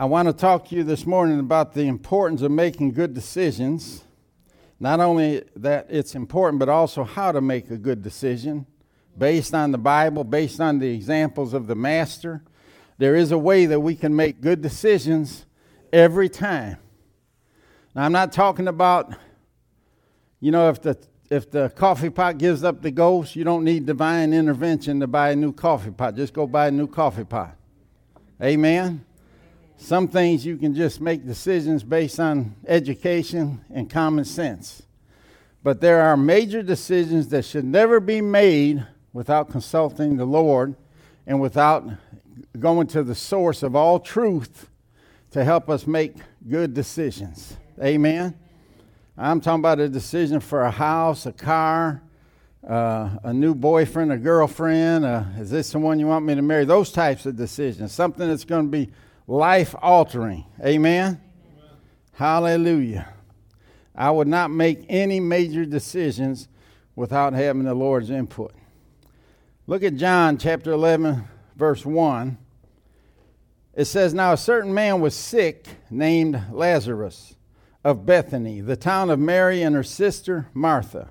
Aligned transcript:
I 0.00 0.04
want 0.04 0.28
to 0.28 0.32
talk 0.32 0.68
to 0.68 0.76
you 0.76 0.84
this 0.84 1.06
morning 1.06 1.40
about 1.40 1.74
the 1.74 1.88
importance 1.88 2.42
of 2.42 2.52
making 2.52 2.92
good 2.92 3.14
decisions. 3.14 4.04
Not 4.78 5.00
only 5.00 5.42
that 5.56 5.88
it's 5.90 6.14
important, 6.14 6.60
but 6.60 6.68
also 6.68 7.02
how 7.02 7.32
to 7.32 7.40
make 7.40 7.68
a 7.72 7.76
good 7.76 8.00
decision 8.00 8.64
based 9.18 9.54
on 9.54 9.72
the 9.72 9.78
Bible, 9.78 10.22
based 10.22 10.60
on 10.60 10.78
the 10.78 10.86
examples 10.86 11.52
of 11.52 11.66
the 11.66 11.74
Master. 11.74 12.44
There 12.98 13.16
is 13.16 13.32
a 13.32 13.38
way 13.38 13.66
that 13.66 13.80
we 13.80 13.96
can 13.96 14.14
make 14.14 14.40
good 14.40 14.62
decisions 14.62 15.46
every 15.92 16.28
time. 16.28 16.76
Now, 17.92 18.04
I'm 18.04 18.12
not 18.12 18.30
talking 18.32 18.68
about, 18.68 19.12
you 20.38 20.52
know, 20.52 20.68
if 20.68 20.80
the 20.80 20.96
if 21.28 21.50
the 21.50 21.70
coffee 21.70 22.10
pot 22.10 22.38
gives 22.38 22.62
up 22.62 22.82
the 22.82 22.92
ghost, 22.92 23.34
you 23.34 23.42
don't 23.42 23.64
need 23.64 23.84
divine 23.84 24.32
intervention 24.32 25.00
to 25.00 25.08
buy 25.08 25.30
a 25.30 25.36
new 25.36 25.52
coffee 25.52 25.90
pot. 25.90 26.14
Just 26.14 26.34
go 26.34 26.46
buy 26.46 26.68
a 26.68 26.70
new 26.70 26.86
coffee 26.86 27.24
pot. 27.24 27.56
Amen. 28.40 29.04
Some 29.80 30.08
things 30.08 30.44
you 30.44 30.56
can 30.56 30.74
just 30.74 31.00
make 31.00 31.24
decisions 31.24 31.84
based 31.84 32.18
on 32.18 32.56
education 32.66 33.64
and 33.72 33.88
common 33.88 34.24
sense. 34.24 34.82
But 35.62 35.80
there 35.80 36.02
are 36.02 36.16
major 36.16 36.62
decisions 36.62 37.28
that 37.28 37.44
should 37.44 37.64
never 37.64 38.00
be 38.00 38.20
made 38.20 38.84
without 39.12 39.50
consulting 39.50 40.16
the 40.16 40.24
Lord 40.24 40.74
and 41.26 41.40
without 41.40 41.88
going 42.58 42.88
to 42.88 43.04
the 43.04 43.14
source 43.14 43.62
of 43.62 43.76
all 43.76 44.00
truth 44.00 44.68
to 45.30 45.44
help 45.44 45.70
us 45.70 45.86
make 45.86 46.16
good 46.48 46.74
decisions. 46.74 47.56
Amen. 47.80 48.36
I'm 49.16 49.40
talking 49.40 49.60
about 49.60 49.78
a 49.78 49.88
decision 49.88 50.40
for 50.40 50.62
a 50.62 50.70
house, 50.70 51.24
a 51.24 51.32
car, 51.32 52.02
uh, 52.68 53.10
a 53.22 53.32
new 53.32 53.54
boyfriend, 53.54 54.10
a 54.12 54.16
girlfriend. 54.16 55.04
Uh, 55.04 55.24
is 55.38 55.50
this 55.50 55.70
the 55.70 55.78
one 55.78 56.00
you 56.00 56.08
want 56.08 56.24
me 56.24 56.34
to 56.34 56.42
marry? 56.42 56.64
Those 56.64 56.90
types 56.90 57.26
of 57.26 57.36
decisions. 57.36 57.92
Something 57.92 58.28
that's 58.28 58.44
going 58.44 58.66
to 58.66 58.70
be 58.70 58.90
life 59.28 59.74
altering. 59.80 60.44
Amen? 60.64 61.20
Hallelujah. 62.14 63.08
I 63.94 64.10
would 64.10 64.26
not 64.26 64.50
make 64.50 64.84
any 64.88 65.20
major 65.20 65.64
decisions 65.64 66.48
without 66.96 67.34
having 67.34 67.64
the 67.64 67.74
Lord's 67.74 68.10
input. 68.10 68.52
Look 69.66 69.82
at 69.84 69.96
John 69.96 70.38
chapter 70.38 70.72
11, 70.72 71.24
verse 71.54 71.84
1. 71.84 72.38
It 73.74 73.84
says, 73.84 74.14
Now 74.14 74.32
a 74.32 74.36
certain 74.36 74.72
man 74.72 75.00
was 75.00 75.14
sick 75.14 75.66
named 75.90 76.42
Lazarus 76.50 77.36
of 77.84 78.06
Bethany, 78.06 78.60
the 78.60 78.76
town 78.76 79.10
of 79.10 79.18
Mary 79.18 79.62
and 79.62 79.76
her 79.76 79.84
sister 79.84 80.48
Martha. 80.54 81.10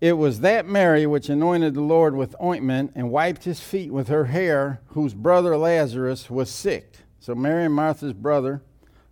It 0.00 0.14
was 0.14 0.40
that 0.40 0.66
Mary 0.66 1.06
which 1.06 1.28
anointed 1.28 1.74
the 1.74 1.80
Lord 1.80 2.14
with 2.14 2.36
ointment 2.42 2.92
and 2.94 3.10
wiped 3.10 3.44
his 3.44 3.60
feet 3.60 3.92
with 3.92 4.08
her 4.08 4.26
hair, 4.26 4.80
whose 4.88 5.14
brother 5.14 5.56
Lazarus 5.56 6.28
was 6.28 6.50
sick. 6.50 7.01
So 7.22 7.36
Mary 7.36 7.66
and 7.66 7.74
Martha's 7.74 8.14
brother 8.14 8.62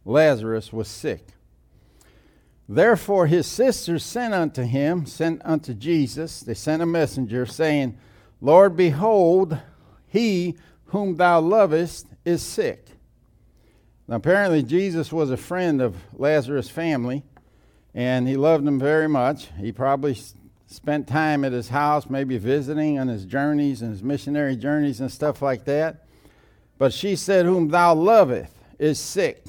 Lazarus 0.04 0.72
was 0.72 0.88
sick. 0.88 1.28
Therefore 2.68 3.28
his 3.28 3.46
sisters 3.46 4.04
sent 4.04 4.34
unto 4.34 4.62
him, 4.62 5.06
sent 5.06 5.40
unto 5.44 5.74
Jesus, 5.74 6.40
they 6.40 6.54
sent 6.54 6.82
a 6.82 6.86
messenger, 6.86 7.46
saying, 7.46 7.96
Lord, 8.40 8.76
behold, 8.76 9.58
he 10.08 10.56
whom 10.86 11.18
thou 11.18 11.38
lovest 11.38 12.08
is 12.24 12.42
sick. 12.42 12.88
Now, 14.08 14.16
apparently, 14.16 14.64
Jesus 14.64 15.12
was 15.12 15.30
a 15.30 15.36
friend 15.36 15.80
of 15.80 15.94
Lazarus' 16.12 16.68
family, 16.68 17.22
and 17.94 18.26
he 18.26 18.36
loved 18.36 18.64
them 18.64 18.80
very 18.80 19.08
much. 19.08 19.50
He 19.56 19.70
probably 19.70 20.18
spent 20.66 21.06
time 21.06 21.44
at 21.44 21.52
his 21.52 21.68
house, 21.68 22.10
maybe 22.10 22.38
visiting 22.38 22.98
on 22.98 23.06
his 23.06 23.24
journeys 23.24 23.82
and 23.82 23.92
his 23.92 24.02
missionary 24.02 24.56
journeys 24.56 25.00
and 25.00 25.12
stuff 25.12 25.40
like 25.42 25.64
that. 25.66 26.06
But 26.80 26.92
she 26.92 27.14
said, 27.14 27.46
Whom 27.46 27.68
thou 27.68 27.94
lovest 27.94 28.52
is 28.80 28.98
sick. 28.98 29.44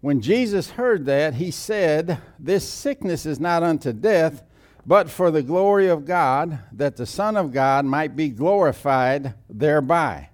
When 0.00 0.20
Jesus 0.20 0.70
heard 0.70 1.06
that, 1.06 1.34
he 1.34 1.52
said, 1.52 2.18
This 2.40 2.68
sickness 2.68 3.26
is 3.26 3.38
not 3.38 3.62
unto 3.62 3.92
death, 3.92 4.42
but 4.84 5.08
for 5.08 5.30
the 5.30 5.44
glory 5.44 5.86
of 5.86 6.04
God, 6.04 6.58
that 6.72 6.96
the 6.96 7.06
Son 7.06 7.36
of 7.36 7.52
God 7.52 7.84
might 7.84 8.16
be 8.16 8.30
glorified 8.30 9.34
thereby. 9.48 10.30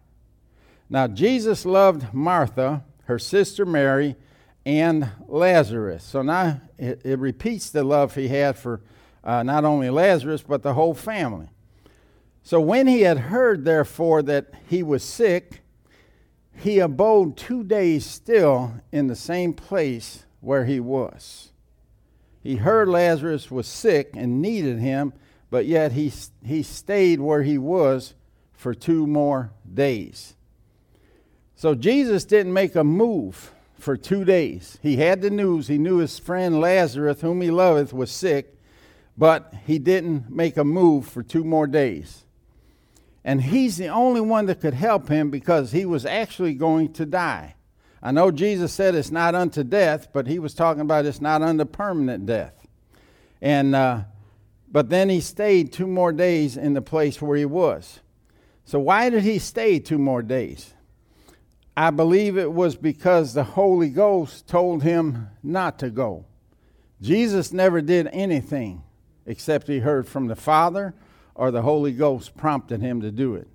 Now, 0.88 1.06
Jesus 1.06 1.66
loved 1.66 2.14
Martha 2.14 2.84
her 3.10 3.18
sister 3.18 3.66
Mary, 3.66 4.14
and 4.64 5.10
Lazarus. 5.26 6.04
So 6.04 6.22
now 6.22 6.60
it, 6.78 7.02
it 7.04 7.18
repeats 7.18 7.68
the 7.68 7.82
love 7.82 8.14
he 8.14 8.28
had 8.28 8.56
for 8.56 8.82
uh, 9.24 9.42
not 9.42 9.64
only 9.64 9.90
Lazarus, 9.90 10.44
but 10.46 10.62
the 10.62 10.74
whole 10.74 10.94
family. 10.94 11.48
So 12.44 12.60
when 12.60 12.86
he 12.86 13.00
had 13.00 13.18
heard, 13.18 13.64
therefore, 13.64 14.22
that 14.22 14.54
he 14.68 14.84
was 14.84 15.02
sick, 15.02 15.60
he 16.56 16.78
abode 16.78 17.36
two 17.36 17.64
days 17.64 18.04
still 18.04 18.74
in 18.92 19.06
the 19.06 19.16
same 19.16 19.52
place 19.52 20.24
where 20.40 20.64
he 20.64 20.80
was. 20.80 21.52
He 22.42 22.56
heard 22.56 22.88
Lazarus 22.88 23.50
was 23.50 23.66
sick 23.66 24.10
and 24.14 24.42
needed 24.42 24.78
him, 24.78 25.12
but 25.50 25.66
yet 25.66 25.92
he, 25.92 26.12
he 26.44 26.62
stayed 26.62 27.20
where 27.20 27.42
he 27.42 27.58
was 27.58 28.14
for 28.52 28.74
two 28.74 29.06
more 29.06 29.52
days. 29.72 30.34
So 31.56 31.74
Jesus 31.74 32.24
didn't 32.24 32.54
make 32.54 32.74
a 32.74 32.84
move 32.84 33.52
for 33.78 33.96
two 33.96 34.24
days. 34.24 34.78
He 34.82 34.96
had 34.96 35.20
the 35.20 35.30
news. 35.30 35.68
He 35.68 35.78
knew 35.78 35.98
his 35.98 36.18
friend 36.18 36.60
Lazarus, 36.60 37.20
whom 37.20 37.40
he 37.40 37.50
loveth, 37.50 37.92
was 37.92 38.10
sick, 38.10 38.54
but 39.16 39.52
he 39.66 39.78
didn't 39.78 40.30
make 40.30 40.56
a 40.56 40.64
move 40.64 41.06
for 41.06 41.22
two 41.22 41.44
more 41.44 41.66
days. 41.66 42.24
And 43.24 43.42
he's 43.42 43.76
the 43.76 43.88
only 43.88 44.20
one 44.20 44.46
that 44.46 44.60
could 44.60 44.74
help 44.74 45.08
him 45.08 45.30
because 45.30 45.72
he 45.72 45.84
was 45.84 46.06
actually 46.06 46.54
going 46.54 46.92
to 46.94 47.04
die. 47.04 47.54
I 48.02 48.12
know 48.12 48.30
Jesus 48.30 48.72
said 48.72 48.94
it's 48.94 49.10
not 49.10 49.34
unto 49.34 49.62
death, 49.62 50.08
but 50.12 50.26
he 50.26 50.38
was 50.38 50.54
talking 50.54 50.80
about 50.80 51.04
it's 51.04 51.20
not 51.20 51.42
unto 51.42 51.66
permanent 51.66 52.24
death. 52.24 52.66
And 53.42 53.74
uh, 53.74 54.02
but 54.70 54.88
then 54.88 55.08
he 55.08 55.20
stayed 55.20 55.72
two 55.72 55.86
more 55.86 56.12
days 56.12 56.56
in 56.56 56.74
the 56.74 56.82
place 56.82 57.20
where 57.20 57.36
he 57.36 57.44
was. 57.44 58.00
So 58.64 58.78
why 58.78 59.10
did 59.10 59.24
he 59.24 59.38
stay 59.38 59.80
two 59.80 59.98
more 59.98 60.22
days? 60.22 60.74
I 61.76 61.90
believe 61.90 62.38
it 62.38 62.52
was 62.52 62.76
because 62.76 63.34
the 63.34 63.44
Holy 63.44 63.88
Ghost 63.88 64.46
told 64.46 64.82
him 64.82 65.28
not 65.42 65.78
to 65.80 65.90
go. 65.90 66.24
Jesus 67.00 67.52
never 67.52 67.80
did 67.80 68.08
anything 68.12 68.82
except 69.26 69.66
he 69.66 69.78
heard 69.78 70.06
from 70.06 70.26
the 70.26 70.36
Father 70.36 70.94
or 71.34 71.50
the 71.50 71.62
Holy 71.62 71.92
Ghost 71.92 72.36
prompted 72.36 72.80
him 72.80 73.00
to 73.00 73.10
do 73.10 73.34
it. 73.34 73.48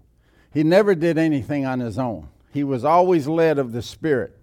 He 0.54 0.64
never 0.64 0.96
did 0.96 1.18
anything 1.18 1.66
on 1.66 1.80
his 1.80 2.00
own. 2.00 2.30
He 2.52 2.64
was 2.64 2.86
always 2.86 3.28
led 3.28 3.60
of 3.60 3.74
the 3.74 3.82
Spirit, 3.82 4.38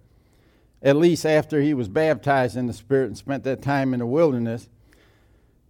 at 0.81 0.95
least 0.95 1.25
after 1.25 1.61
he 1.61 1.73
was 1.73 1.87
baptized 1.87 2.55
in 2.55 2.67
the 2.67 2.73
Spirit 2.73 3.07
and 3.07 3.17
spent 3.17 3.43
that 3.45 3.61
time 3.61 3.93
in 3.93 3.99
the 3.99 4.05
wilderness. 4.05 4.69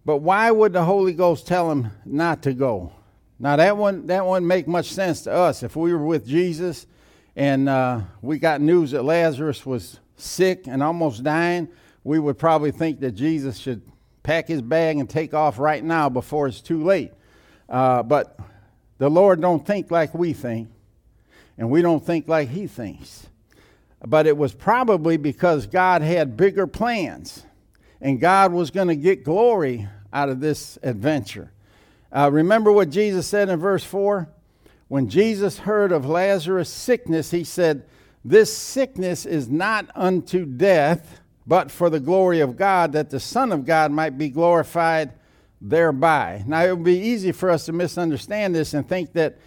But 0.04 0.18
why 0.18 0.50
would 0.50 0.74
the 0.74 0.84
Holy 0.84 1.14
Ghost 1.14 1.46
tell 1.46 1.70
him 1.70 1.90
not 2.04 2.42
to 2.42 2.52
go? 2.52 2.92
Now 3.38 3.56
that 3.56 3.76
one 3.76 4.06
that 4.06 4.26
wouldn't 4.26 4.46
make 4.46 4.68
much 4.68 4.92
sense 4.92 5.22
to 5.22 5.32
us. 5.32 5.62
If 5.62 5.76
we 5.76 5.92
were 5.92 6.04
with 6.04 6.26
Jesus 6.26 6.86
and 7.34 7.68
uh, 7.68 8.02
we 8.20 8.38
got 8.38 8.60
news 8.60 8.90
that 8.90 9.02
Lazarus 9.02 9.64
was 9.64 9.98
sick 10.16 10.66
and 10.66 10.82
almost 10.82 11.24
dying, 11.24 11.68
we 12.04 12.18
would 12.18 12.38
probably 12.38 12.70
think 12.70 13.00
that 13.00 13.12
Jesus 13.12 13.56
should 13.56 13.82
pack 14.22 14.46
his 14.46 14.62
bag 14.62 14.98
and 14.98 15.08
take 15.08 15.34
off 15.34 15.58
right 15.58 15.82
now 15.82 16.08
before 16.08 16.46
it's 16.46 16.60
too 16.60 16.84
late. 16.84 17.12
Uh, 17.68 18.02
but 18.02 18.38
the 18.98 19.08
Lord 19.08 19.40
don't 19.40 19.66
think 19.66 19.90
like 19.90 20.14
we 20.14 20.32
think, 20.32 20.68
and 21.58 21.70
we 21.70 21.82
don't 21.82 22.04
think 22.04 22.28
like 22.28 22.48
he 22.48 22.66
thinks. 22.66 23.28
But 24.06 24.26
it 24.26 24.36
was 24.36 24.52
probably 24.52 25.16
because 25.16 25.66
God 25.66 26.02
had 26.02 26.36
bigger 26.36 26.66
plans, 26.66 27.44
and 28.00 28.20
God 28.20 28.52
was 28.52 28.70
going 28.70 28.88
to 28.88 28.96
get 28.96 29.24
glory 29.24 29.88
out 30.12 30.28
of 30.28 30.40
this 30.40 30.78
adventure. 30.82 31.50
Uh, 32.12 32.30
remember 32.32 32.70
what 32.70 32.90
Jesus 32.90 33.26
said 33.26 33.48
in 33.48 33.58
verse 33.58 33.84
4? 33.84 34.28
when 34.88 35.08
Jesus 35.08 35.58
heard 35.58 35.92
of 35.92 36.06
Lazarus' 36.06 36.68
sickness, 36.68 37.30
he 37.30 37.44
said, 37.44 37.84
This 38.24 38.56
sickness 38.56 39.26
is 39.26 39.48
not 39.48 39.90
unto 39.94 40.44
death, 40.44 41.20
but 41.46 41.70
for 41.70 41.90
the 41.90 42.00
glory 42.00 42.40
of 42.40 42.56
God, 42.56 42.92
that 42.92 43.10
the 43.10 43.20
Son 43.20 43.52
of 43.52 43.64
God 43.64 43.90
might 43.90 44.16
be 44.18 44.28
glorified 44.28 45.12
thereby. 45.64 46.44
Now, 46.46 46.64
it 46.64 46.76
would 46.76 46.84
be 46.84 46.98
easy 46.98 47.32
for 47.32 47.50
us 47.50 47.64
to 47.66 47.72
misunderstand 47.72 48.54
this 48.54 48.74
and 48.74 48.86
think 48.86 49.14
that 49.14 49.38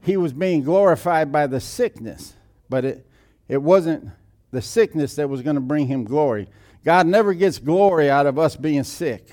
he 0.00 0.16
was 0.16 0.32
being 0.32 0.62
glorified 0.62 1.32
by 1.32 1.46
the 1.46 1.60
sickness. 1.60 2.34
but 2.68 2.84
it, 2.84 3.06
it 3.48 3.60
wasn't 3.60 4.08
the 4.52 4.62
sickness 4.62 5.16
that 5.16 5.28
was 5.28 5.42
going 5.42 5.56
to 5.56 5.60
bring 5.60 5.88
him 5.88 6.04
glory. 6.04 6.48
God 6.84 7.06
never 7.06 7.34
gets 7.34 7.58
glory 7.58 8.08
out 8.08 8.26
of 8.26 8.38
us 8.38 8.56
being 8.56 8.84
sick. 8.84 9.26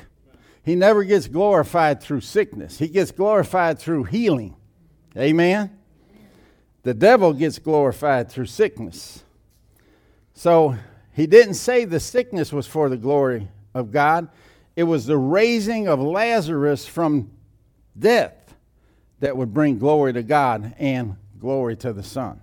He 0.63 0.75
never 0.75 1.03
gets 1.03 1.27
glorified 1.27 2.01
through 2.01 2.21
sickness. 2.21 2.79
He 2.79 2.88
gets 2.88 3.11
glorified 3.11 3.79
through 3.79 4.05
healing. 4.05 4.55
Amen? 5.17 5.77
The 6.83 6.93
devil 6.93 7.33
gets 7.33 7.59
glorified 7.59 8.29
through 8.29 8.47
sickness. 8.47 9.23
So 10.33 10.75
he 11.13 11.27
didn't 11.27 11.55
say 11.55 11.85
the 11.85 11.99
sickness 11.99 12.51
was 12.51 12.65
for 12.67 12.89
the 12.89 12.97
glory 12.97 13.47
of 13.73 13.91
God, 13.91 14.29
it 14.81 14.86
was 14.86 15.06
the 15.06 15.16
raising 15.16 15.88
of 15.88 16.00
Lazarus 16.00 16.88
from 16.88 17.30
death 17.95 18.56
that 19.19 19.38
would 19.38 19.54
bring 19.54 19.78
glory 19.78 20.12
to 20.12 20.24
God 20.24 20.74
and 20.80 21.18
glory 21.39 21.75
to 21.75 21.94
the 21.94 22.01
Son. 22.01 22.42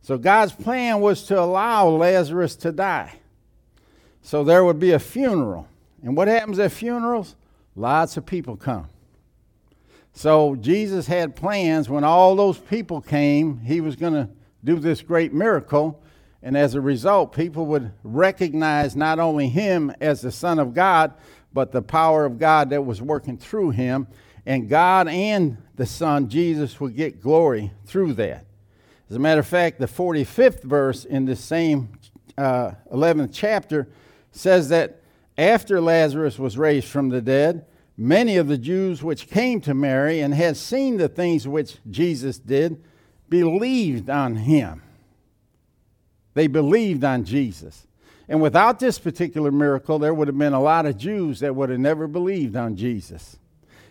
So 0.00 0.16
God's 0.16 0.52
plan 0.52 1.02
was 1.02 1.24
to 1.24 1.38
allow 1.38 1.86
Lazarus 1.88 2.56
to 2.56 2.72
die. 2.72 3.12
So 4.22 4.44
there 4.44 4.64
would 4.64 4.78
be 4.78 4.92
a 4.92 4.98
funeral. 4.98 5.68
And 6.02 6.16
what 6.16 6.26
happens 6.26 6.58
at 6.58 6.72
funerals? 6.72 7.36
Lots 7.76 8.16
of 8.16 8.24
people 8.24 8.56
come. 8.56 8.88
So 10.14 10.56
Jesus 10.56 11.06
had 11.06 11.36
plans 11.36 11.90
when 11.90 12.02
all 12.02 12.34
those 12.34 12.56
people 12.56 13.02
came, 13.02 13.60
he 13.60 13.82
was 13.82 13.94
going 13.94 14.14
to 14.14 14.30
do 14.64 14.78
this 14.78 15.02
great 15.02 15.34
miracle. 15.34 16.02
And 16.42 16.56
as 16.56 16.74
a 16.74 16.80
result, 16.80 17.34
people 17.34 17.66
would 17.66 17.92
recognize 18.02 18.94
not 18.96 19.18
only 19.18 19.48
him 19.48 19.92
as 20.00 20.22
the 20.22 20.30
Son 20.32 20.58
of 20.58 20.72
God, 20.72 21.12
but 21.52 21.72
the 21.72 21.82
power 21.82 22.24
of 22.24 22.38
God 22.38 22.70
that 22.70 22.84
was 22.84 23.00
working 23.00 23.36
through 23.36 23.70
him. 23.70 24.06
And 24.46 24.68
God 24.68 25.08
and 25.08 25.58
the 25.76 25.86
Son, 25.86 26.28
Jesus, 26.28 26.80
would 26.80 26.96
get 26.96 27.20
glory 27.20 27.72
through 27.84 28.14
that. 28.14 28.46
As 29.10 29.16
a 29.16 29.18
matter 29.18 29.40
of 29.40 29.46
fact, 29.46 29.78
the 29.78 29.86
45th 29.86 30.62
verse 30.62 31.04
in 31.04 31.24
the 31.24 31.36
same 31.36 31.90
uh, 32.36 32.72
11th 32.92 33.30
chapter 33.32 33.88
says 34.30 34.68
that 34.68 35.00
after 35.36 35.80
Lazarus 35.80 36.38
was 36.38 36.58
raised 36.58 36.88
from 36.88 37.08
the 37.08 37.20
dead, 37.20 37.66
many 37.96 38.36
of 38.36 38.48
the 38.48 38.58
Jews 38.58 39.02
which 39.02 39.28
came 39.28 39.60
to 39.62 39.74
Mary 39.74 40.20
and 40.20 40.34
had 40.34 40.56
seen 40.56 40.96
the 40.96 41.08
things 41.08 41.48
which 41.48 41.78
Jesus 41.90 42.38
did 42.38 42.82
believed 43.28 44.08
on 44.08 44.36
him. 44.36 44.82
They 46.34 46.46
believed 46.46 47.02
on 47.02 47.24
Jesus. 47.24 47.87
And 48.28 48.42
without 48.42 48.78
this 48.78 48.98
particular 48.98 49.50
miracle, 49.50 49.98
there 49.98 50.12
would 50.12 50.28
have 50.28 50.36
been 50.36 50.52
a 50.52 50.60
lot 50.60 50.84
of 50.86 50.98
Jews 50.98 51.40
that 51.40 51.56
would 51.56 51.70
have 51.70 51.80
never 51.80 52.06
believed 52.06 52.56
on 52.56 52.76
Jesus, 52.76 53.38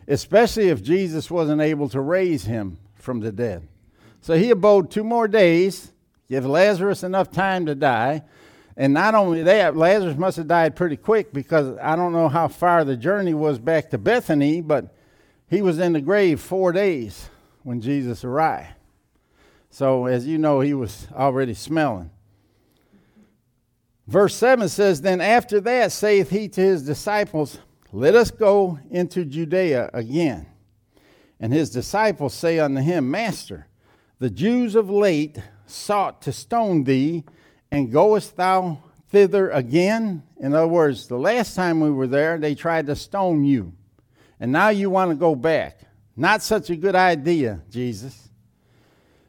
especially 0.07 0.69
if 0.69 0.83
Jesus 0.83 1.31
wasn't 1.31 1.61
able 1.61 1.89
to 1.89 1.99
raise 1.99 2.45
him 2.45 2.77
from 2.95 3.19
the 3.19 3.31
dead. 3.31 3.67
So 4.21 4.35
he 4.35 4.51
abode 4.51 4.91
two 4.91 5.03
more 5.03 5.27
days, 5.27 5.91
give 6.29 6.45
Lazarus 6.45 7.03
enough 7.03 7.31
time 7.31 7.65
to 7.65 7.75
die. 7.75 8.23
And 8.75 8.93
not 8.93 9.15
only 9.15 9.41
that, 9.41 9.75
Lazarus 9.75 10.17
must 10.17 10.37
have 10.37 10.47
died 10.47 10.75
pretty 10.75 10.97
quick 10.97 11.33
because 11.33 11.75
I 11.81 11.95
don't 11.95 12.13
know 12.13 12.29
how 12.29 12.47
far 12.47 12.85
the 12.85 12.95
journey 12.95 13.33
was 13.33 13.57
back 13.57 13.89
to 13.89 13.97
Bethany, 13.97 14.61
but 14.61 14.93
he 15.49 15.63
was 15.63 15.79
in 15.79 15.93
the 15.93 16.01
grave 16.01 16.39
four 16.39 16.71
days 16.71 17.29
when 17.63 17.81
Jesus 17.81 18.23
arrived. 18.23 18.73
So, 19.71 20.05
as 20.05 20.27
you 20.27 20.37
know, 20.37 20.59
he 20.59 20.75
was 20.75 21.07
already 21.13 21.55
smelling. 21.55 22.11
Verse 24.07 24.35
7 24.35 24.69
says, 24.69 25.01
Then 25.01 25.19
after 25.19 25.59
that 25.61 25.91
saith 25.91 26.29
he 26.29 26.47
to 26.49 26.61
his 26.61 26.83
disciples, 26.83 27.59
Let 27.91 28.15
us 28.15 28.31
go 28.31 28.79
into 28.89 29.25
Judea 29.25 29.89
again. 29.93 30.47
And 31.39 31.53
his 31.53 31.69
disciples 31.69 32.33
say 32.33 32.59
unto 32.59 32.81
him, 32.81 33.11
Master, 33.11 33.67
the 34.19 34.29
Jews 34.29 34.75
of 34.75 34.89
late 34.89 35.37
sought 35.67 36.21
to 36.23 36.31
stone 36.31 36.85
thee, 36.85 37.25
and 37.69 37.91
goest 37.91 38.37
thou 38.37 38.79
thither 39.09 39.49
again? 39.51 40.23
In 40.39 40.53
other 40.53 40.67
words, 40.67 41.07
the 41.07 41.17
last 41.17 41.55
time 41.55 41.81
we 41.81 41.91
were 41.91 42.07
there, 42.07 42.37
they 42.37 42.55
tried 42.55 42.87
to 42.87 42.95
stone 42.95 43.43
you. 43.43 43.73
And 44.39 44.51
now 44.51 44.69
you 44.69 44.89
want 44.89 45.11
to 45.11 45.15
go 45.15 45.35
back. 45.35 45.81
Not 46.15 46.41
such 46.41 46.69
a 46.69 46.75
good 46.75 46.95
idea, 46.95 47.61
Jesus. 47.69 48.29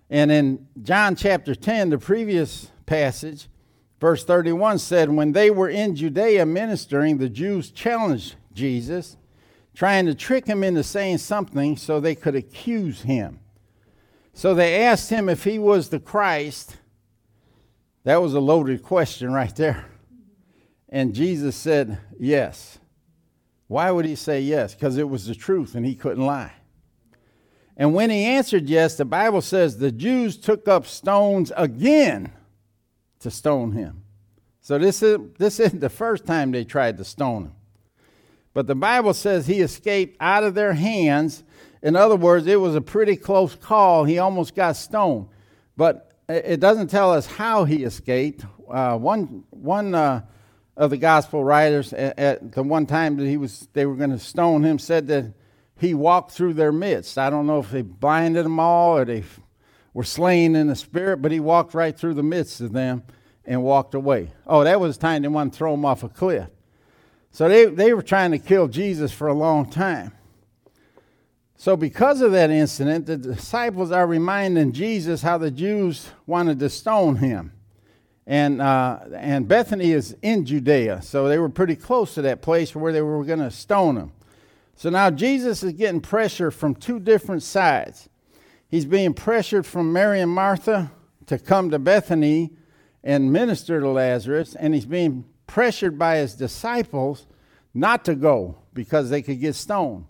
And 0.09 0.31
in 0.31 0.67
John 0.83 1.17
chapter 1.17 1.55
10, 1.55 1.91
the 1.91 1.99
previous 1.99 2.71
passage, 2.87 3.49
Verse 4.00 4.25
31 4.25 4.79
said, 4.79 5.11
When 5.11 5.33
they 5.33 5.50
were 5.50 5.69
in 5.69 5.97
Judea 5.97 6.47
ministering, 6.47 7.19
the 7.19 7.29
Jews 7.29 7.71
challenged 7.71 8.37
Jesus, 8.53 9.17
trying 9.75 10.06
to 10.06 10.15
trick 10.15 10.47
him 10.47 10.62
into 10.62 10.83
saying 10.83 11.19
something 11.19 11.77
so 11.77 11.99
they 11.99 12.15
could 12.15 12.37
accuse 12.37 13.03
him. 13.03 13.41
So 14.33 14.55
they 14.55 14.85
asked 14.85 15.11
him 15.11 15.29
if 15.29 15.45
he 15.45 15.59
was 15.59 15.89
the 15.89 15.99
Christ. 15.99 16.77
That 18.05 18.23
was 18.23 18.35
a 18.35 18.41
loaded 18.41 18.83
question 18.83 19.33
right 19.33 19.55
there. 19.55 19.87
And 20.89 21.15
Jesus 21.15 21.56
said, 21.56 21.99
Yes. 22.19 22.79
Why 23.67 23.91
would 23.91 24.06
he 24.06 24.15
say 24.15 24.41
yes? 24.41 24.75
Because 24.75 24.97
it 24.97 25.09
was 25.09 25.27
the 25.27 25.35
truth 25.35 25.75
and 25.75 25.85
he 25.85 25.94
couldn't 25.94 26.25
lie. 26.25 26.53
And 27.77 27.94
when 27.94 28.09
he 28.09 28.25
answered 28.25 28.69
yes, 28.69 28.97
the 28.97 29.05
Bible 29.05 29.43
says 29.43 29.77
the 29.77 29.93
Jews 29.93 30.39
took 30.39 30.67
up 30.67 30.87
stones 30.87 31.53
again 31.55 32.33
to 33.20 33.31
stone 33.31 33.73
him. 33.73 34.03
So 34.61 34.79
this, 34.79 35.03
is, 35.03 35.19
this 35.38 35.61
isn't 35.61 35.81
the 35.81 35.88
first 35.88 36.26
time 36.26 36.53
they 36.53 36.65
tried 36.65 36.99
to 36.99 37.05
stone 37.05 37.44
him. 37.44 37.53
But 38.55 38.67
the 38.67 38.75
Bible 38.75 39.15
says 39.15 39.47
he 39.47 39.61
escaped 39.61 40.17
out 40.20 40.44
of 40.44 40.55
their 40.55 40.73
hands. 40.73 41.44
In 41.82 41.97
other 41.97 42.17
words, 42.17 42.47
it 42.47 42.61
was 42.61 42.75
a 42.75 42.81
pretty 42.81 43.17
close 43.17 43.55
call. 43.55 44.05
He 44.05 44.19
almost 44.19 44.55
got 44.55 44.76
stoned. 44.76 45.29
But 45.76 46.12
it 46.29 46.61
doesn't 46.61 46.88
tell 46.88 47.12
us 47.12 47.26
how 47.26 47.65
he 47.65 47.85
escaped. 47.85 48.44
Uh, 48.69 48.99
one 48.99 49.44
one 49.50 49.94
uh, 49.94 50.23
of 50.76 50.91
the 50.91 50.97
gospel 50.99 51.43
writers 51.43 51.93
at, 51.93 52.19
at, 52.19 52.53
the 52.53 52.62
one 52.62 52.85
time 52.85 53.17
that 53.17 53.26
he 53.26 53.37
was 53.37 53.69
they 53.73 53.87
were 53.87 53.94
going 53.94 54.11
to 54.11 54.19
stone 54.19 54.65
him 54.65 54.79
said 54.79 55.06
that 55.06 55.32
he 55.79 55.94
walked 55.94 56.32
through 56.32 56.55
their 56.55 56.73
midst. 56.73 57.17
I 57.17 57.31
don't 57.31 57.47
know 57.47 57.61
if 57.61 57.70
they 57.70 57.82
blinded 57.82 58.44
them 58.44 58.61
all 58.61 58.99
or 58.99 59.05
they 59.05 59.23
were 59.94 60.05
slain 60.05 60.55
in 60.55 60.67
the 60.67 60.76
spirit, 60.76 61.23
but 61.23 61.32
he 61.32 61.40
walked 61.40 61.75
right 61.75 61.96
through 61.96 62.14
the 62.14 62.23
midst 62.23 62.61
of 62.61 62.73
them 62.73 63.02
and 63.44 63.62
walked 63.62 63.94
away. 63.94 64.31
Oh, 64.46 64.64
that 64.64 64.81
was 64.81 64.96
the 64.96 65.02
time 65.02 65.23
they 65.23 65.29
wanted 65.29 65.52
to 65.52 65.56
throw 65.56 65.75
him 65.75 65.85
off 65.85 66.02
a 66.02 66.08
cliff. 66.08 66.49
So 67.31 67.49
they, 67.49 67.67
they 67.67 67.93
were 67.93 68.02
trying 68.02 68.31
to 68.32 68.38
kill 68.38 68.69
Jesus 68.69 69.12
for 69.12 69.29
a 69.29 69.35
long 69.35 69.70
time. 69.70 70.13
So, 71.60 71.77
because 71.77 72.20
of 72.20 72.31
that 72.32 72.51
incident, 72.51 73.06
the 73.06 73.17
disciples 73.17 73.91
are 73.91 74.06
reminding 74.06 74.70
Jesus 74.70 75.22
how 75.22 75.39
the 75.39 75.51
Jews 75.51 76.08
wanted 76.24 76.60
to 76.60 76.70
stone 76.70 77.17
him. 77.17 77.53
And, 78.29 78.63
uh, 78.63 79.01
and 79.17 79.48
Bethany 79.48 79.91
is 79.91 80.15
in 80.22 80.44
Judea, 80.44 81.03
so 81.03 81.29
they 81.29 81.39
were 81.39 81.48
pretty 81.48 81.74
close 81.74 82.15
to 82.15 82.22
that 82.22 82.43
place 82.43 82.77
where 82.77 82.93
they 82.93 83.03
were 83.03 83.24
going 83.24 83.41
to 83.41 83.51
stone 83.51 83.96
him. 83.96 84.13
So 84.77 84.91
now 84.91 85.10
Jesus 85.10 85.65
is 85.65 85.72
getting 85.72 86.01
pressure 86.01 86.53
from 86.53 86.77
two 86.77 87.01
different 87.01 87.43
sides. 87.43 88.08
He's 88.69 88.84
being 88.84 89.15
pressured 89.15 89.67
from 89.67 89.93
Mary 89.93 90.20
and 90.20 90.31
Martha 90.31 90.93
to 91.27 91.39
come 91.39 91.70
to 91.70 91.79
Bethany 91.79 92.53
and 93.03 93.32
minister 93.32 93.81
to 93.81 93.89
Lazarus, 93.89 94.55
and 94.55 94.75
he's 94.75 94.87
being 94.87 95.25
pressured 95.46 95.98
by 95.98 96.17
his 96.17 96.34
disciples 96.34 97.27
not 97.72 98.05
to 98.05 98.15
go 98.15 98.58
because 98.75 99.10
they 99.10 99.22
could 99.22 99.41
get 99.41 99.55
stoned. 99.55 100.05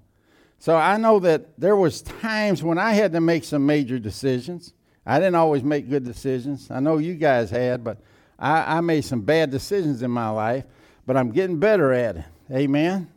So 0.59 0.77
I 0.77 0.97
know 0.97 1.21
that 1.21 1.59
there 1.59 1.77
was 1.77 2.03
times 2.03 2.63
when 2.63 2.79
I 2.79 2.93
had 2.93 3.13
to 3.13 3.21
make 3.21 3.45
some 3.45 3.65
major 3.65 3.99
decisions. 3.99 4.75
I 5.07 5.19
didn't 5.19 5.37
always 5.37 5.63
make 5.63 5.89
good 5.89 6.05
decisions. 6.05 6.71
I 6.71 6.81
know 6.81 6.99
you 6.99 7.15
guys 7.15 7.51
had, 7.51 7.85
but 7.85 7.99
I, 8.39 8.79
I 8.79 8.81
made 8.81 9.05
some 9.05 9.21
bad 9.21 9.51
decisions 9.51 10.03
in 10.03 10.11
my 10.11 10.31
life, 10.31 10.65
but 11.07 11.17
I'm 11.17 11.31
getting 11.31 11.59
better 11.59 11.93
at 11.93 12.17
it. 12.17 12.25
Amen. 12.51 13.09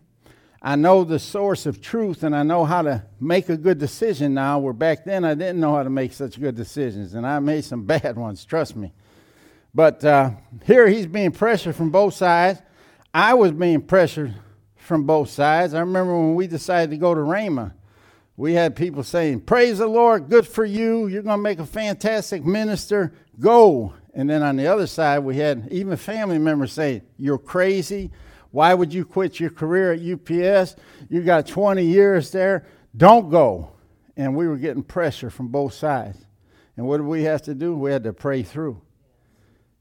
I 0.62 0.76
know 0.76 1.04
the 1.04 1.18
source 1.18 1.66
of 1.66 1.82
truth 1.82 2.22
and 2.24 2.36
I 2.36 2.44
know 2.44 2.66
how 2.66 2.84
to 2.84 3.04
make 3.20 3.50
a 3.50 3.58
good 3.58 3.80
decision 3.80 4.36
now, 4.36 4.60
where 4.60 4.74
back 4.74 5.06
then 5.06 5.26
I 5.26 5.34
didn't 5.34 5.60
know 5.60 5.76
how 5.76 5.82
to 5.82 5.90
make 5.90 6.14
such 6.14 6.40
good 6.40 6.56
decisions, 6.56 7.16
and 7.16 7.26
I 7.26 7.40
made 7.40 7.64
some 7.64 7.86
bad 7.86 8.16
ones, 8.16 8.46
trust 8.46 8.76
me. 8.76 8.94
But 9.74 10.04
uh, 10.04 10.32
here 10.66 10.88
he's 10.88 11.08
being 11.08 11.32
pressured 11.32 11.76
from 11.76 11.90
both 11.90 12.14
sides. 12.14 12.62
I 13.14 13.34
was 13.34 13.52
being 13.52 13.82
pressured 13.82 14.36
from 14.76 15.06
both 15.06 15.30
sides. 15.30 15.74
I 15.74 15.80
remember 15.80 16.16
when 16.16 16.36
we 16.36 16.48
decided 16.48 16.92
to 16.92 16.98
go 16.98 17.16
to 17.16 17.22
Rhema, 17.22 17.74
we 18.38 18.54
had 18.54 18.76
people 18.76 19.04
saying, 19.04 19.42
Praise 19.42 19.80
the 19.80 19.88
Lord, 19.88 20.30
good 20.30 20.48
for 20.48 20.66
you. 20.66 21.08
You're 21.08 21.24
going 21.24 21.38
to 21.38 21.44
make 21.44 21.60
a 21.60 21.66
fantastic 21.66 22.46
minister. 22.46 23.14
Go. 23.40 23.94
And 24.14 24.30
then 24.30 24.44
on 24.44 24.58
the 24.58 24.68
other 24.68 24.88
side, 24.88 25.20
we 25.20 25.38
had 25.38 25.68
even 25.72 25.96
family 25.98 26.38
members 26.38 26.74
saying, 26.74 27.02
You're 27.18 27.38
crazy. 27.38 28.12
Why 28.52 28.74
would 28.74 28.94
you 28.94 29.06
quit 29.06 29.40
your 29.40 29.50
career 29.50 29.94
at 29.94 30.00
UPS? 30.00 30.76
You 31.10 31.22
got 31.22 31.48
20 31.48 31.84
years 31.84 32.32
there. 32.32 32.66
Don't 32.96 33.30
go. 33.30 33.72
And 34.18 34.36
we 34.36 34.48
were 34.48 34.58
getting 34.58 34.84
pressure 34.84 35.30
from 35.30 35.48
both 35.48 35.74
sides. 35.74 36.18
And 36.76 36.86
what 36.86 36.98
did 36.98 37.06
we 37.06 37.24
have 37.24 37.42
to 37.44 37.56
do? 37.56 37.76
We 37.76 37.92
had 37.92 38.04
to 38.04 38.14
pray 38.14 38.44
through. 38.44 38.82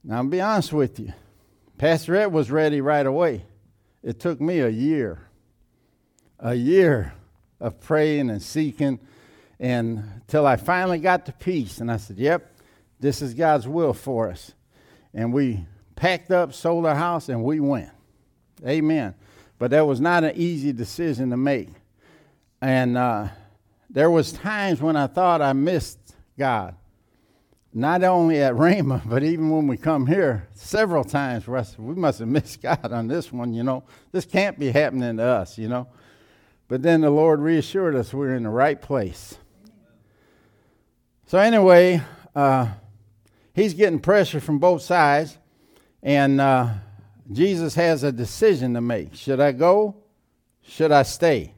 Now, 0.05 0.19
I'll 0.19 0.25
be 0.25 0.41
honest 0.41 0.73
with 0.73 0.99
you. 0.99 1.13
Pastor 1.79 2.15
Ed 2.15 2.27
was 2.27 2.51
ready 2.51 2.81
right 2.81 3.05
away. 3.05 3.45
It 4.03 4.21
took 4.21 4.41
me 4.41 4.61
a 4.61 4.69
year, 4.69 5.19
a 6.39 6.55
year 6.55 7.13
of 7.61 7.81
praying 7.81 8.31
and 8.31 8.41
seeking, 8.41 8.99
and 9.59 9.99
until 10.17 10.47
I 10.47 10.57
finally 10.57 10.99
got 10.99 11.27
to 11.27 11.33
peace. 11.33 11.81
And 11.81 11.91
I 11.91 11.99
said, 11.99 12.19
Yep, 12.19 12.57
This 12.99 13.21
is 13.21 13.35
God's 13.35 13.69
will 13.69 13.93
for 13.93 14.31
us. 14.31 14.53
And 15.13 15.33
we 15.33 15.67
packed 15.97 16.31
up, 16.31 16.55
sold 16.55 16.87
our 16.87 16.95
house, 16.95 17.29
and 17.29 17.45
we 17.45 17.61
went. 17.61 17.91
Amen. 18.67 19.15
But 19.59 19.71
that 19.73 19.87
was 19.87 20.01
not 20.01 20.25
an 20.25 20.33
easy 20.37 20.73
decision 20.73 21.31
to 21.31 21.37
make. 21.37 21.69
And 22.61 22.97
uh, 22.97 23.29
there 23.89 24.11
was 24.11 24.33
times 24.33 24.81
when 24.81 24.97
I 24.97 25.07
thought 25.07 25.43
I 25.43 25.53
missed 25.53 25.99
God. 26.39 26.75
Not 27.73 28.03
only 28.03 28.43
at 28.43 28.55
Rhema, 28.55 29.03
but 29.09 29.23
even 29.23 29.51
when 29.51 29.67
we 29.67 29.77
come 29.77 30.07
here, 30.07 30.49
several 30.55 31.05
times 31.05 31.47
where 31.47 31.59
I 31.59 31.63
said, 31.63 31.79
we 31.79 31.95
must 31.95 32.19
have 32.19 32.29
missed 32.29 32.63
God 32.63 32.93
on 32.93 33.09
this 33.09 33.33
one, 33.33 33.53
you 33.53 33.63
know. 33.63 33.85
This 34.13 34.25
can't 34.25 34.59
be 34.59 34.71
happening 34.71 35.17
to 35.19 35.25
us, 35.25 35.59
you 35.59 35.69
know. 35.69 35.89
But 36.69 36.83
then 36.83 37.01
the 37.01 37.11
Lord 37.11 37.41
reassured 37.41 37.97
us 37.97 38.15
we're 38.15 38.35
in 38.37 38.45
the 38.45 38.51
right 38.51 38.81
place. 38.81 39.37
So, 41.27 41.39
anyway, 41.39 42.03
uh, 42.35 42.69
he's 43.53 43.75
getting 43.75 43.99
pressure 43.99 44.41
from 44.41 44.59
both 44.59 44.83
sides, 44.83 45.37
and 46.03 46.41
uh, 46.41 46.75
Jesus 47.33 47.75
has 47.75 48.03
a 48.03 48.13
decision 48.13 48.75
to 48.75 48.81
make. 48.81 49.15
Should 49.15 49.41
I 49.41 49.53
go? 49.53 49.97
Should 50.63 50.93
I 50.93 51.03
stay? 51.03 51.55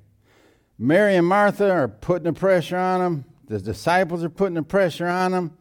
Mary 0.79 1.17
and 1.17 1.27
Martha 1.27 1.71
are 1.71 1.89
putting 1.89 2.25
the 2.25 2.33
pressure 2.33 2.77
on 2.77 3.01
him. 3.01 3.25
The 3.47 3.61
disciples 3.61 4.25
are 4.25 4.31
putting 4.31 4.55
the 4.55 4.63
pressure 4.63 5.07
on 5.07 5.33
him. 5.33 5.57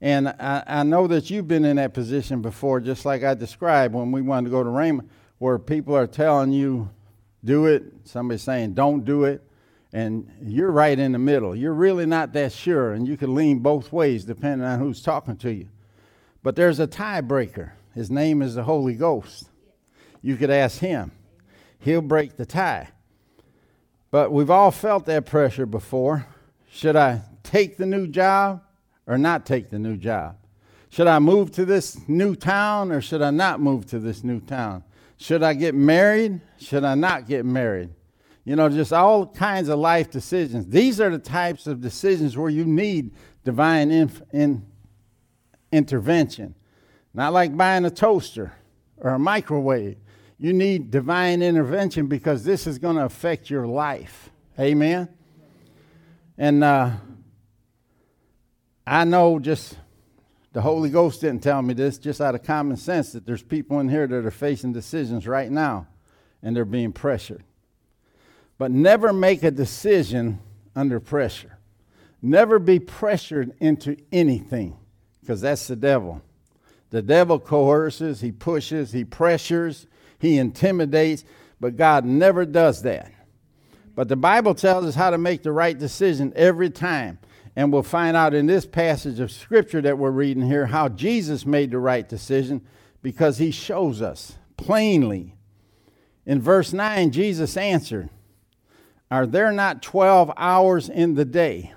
And 0.00 0.28
I, 0.28 0.62
I 0.66 0.82
know 0.82 1.06
that 1.06 1.30
you've 1.30 1.48
been 1.48 1.64
in 1.64 1.76
that 1.76 1.94
position 1.94 2.42
before, 2.42 2.80
just 2.80 3.04
like 3.04 3.24
I 3.24 3.34
described 3.34 3.94
when 3.94 4.12
we 4.12 4.22
wanted 4.22 4.46
to 4.46 4.50
go 4.50 4.62
to 4.62 4.68
Rhema, 4.68 5.06
where 5.38 5.58
people 5.58 5.96
are 5.96 6.06
telling 6.06 6.52
you, 6.52 6.90
do 7.44 7.66
it, 7.66 7.84
Somebody's 8.04 8.42
saying, 8.42 8.74
don't 8.74 9.04
do 9.04 9.24
it, 9.24 9.42
and 9.92 10.30
you're 10.42 10.70
right 10.70 10.98
in 10.98 11.12
the 11.12 11.18
middle. 11.18 11.56
You're 11.56 11.72
really 11.72 12.06
not 12.06 12.32
that 12.34 12.52
sure, 12.52 12.92
and 12.92 13.06
you 13.06 13.16
can 13.16 13.34
lean 13.34 13.60
both 13.60 13.92
ways 13.92 14.24
depending 14.24 14.66
on 14.66 14.78
who's 14.78 15.02
talking 15.02 15.36
to 15.38 15.52
you. 15.52 15.68
But 16.42 16.54
there's 16.54 16.78
a 16.78 16.86
tiebreaker. 16.86 17.72
His 17.94 18.10
name 18.10 18.42
is 18.42 18.54
the 18.54 18.62
Holy 18.62 18.94
Ghost. 18.94 19.48
You 20.22 20.36
could 20.36 20.50
ask 20.50 20.78
him, 20.78 21.12
he'll 21.78 22.02
break 22.02 22.36
the 22.36 22.46
tie. 22.46 22.88
But 24.10 24.32
we've 24.32 24.50
all 24.50 24.70
felt 24.70 25.06
that 25.06 25.26
pressure 25.26 25.66
before. 25.66 26.26
Should 26.70 26.96
I 26.96 27.22
take 27.42 27.76
the 27.76 27.86
new 27.86 28.06
job 28.06 28.62
or 29.06 29.18
not 29.18 29.46
take 29.46 29.70
the 29.70 29.78
new 29.78 29.96
job? 29.96 30.36
Should 30.88 31.06
I 31.06 31.18
move 31.18 31.50
to 31.52 31.64
this 31.64 32.08
new 32.08 32.34
town 32.34 32.92
or 32.92 33.00
should 33.00 33.22
I 33.22 33.30
not 33.30 33.60
move 33.60 33.86
to 33.86 33.98
this 33.98 34.24
new 34.24 34.40
town? 34.40 34.84
Should 35.18 35.42
I 35.42 35.54
get 35.54 35.74
married? 35.74 36.40
Should 36.58 36.84
I 36.84 36.94
not 36.94 37.26
get 37.26 37.44
married? 37.44 37.90
You 38.44 38.54
know, 38.56 38.68
just 38.68 38.92
all 38.92 39.26
kinds 39.26 39.68
of 39.68 39.78
life 39.78 40.10
decisions. 40.10 40.68
These 40.68 41.00
are 41.00 41.10
the 41.10 41.18
types 41.18 41.66
of 41.66 41.80
decisions 41.80 42.36
where 42.36 42.50
you 42.50 42.64
need 42.64 43.12
divine 43.44 43.90
inf- 43.90 44.22
in 44.32 44.64
intervention. 45.72 46.54
Not 47.12 47.32
like 47.32 47.56
buying 47.56 47.84
a 47.84 47.90
toaster 47.90 48.52
or 48.98 49.10
a 49.10 49.18
microwave. 49.18 49.96
You 50.38 50.52
need 50.52 50.90
divine 50.90 51.42
intervention 51.42 52.06
because 52.06 52.44
this 52.44 52.66
is 52.66 52.78
going 52.78 52.96
to 52.96 53.04
affect 53.04 53.48
your 53.48 53.66
life. 53.66 54.30
Amen? 54.58 55.08
And 56.36 56.62
uh, 56.62 56.92
I 58.86 59.04
know 59.04 59.38
just 59.38 59.78
the 60.52 60.60
Holy 60.60 60.90
Ghost 60.90 61.22
didn't 61.22 61.42
tell 61.42 61.60
me 61.62 61.74
this, 61.74 61.98
just 61.98 62.20
out 62.20 62.34
of 62.34 62.42
common 62.42 62.76
sense, 62.76 63.12
that 63.12 63.26
there's 63.26 63.42
people 63.42 63.80
in 63.80 63.88
here 63.88 64.06
that 64.06 64.26
are 64.26 64.30
facing 64.30 64.72
decisions 64.72 65.26
right 65.26 65.50
now 65.50 65.86
and 66.42 66.54
they're 66.54 66.64
being 66.64 66.92
pressured. 66.92 67.44
But 68.58 68.70
never 68.70 69.12
make 69.12 69.42
a 69.42 69.50
decision 69.50 70.38
under 70.74 71.00
pressure. 71.00 71.58
Never 72.22 72.58
be 72.58 72.78
pressured 72.78 73.54
into 73.60 73.96
anything 74.12 74.78
because 75.20 75.40
that's 75.40 75.66
the 75.66 75.76
devil. 75.76 76.22
The 76.90 77.02
devil 77.02 77.38
coerces, 77.38 78.20
he 78.20 78.32
pushes, 78.32 78.92
he 78.92 79.04
pressures, 79.04 79.86
he 80.18 80.38
intimidates, 80.38 81.24
but 81.60 81.76
God 81.76 82.04
never 82.04 82.44
does 82.44 82.82
that. 82.82 83.12
But 83.94 84.08
the 84.08 84.16
Bible 84.16 84.54
tells 84.54 84.84
us 84.84 84.94
how 84.94 85.10
to 85.10 85.18
make 85.18 85.42
the 85.42 85.52
right 85.52 85.76
decision 85.76 86.32
every 86.36 86.70
time. 86.70 87.18
And 87.56 87.72
we'll 87.72 87.82
find 87.82 88.14
out 88.14 88.34
in 88.34 88.46
this 88.46 88.66
passage 88.66 89.18
of 89.18 89.32
Scripture 89.32 89.80
that 89.80 89.96
we're 89.96 90.10
reading 90.10 90.46
here 90.46 90.66
how 90.66 90.90
Jesus 90.90 91.46
made 91.46 91.70
the 91.70 91.78
right 91.78 92.06
decision 92.06 92.60
because 93.02 93.38
he 93.38 93.50
shows 93.50 94.02
us 94.02 94.36
plainly. 94.58 95.34
In 96.26 96.42
verse 96.42 96.74
9, 96.74 97.10
Jesus 97.12 97.56
answered, 97.56 98.10
Are 99.10 99.26
there 99.26 99.52
not 99.52 99.80
12 99.80 100.32
hours 100.36 100.90
in 100.90 101.14
the 101.14 101.24
day? 101.24 101.72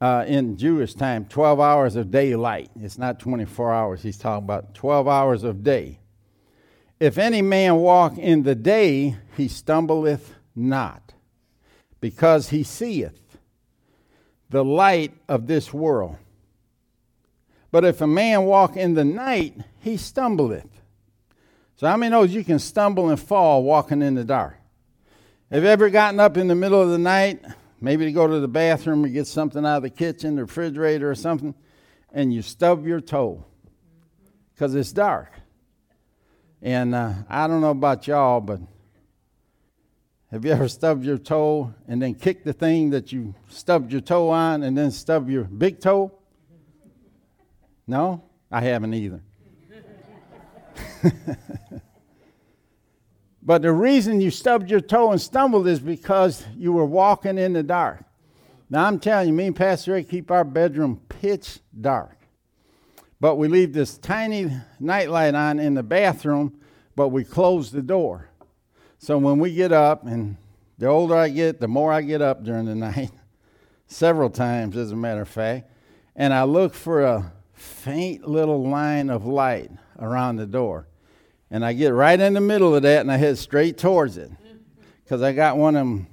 Uh, 0.00 0.24
in 0.28 0.58
Jewish 0.58 0.94
time, 0.94 1.24
12 1.24 1.58
hours 1.58 1.96
of 1.96 2.10
daylight. 2.10 2.70
It's 2.78 2.98
not 2.98 3.18
24 3.18 3.72
hours. 3.72 4.02
He's 4.02 4.18
talking 4.18 4.44
about 4.44 4.74
12 4.74 5.08
hours 5.08 5.42
of 5.42 5.64
day. 5.64 5.98
If 6.98 7.18
any 7.18 7.42
man 7.42 7.76
walk 7.76 8.16
in 8.16 8.42
the 8.42 8.54
day, 8.54 9.16
he 9.36 9.48
stumbleth 9.48 10.34
not, 10.54 11.12
because 12.00 12.48
he 12.48 12.62
seeth 12.62 13.38
the 14.48 14.64
light 14.64 15.12
of 15.28 15.46
this 15.46 15.74
world. 15.74 16.16
But 17.70 17.84
if 17.84 18.00
a 18.00 18.06
man 18.06 18.44
walk 18.44 18.76
in 18.76 18.94
the 18.94 19.04
night, 19.04 19.54
he 19.80 19.98
stumbleth. 19.98 20.80
So, 21.76 21.86
how 21.86 21.98
many 21.98 22.10
knows 22.10 22.32
you 22.32 22.42
can 22.42 22.58
stumble 22.58 23.10
and 23.10 23.20
fall 23.20 23.62
walking 23.62 24.00
in 24.00 24.14
the 24.14 24.24
dark? 24.24 24.56
Have 25.50 25.62
you 25.62 25.68
ever 25.68 25.90
gotten 25.90 26.18
up 26.18 26.38
in 26.38 26.48
the 26.48 26.54
middle 26.54 26.80
of 26.80 26.88
the 26.88 26.98
night, 26.98 27.44
maybe 27.80 28.06
to 28.06 28.12
go 28.12 28.26
to 28.26 28.40
the 28.40 28.48
bathroom 28.48 29.04
or 29.04 29.08
get 29.08 29.26
something 29.26 29.66
out 29.66 29.76
of 29.76 29.82
the 29.82 29.90
kitchen, 29.90 30.36
the 30.36 30.42
refrigerator, 30.42 31.10
or 31.10 31.14
something, 31.14 31.54
and 32.10 32.32
you 32.32 32.40
stub 32.40 32.86
your 32.86 33.02
toe 33.02 33.44
because 34.54 34.74
it's 34.74 34.92
dark? 34.92 35.32
And 36.66 36.94
uh, 36.96 37.12
I 37.28 37.46
don't 37.46 37.60
know 37.60 37.70
about 37.70 38.08
y'all, 38.08 38.40
but 38.40 38.58
have 40.32 40.44
you 40.44 40.50
ever 40.50 40.66
stubbed 40.66 41.04
your 41.04 41.16
toe 41.16 41.72
and 41.86 42.02
then 42.02 42.12
kicked 42.16 42.44
the 42.44 42.52
thing 42.52 42.90
that 42.90 43.12
you 43.12 43.36
stubbed 43.46 43.92
your 43.92 44.00
toe 44.00 44.30
on 44.30 44.64
and 44.64 44.76
then 44.76 44.90
stubbed 44.90 45.30
your 45.30 45.44
big 45.44 45.78
toe? 45.78 46.10
No? 47.86 48.24
I 48.50 48.62
haven't 48.62 48.94
either. 48.94 49.22
but 53.44 53.62
the 53.62 53.70
reason 53.70 54.20
you 54.20 54.32
stubbed 54.32 54.68
your 54.68 54.80
toe 54.80 55.12
and 55.12 55.20
stumbled 55.20 55.68
is 55.68 55.78
because 55.78 56.44
you 56.56 56.72
were 56.72 56.84
walking 56.84 57.38
in 57.38 57.52
the 57.52 57.62
dark. 57.62 58.02
Now, 58.68 58.86
I'm 58.86 58.98
telling 58.98 59.28
you, 59.28 59.34
me 59.34 59.46
and 59.46 59.54
Pastor 59.54 59.92
Ray 59.92 60.02
keep 60.02 60.32
our 60.32 60.42
bedroom 60.42 61.00
pitch 61.08 61.60
dark. 61.80 62.15
But 63.20 63.36
we 63.36 63.48
leave 63.48 63.72
this 63.72 63.96
tiny 63.96 64.50
nightlight 64.78 65.34
on 65.34 65.58
in 65.58 65.74
the 65.74 65.82
bathroom, 65.82 66.58
but 66.94 67.08
we 67.08 67.24
close 67.24 67.70
the 67.70 67.82
door. 67.82 68.28
So 68.98 69.18
when 69.18 69.38
we 69.38 69.54
get 69.54 69.72
up, 69.72 70.04
and 70.06 70.36
the 70.78 70.86
older 70.86 71.16
I 71.16 71.28
get, 71.28 71.60
the 71.60 71.68
more 71.68 71.92
I 71.92 72.02
get 72.02 72.20
up 72.20 72.44
during 72.44 72.66
the 72.66 72.74
night, 72.74 73.10
several 73.86 74.30
times 74.30 74.76
as 74.76 74.92
a 74.92 74.96
matter 74.96 75.22
of 75.22 75.28
fact, 75.28 75.70
and 76.14 76.32
I 76.32 76.44
look 76.44 76.74
for 76.74 77.02
a 77.02 77.32
faint 77.52 78.26
little 78.28 78.68
line 78.68 79.10
of 79.10 79.26
light 79.26 79.70
around 79.98 80.36
the 80.36 80.46
door. 80.46 80.86
And 81.50 81.64
I 81.64 81.72
get 81.72 81.92
right 81.92 82.18
in 82.18 82.34
the 82.34 82.40
middle 82.40 82.74
of 82.74 82.82
that 82.82 83.00
and 83.00 83.10
I 83.10 83.16
head 83.16 83.38
straight 83.38 83.78
towards 83.78 84.16
it. 84.16 84.30
Because 85.04 85.22
I 85.22 85.32
got 85.32 85.56
one 85.56 85.76
of 85.76 85.86
them, 85.86 86.08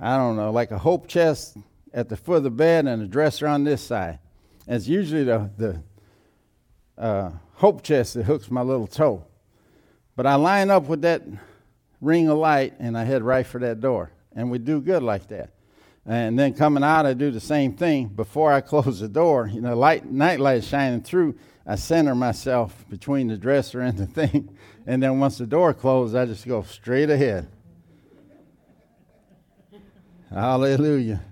I 0.00 0.16
don't 0.16 0.34
know, 0.34 0.50
like 0.50 0.72
a 0.72 0.78
hope 0.78 1.06
chest 1.06 1.56
at 1.92 2.08
the 2.08 2.16
foot 2.16 2.38
of 2.38 2.42
the 2.42 2.50
bed 2.50 2.88
and 2.88 3.00
a 3.00 3.06
dresser 3.06 3.46
on 3.46 3.62
this 3.62 3.82
side. 3.82 4.18
And 4.66 4.74
it's 4.74 4.88
usually 4.88 5.22
the, 5.22 5.48
the 5.56 5.80
uh, 6.96 7.30
hope 7.54 7.82
chest 7.82 8.14
that 8.14 8.24
hooks 8.24 8.50
my 8.50 8.62
little 8.62 8.86
toe. 8.86 9.24
But 10.16 10.26
I 10.26 10.36
line 10.36 10.70
up 10.70 10.84
with 10.84 11.02
that 11.02 11.22
ring 12.00 12.28
of 12.28 12.38
light 12.38 12.74
and 12.78 12.96
I 12.96 13.04
head 13.04 13.22
right 13.22 13.46
for 13.46 13.58
that 13.60 13.80
door. 13.80 14.10
And 14.34 14.50
we 14.50 14.58
do 14.58 14.80
good 14.80 15.02
like 15.02 15.28
that. 15.28 15.50
And 16.06 16.38
then 16.38 16.52
coming 16.52 16.84
out, 16.84 17.06
I 17.06 17.14
do 17.14 17.30
the 17.30 17.40
same 17.40 17.72
thing. 17.72 18.08
Before 18.08 18.52
I 18.52 18.60
close 18.62 19.00
the 19.00 19.08
door, 19.08 19.48
you 19.52 19.60
know, 19.60 19.76
light, 19.76 20.10
night 20.10 20.40
light 20.40 20.64
shining 20.64 21.00
through, 21.00 21.36
I 21.66 21.76
center 21.76 22.14
myself 22.14 22.84
between 22.90 23.28
the 23.28 23.36
dresser 23.36 23.80
and 23.80 23.96
the 23.96 24.06
thing. 24.28 24.56
And 24.86 25.02
then 25.02 25.18
once 25.18 25.38
the 25.38 25.46
door 25.46 25.72
closes, 25.72 26.14
I 26.14 26.26
just 26.26 26.46
go 26.46 26.62
straight 26.62 27.10
ahead. 27.10 27.48
Hallelujah. 30.30 31.22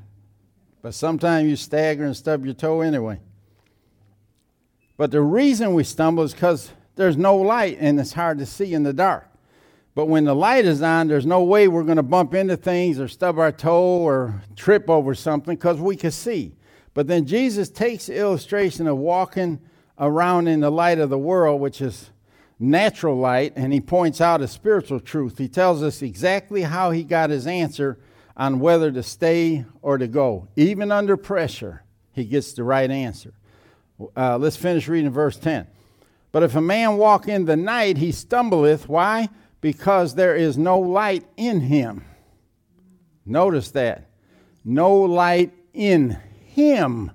But 0.81 0.95
sometimes 0.95 1.49
you 1.49 1.57
stagger 1.57 2.04
and 2.04 2.16
stub 2.16 2.45
your 2.45 2.54
toe 2.54 2.81
anyway. 2.81 3.21
But 4.96 5.11
the 5.11 5.20
reason 5.20 5.75
we 5.75 5.84
stumble 5.84 6.25
is 6.25 6.32
because 6.32 6.70
there's 6.96 7.16
no 7.16 7.37
light 7.37 7.78
and 7.80 7.99
it's 7.99 8.12
hard 8.12 8.38
to 8.38 8.46
see 8.46 8.75
in 8.75 8.82
the 8.82 8.92
dark. 8.92 9.28
But 9.94 10.06
when 10.06 10.25
the 10.25 10.34
light 10.34 10.64
is 10.64 10.80
on, 10.80 11.08
there's 11.08 11.26
no 11.26 11.42
way 11.42 11.68
we're 11.68 11.82
going 11.82 11.96
to 11.96 12.02
bump 12.02 12.34
into 12.34 12.56
things 12.56 12.99
or 12.99 13.08
stub 13.08 13.38
our 13.38 13.52
toe 13.52 13.99
or 13.99 14.42
trip 14.56 14.88
over 14.88 15.14
something 15.14 15.54
because 15.54 15.78
we 15.78 15.96
can 15.96 16.11
see. 16.11 16.54
But 16.94 17.06
then 17.06 17.26
Jesus 17.26 17.68
takes 17.68 18.06
the 18.06 18.16
illustration 18.16 18.87
of 18.87 18.99
walking 18.99 19.61
around 19.99 20.49
in 20.49 20.61
the 20.61 20.70
light 20.70 20.99
of 20.99 21.11
the 21.11 21.18
world, 21.18 21.61
which 21.61 21.80
is 21.80 22.11
natural 22.58 23.16
light, 23.16 23.52
and 23.56 23.72
he 23.72 23.80
points 23.80 24.20
out 24.20 24.40
a 24.40 24.49
spiritual 24.49 25.00
truth. 25.00 25.37
He 25.37 25.49
tells 25.49 25.82
us 25.82 26.00
exactly 26.00 26.62
how 26.62 26.90
he 26.90 27.02
got 27.02 27.30
his 27.30 27.46
answer 27.46 27.99
on 28.37 28.61
whether 28.61 28.90
to 28.92 29.02
stay 29.02 29.64
or 29.82 29.99
to 29.99 30.06
go, 30.06 30.49
even 30.56 30.90
under 30.90 31.16
pressure. 31.16 31.82
he 32.12 32.25
gets 32.25 32.52
the 32.52 32.64
right 32.64 32.90
answer. 32.90 33.34
Uh, 34.16 34.38
let's 34.38 34.56
finish 34.56 34.88
reading 34.88 35.11
verse 35.11 35.37
10. 35.37 35.66
But 36.32 36.42
if 36.42 36.54
a 36.54 36.61
man 36.61 36.97
walk 36.97 37.28
in 37.28 37.44
the 37.44 37.56
night, 37.56 37.99
he 37.99 38.11
stumbleth. 38.11 38.88
Why? 38.88 39.28
Because 39.61 40.14
there 40.14 40.35
is 40.35 40.56
no 40.56 40.78
light 40.78 41.25
in 41.37 41.61
him. 41.61 42.04
Notice 43.26 43.71
that. 43.73 44.09
No 44.64 44.94
light 44.94 45.52
in 45.75 46.18
him. 46.47 47.11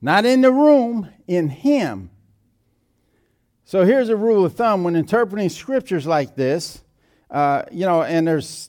Not 0.00 0.26
in 0.26 0.42
the 0.42 0.52
room, 0.52 1.08
in 1.26 1.48
him. 1.48 2.10
So 3.64 3.84
here's 3.84 4.10
a 4.10 4.16
rule 4.16 4.44
of 4.44 4.54
thumb 4.54 4.84
when 4.84 4.94
interpreting 4.94 5.48
scriptures 5.48 6.06
like 6.06 6.36
this, 6.36 6.82
uh, 7.30 7.62
you 7.72 7.86
know, 7.86 8.02
and 8.02 8.28
there's 8.28 8.68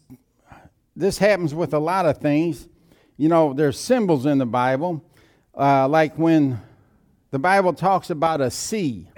this 0.95 1.17
happens 1.17 1.53
with 1.53 1.73
a 1.73 1.79
lot 1.79 2.05
of 2.05 2.19
things. 2.19 2.69
You 3.17 3.27
know, 3.27 3.53
there's 3.53 3.77
symbols 3.77 4.25
in 4.25 4.37
the 4.37 4.45
Bible, 4.45 5.03
uh, 5.53 5.89
like 5.89 6.17
when 6.17 6.61
the 7.35 7.39
Bible 7.39 7.73
talks 7.73 8.11
about 8.11 8.39
a 8.39 8.49
sea. 8.49 9.09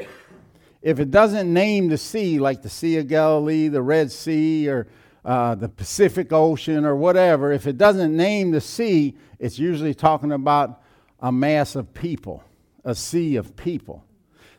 If 0.81 0.99
it 0.99 1.11
doesn't 1.11 1.53
name 1.53 1.87
the 1.87 1.99
sea, 1.99 2.39
like 2.39 2.63
the 2.63 2.69
Sea 2.69 2.97
of 2.97 3.07
Galilee, 3.07 3.67
the 3.67 3.83
Red 3.83 4.11
Sea, 4.11 4.67
or 4.69 4.87
uh, 5.23 5.53
the 5.53 5.69
Pacific 5.69 6.33
Ocean, 6.33 6.83
or 6.83 6.95
whatever, 6.95 7.51
if 7.51 7.67
it 7.67 7.77
doesn't 7.77 8.17
name 8.17 8.49
the 8.49 8.59
sea, 8.59 9.15
it's 9.37 9.59
usually 9.59 9.93
talking 9.93 10.31
about 10.31 10.81
a 11.19 11.31
mass 11.31 11.75
of 11.75 11.93
people, 11.93 12.43
a 12.83 12.95
sea 12.95 13.35
of 13.35 13.55
people. 13.55 14.03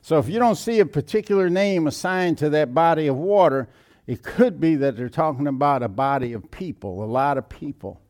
So 0.03 0.21
if 0.21 0.29
you 0.29 0.39
don't 0.39 0.55
see 0.55 0.79
a 0.79 0.87
particular 0.87 1.51
name 1.51 1.89
assigned 1.89 2.39
to 2.39 2.51
that 2.51 2.73
body 2.73 3.09
of 3.09 3.17
water, 3.17 3.69
it 4.07 4.23
could 4.23 4.61
be 4.61 4.77
that 4.77 4.97
they're 4.97 5.09
talking 5.09 5.49
about 5.49 5.83
a 5.83 5.89
body 5.89 6.33
of 6.33 6.49
people, 6.53 7.03
a 7.03 7.07
lot 7.07 7.37
of 7.37 7.49
people. 7.49 8.01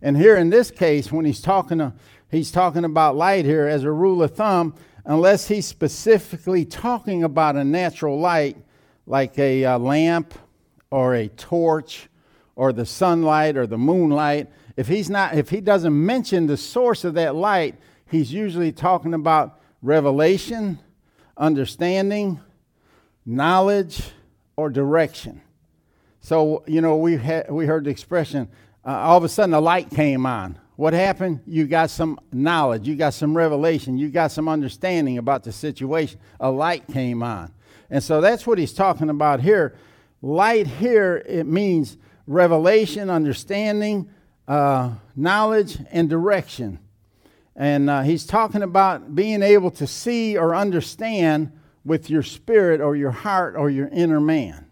And 0.00 0.16
here 0.16 0.36
in 0.36 0.50
this 0.50 0.70
case, 0.70 1.10
when 1.10 1.24
he's 1.24 1.40
talking, 1.40 1.78
to, 1.78 1.94
he's 2.34 2.50
talking 2.50 2.84
about 2.84 3.16
light 3.16 3.44
here 3.44 3.66
as 3.66 3.84
a 3.84 3.90
rule 3.90 4.22
of 4.22 4.34
thumb, 4.34 4.74
unless 5.04 5.48
he's 5.48 5.66
specifically 5.66 6.64
talking 6.64 7.22
about 7.22 7.56
a 7.56 7.64
natural 7.64 8.18
light 8.18 8.56
like 9.06 9.38
a, 9.38 9.62
a 9.62 9.78
lamp 9.78 10.34
or 10.90 11.14
a 11.14 11.28
torch 11.28 12.08
or 12.56 12.72
the 12.72 12.86
sunlight 12.86 13.56
or 13.56 13.66
the 13.66 13.78
moonlight, 13.78 14.50
if 14.76 14.88
he's 14.88 15.10
not 15.10 15.34
if 15.34 15.50
he 15.50 15.60
doesn't 15.60 15.94
mention 16.06 16.46
the 16.46 16.56
source 16.56 17.04
of 17.04 17.14
that 17.14 17.34
light, 17.34 17.76
he's 18.10 18.32
usually 18.32 18.72
talking 18.72 19.14
about 19.14 19.60
revelation, 19.82 20.78
understanding, 21.36 22.40
knowledge, 23.26 24.02
or 24.56 24.70
direction. 24.70 25.40
So, 26.20 26.64
you 26.66 26.80
know, 26.80 26.96
we, 26.96 27.16
had, 27.16 27.50
we 27.50 27.66
heard 27.66 27.84
the 27.84 27.90
expression 27.90 28.48
uh, 28.86 28.90
all 28.90 29.18
of 29.18 29.24
a 29.24 29.28
sudden 29.28 29.50
the 29.50 29.60
light 29.60 29.90
came 29.90 30.26
on. 30.26 30.58
What 30.76 30.92
happened? 30.92 31.40
You 31.46 31.66
got 31.66 31.90
some 31.90 32.18
knowledge, 32.32 32.86
you 32.88 32.96
got 32.96 33.14
some 33.14 33.36
revelation, 33.36 33.96
you 33.96 34.08
got 34.08 34.32
some 34.32 34.48
understanding 34.48 35.18
about 35.18 35.44
the 35.44 35.52
situation. 35.52 36.18
A 36.40 36.50
light 36.50 36.86
came 36.88 37.22
on. 37.22 37.52
And 37.90 38.02
so 38.02 38.20
that's 38.20 38.46
what 38.46 38.58
he's 38.58 38.72
talking 38.72 39.08
about 39.08 39.40
here. 39.40 39.76
Light 40.20 40.66
here, 40.66 41.22
it 41.26 41.46
means 41.46 41.96
revelation, 42.26 43.08
understanding, 43.08 44.08
uh, 44.48 44.94
knowledge, 45.14 45.78
and 45.92 46.08
direction. 46.08 46.80
And 47.54 47.88
uh, 47.88 48.02
he's 48.02 48.26
talking 48.26 48.62
about 48.62 49.14
being 49.14 49.42
able 49.42 49.70
to 49.72 49.86
see 49.86 50.36
or 50.36 50.56
understand 50.56 51.52
with 51.84 52.10
your 52.10 52.22
spirit 52.22 52.80
or 52.80 52.96
your 52.96 53.10
heart 53.12 53.54
or 53.56 53.70
your 53.70 53.88
inner 53.88 54.20
man. 54.20 54.66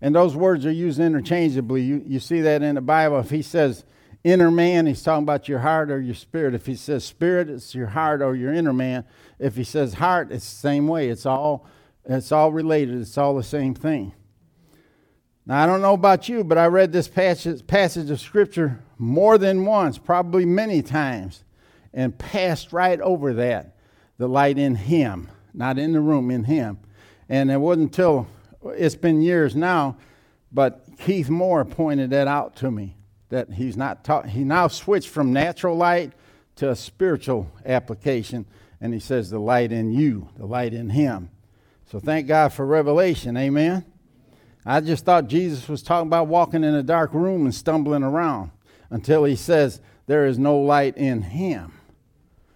And 0.00 0.14
those 0.14 0.34
words 0.34 0.66
are 0.66 0.72
used 0.72 0.98
interchangeably. 0.98 1.82
You, 1.82 2.02
you 2.04 2.18
see 2.18 2.40
that 2.40 2.62
in 2.62 2.74
the 2.74 2.80
Bible. 2.80 3.18
If 3.20 3.30
he 3.30 3.42
says 3.42 3.84
inner 4.26 4.50
man, 4.50 4.86
he's 4.86 5.04
talking 5.04 5.22
about 5.22 5.48
your 5.48 5.60
heart 5.60 5.88
or 5.88 6.00
your 6.00 6.14
spirit. 6.14 6.52
If 6.52 6.66
he 6.66 6.74
says 6.74 7.04
spirit, 7.04 7.48
it's 7.48 7.76
your 7.76 7.86
heart 7.86 8.20
or 8.20 8.34
your 8.34 8.52
inner 8.52 8.72
man. 8.72 9.04
If 9.38 9.54
he 9.54 9.62
says 9.62 9.94
heart, 9.94 10.32
it's 10.32 10.50
the 10.50 10.56
same 10.58 10.88
way. 10.88 11.10
It's 11.10 11.24
all, 11.24 11.64
it's 12.04 12.32
all 12.32 12.50
related, 12.50 13.00
it's 13.00 13.16
all 13.16 13.36
the 13.36 13.44
same 13.44 13.72
thing. 13.72 14.12
Now, 15.46 15.62
I 15.62 15.66
don't 15.66 15.80
know 15.80 15.94
about 15.94 16.28
you, 16.28 16.42
but 16.42 16.58
I 16.58 16.66
read 16.66 16.92
this 16.92 17.06
passage, 17.06 17.64
passage 17.68 18.10
of 18.10 18.20
Scripture 18.20 18.80
more 18.98 19.38
than 19.38 19.64
once, 19.64 19.96
probably 19.96 20.44
many 20.44 20.82
times 20.82 21.44
and 21.94 22.18
passed 22.18 22.72
right 22.72 23.00
over 23.00 23.32
that 23.34 23.76
the 24.18 24.28
light 24.28 24.58
in 24.58 24.74
him, 24.74 25.30
not 25.54 25.78
in 25.78 25.92
the 25.92 26.00
room, 26.00 26.32
in 26.32 26.44
him. 26.44 26.78
And 27.28 27.50
it 27.50 27.58
wasn't 27.58 27.90
until 27.90 28.26
it's 28.64 28.96
been 28.96 29.20
years 29.20 29.54
now, 29.54 29.98
but 30.50 30.84
Keith 30.98 31.28
Moore 31.28 31.64
pointed 31.64 32.10
that 32.10 32.26
out 32.26 32.56
to 32.56 32.72
me 32.72 32.95
that 33.28 33.54
he's 33.54 33.76
not 33.76 34.04
taught, 34.04 34.28
he 34.28 34.44
now 34.44 34.68
switched 34.68 35.08
from 35.08 35.32
natural 35.32 35.76
light 35.76 36.12
to 36.56 36.70
a 36.70 36.76
spiritual 36.76 37.50
application, 37.64 38.46
and 38.80 38.94
he 38.94 39.00
says 39.00 39.30
the 39.30 39.38
light 39.38 39.72
in 39.72 39.92
you, 39.92 40.28
the 40.36 40.46
light 40.46 40.72
in 40.72 40.90
him. 40.90 41.30
So 41.86 42.00
thank 42.00 42.26
God 42.26 42.52
for 42.52 42.66
revelation, 42.66 43.36
amen. 43.36 43.84
I 44.64 44.80
just 44.80 45.04
thought 45.04 45.28
Jesus 45.28 45.68
was 45.68 45.82
talking 45.82 46.08
about 46.08 46.26
walking 46.26 46.64
in 46.64 46.74
a 46.74 46.82
dark 46.82 47.14
room 47.14 47.44
and 47.44 47.54
stumbling 47.54 48.02
around 48.02 48.50
until 48.90 49.24
he 49.24 49.36
says 49.36 49.80
there 50.06 50.26
is 50.26 50.38
no 50.38 50.58
light 50.58 50.96
in 50.96 51.22
him. 51.22 51.72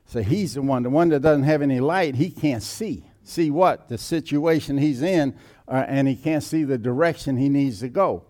So 0.07 0.23
he's 0.23 0.55
the 0.55 0.63
one, 0.63 0.83
the 0.83 0.91
one 0.91 1.11
that 1.11 1.21
doesn't 1.21 1.45
have 1.45 1.63
any 1.63 1.79
light, 1.79 2.17
he 2.17 2.31
can't 2.31 2.65
see. 2.65 3.05
See 3.23 3.51
what? 3.51 3.89
The 3.89 3.99
situation 3.99 4.79
he's 4.79 5.03
in, 5.03 5.37
uh, 5.69 5.85
and 5.87 6.09
he 6.09 6.17
can't 6.17 6.43
see 6.43 6.65
the 6.65 6.79
direction 6.79 7.37
he 7.37 7.49
needs 7.49 7.79
to 7.81 7.89
go. 7.89 8.25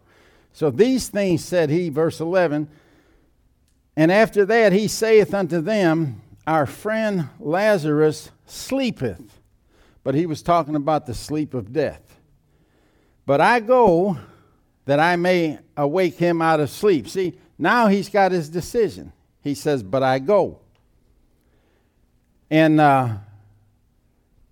So 0.53 0.71
these 0.71 1.09
things 1.09 1.45
said 1.45 1.71
he, 1.71 1.89
verse 1.89 2.21
11, 2.21 2.69
and 3.97 4.11
after 4.11 4.45
that 4.47 4.73
he 4.73 4.89
saith 4.89 5.35
unto 5.35 5.61
them, 5.61 6.23
Our 6.47 6.67
friend 6.67 7.29
Lazarus 7.39 8.31
sleepeth. 8.47 9.39
But 10.03 10.15
he 10.15 10.27
was 10.27 10.43
talking 10.43 10.77
about 10.77 11.07
the 11.07 11.15
sleep 11.15 11.53
of 11.53 11.73
death. 11.73 12.21
But 13.27 13.41
I 13.41 13.61
go 13.61 14.19
that 14.87 14.99
I 14.99 15.17
may 15.17 15.59
awake 15.77 16.17
him 16.17 16.41
out 16.41 16.61
of 16.61 16.71
sleep. 16.71 17.09
See, 17.09 17.35
now 17.59 17.89
he's 17.89 18.09
got 18.09 18.33
his 18.33 18.49
decision. 18.49 19.13
He 19.43 19.55
says, 19.55 19.83
But 19.83 20.03
I 20.03 20.19
go. 20.19 20.61
And 22.51 22.81
uh, 22.81 23.19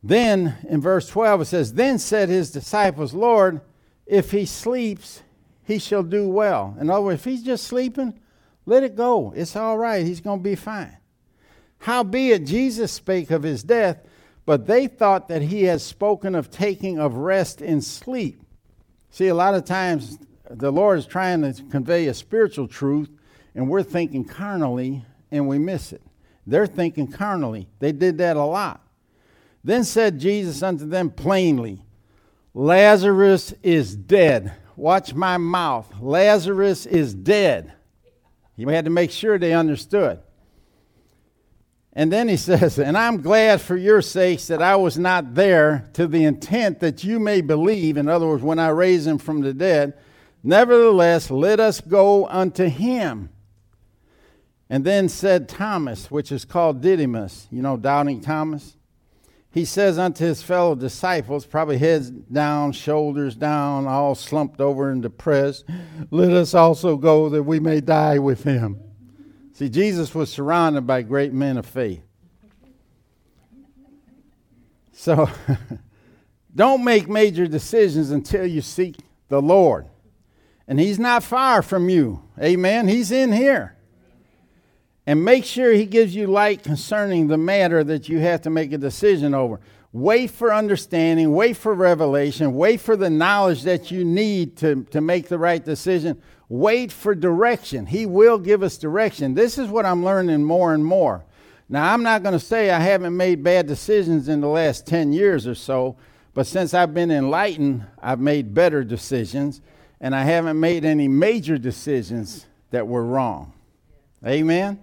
then 0.02 0.56
in 0.68 0.80
verse 0.80 1.08
12 1.08 1.40
it 1.40 1.44
says, 1.46 1.74
Then 1.74 1.98
said 1.98 2.28
his 2.28 2.50
disciples, 2.50 3.14
Lord, 3.14 3.60
if 4.06 4.30
he 4.30 4.46
sleeps, 4.46 5.22
he 5.68 5.78
shall 5.78 6.02
do 6.02 6.26
well. 6.26 6.74
In 6.80 6.88
other 6.88 7.02
words, 7.02 7.20
if 7.20 7.24
he's 7.26 7.42
just 7.42 7.66
sleeping, 7.66 8.18
let 8.64 8.84
it 8.84 8.96
go. 8.96 9.34
It's 9.36 9.54
all 9.54 9.76
right. 9.76 10.04
He's 10.04 10.22
going 10.22 10.38
to 10.38 10.42
be 10.42 10.54
fine. 10.54 10.96
Howbeit, 11.80 12.46
Jesus 12.46 12.90
spake 12.90 13.30
of 13.30 13.42
his 13.42 13.62
death, 13.62 13.98
but 14.46 14.66
they 14.66 14.86
thought 14.86 15.28
that 15.28 15.42
he 15.42 15.64
had 15.64 15.82
spoken 15.82 16.34
of 16.34 16.50
taking 16.50 16.98
of 16.98 17.16
rest 17.16 17.60
in 17.60 17.82
sleep. 17.82 18.40
See, 19.10 19.28
a 19.28 19.34
lot 19.34 19.54
of 19.54 19.66
times 19.66 20.18
the 20.48 20.72
Lord 20.72 21.00
is 21.00 21.06
trying 21.06 21.42
to 21.42 21.62
convey 21.64 22.06
a 22.06 22.14
spiritual 22.14 22.66
truth, 22.66 23.10
and 23.54 23.68
we're 23.68 23.82
thinking 23.82 24.24
carnally, 24.24 25.04
and 25.30 25.46
we 25.46 25.58
miss 25.58 25.92
it. 25.92 26.02
They're 26.46 26.66
thinking 26.66 27.08
carnally. 27.08 27.68
They 27.78 27.92
did 27.92 28.16
that 28.18 28.38
a 28.38 28.44
lot. 28.44 28.80
Then 29.62 29.84
said 29.84 30.18
Jesus 30.18 30.62
unto 30.62 30.86
them 30.86 31.10
plainly, 31.10 31.82
Lazarus 32.54 33.52
is 33.62 33.94
dead. 33.94 34.54
Watch 34.78 35.12
my 35.12 35.38
mouth. 35.38 35.92
Lazarus 36.00 36.86
is 36.86 37.12
dead. 37.12 37.72
He 38.56 38.62
had 38.62 38.84
to 38.84 38.92
make 38.92 39.10
sure 39.10 39.36
they 39.36 39.52
understood. 39.52 40.20
And 41.92 42.12
then 42.12 42.28
he 42.28 42.36
says, 42.48 42.78
And 42.78 42.96
I'm 42.96 43.20
glad 43.20 43.60
for 43.60 43.76
your 43.76 44.00
sakes 44.00 44.46
that 44.46 44.62
I 44.62 44.76
was 44.76 44.96
not 44.96 45.34
there 45.34 45.90
to 45.94 46.06
the 46.06 46.24
intent 46.24 46.78
that 46.78 47.02
you 47.02 47.18
may 47.18 47.40
believe. 47.40 47.96
In 47.96 48.08
other 48.08 48.28
words, 48.28 48.44
when 48.44 48.60
I 48.60 48.68
raise 48.68 49.04
him 49.04 49.18
from 49.18 49.40
the 49.40 49.52
dead, 49.52 49.94
nevertheless, 50.44 51.28
let 51.28 51.58
us 51.58 51.80
go 51.80 52.28
unto 52.28 52.66
him. 52.66 53.30
And 54.70 54.84
then 54.84 55.08
said 55.08 55.48
Thomas, 55.48 56.08
which 56.08 56.30
is 56.30 56.44
called 56.44 56.80
Didymus, 56.80 57.48
you 57.50 57.62
know, 57.62 57.76
doubting 57.76 58.20
Thomas. 58.20 58.76
He 59.50 59.64
says 59.64 59.98
unto 59.98 60.24
his 60.24 60.42
fellow 60.42 60.74
disciples, 60.74 61.46
probably 61.46 61.78
heads 61.78 62.10
down, 62.10 62.72
shoulders 62.72 63.34
down, 63.34 63.86
all 63.86 64.14
slumped 64.14 64.60
over 64.60 64.90
and 64.90 65.00
depressed, 65.00 65.64
let 66.10 66.30
us 66.30 66.54
also 66.54 66.96
go 66.96 67.28
that 67.30 67.42
we 67.44 67.58
may 67.58 67.80
die 67.80 68.18
with 68.18 68.44
him. 68.44 68.78
See, 69.54 69.68
Jesus 69.68 70.14
was 70.14 70.30
surrounded 70.30 70.86
by 70.86 71.02
great 71.02 71.32
men 71.32 71.56
of 71.56 71.66
faith. 71.66 72.02
So, 74.92 75.30
don't 76.54 76.84
make 76.84 77.08
major 77.08 77.46
decisions 77.46 78.10
until 78.10 78.44
you 78.46 78.60
seek 78.60 78.96
the 79.28 79.40
Lord. 79.40 79.86
And 80.66 80.78
He's 80.78 80.98
not 80.98 81.22
far 81.22 81.62
from 81.62 81.88
you. 81.88 82.22
Amen. 82.40 82.88
He's 82.88 83.10
in 83.10 83.32
here 83.32 83.77
and 85.08 85.24
make 85.24 85.46
sure 85.46 85.72
he 85.72 85.86
gives 85.86 86.14
you 86.14 86.26
light 86.26 86.62
concerning 86.62 87.28
the 87.28 87.38
matter 87.38 87.82
that 87.82 88.10
you 88.10 88.18
have 88.18 88.42
to 88.42 88.50
make 88.50 88.74
a 88.74 88.76
decision 88.78 89.32
over. 89.32 89.58
Wait 89.90 90.30
for 90.30 90.52
understanding, 90.52 91.32
wait 91.32 91.56
for 91.56 91.72
revelation, 91.72 92.52
wait 92.52 92.78
for 92.78 92.94
the 92.94 93.08
knowledge 93.08 93.62
that 93.62 93.90
you 93.90 94.04
need 94.04 94.54
to, 94.54 94.84
to 94.90 95.00
make 95.00 95.28
the 95.28 95.38
right 95.38 95.64
decision. 95.64 96.20
Wait 96.50 96.92
for 96.92 97.14
direction. 97.14 97.86
He 97.86 98.04
will 98.04 98.38
give 98.38 98.62
us 98.62 98.76
direction. 98.76 99.32
This 99.32 99.56
is 99.56 99.70
what 99.70 99.86
I'm 99.86 100.04
learning 100.04 100.44
more 100.44 100.74
and 100.74 100.84
more. 100.84 101.24
Now, 101.70 101.94
I'm 101.94 102.02
not 102.02 102.22
going 102.22 102.34
to 102.34 102.38
say 102.38 102.70
I 102.70 102.78
haven't 102.78 103.16
made 103.16 103.42
bad 103.42 103.66
decisions 103.66 104.28
in 104.28 104.42
the 104.42 104.48
last 104.48 104.86
10 104.86 105.14
years 105.14 105.46
or 105.46 105.54
so, 105.54 105.96
but 106.34 106.46
since 106.46 106.74
I've 106.74 106.92
been 106.92 107.10
enlightened, 107.10 107.86
I've 108.02 108.20
made 108.20 108.52
better 108.52 108.84
decisions, 108.84 109.62
and 110.02 110.14
I 110.14 110.24
haven't 110.24 110.60
made 110.60 110.84
any 110.84 111.08
major 111.08 111.56
decisions 111.56 112.44
that 112.72 112.86
were 112.86 113.06
wrong. 113.06 113.54
Amen? 114.26 114.80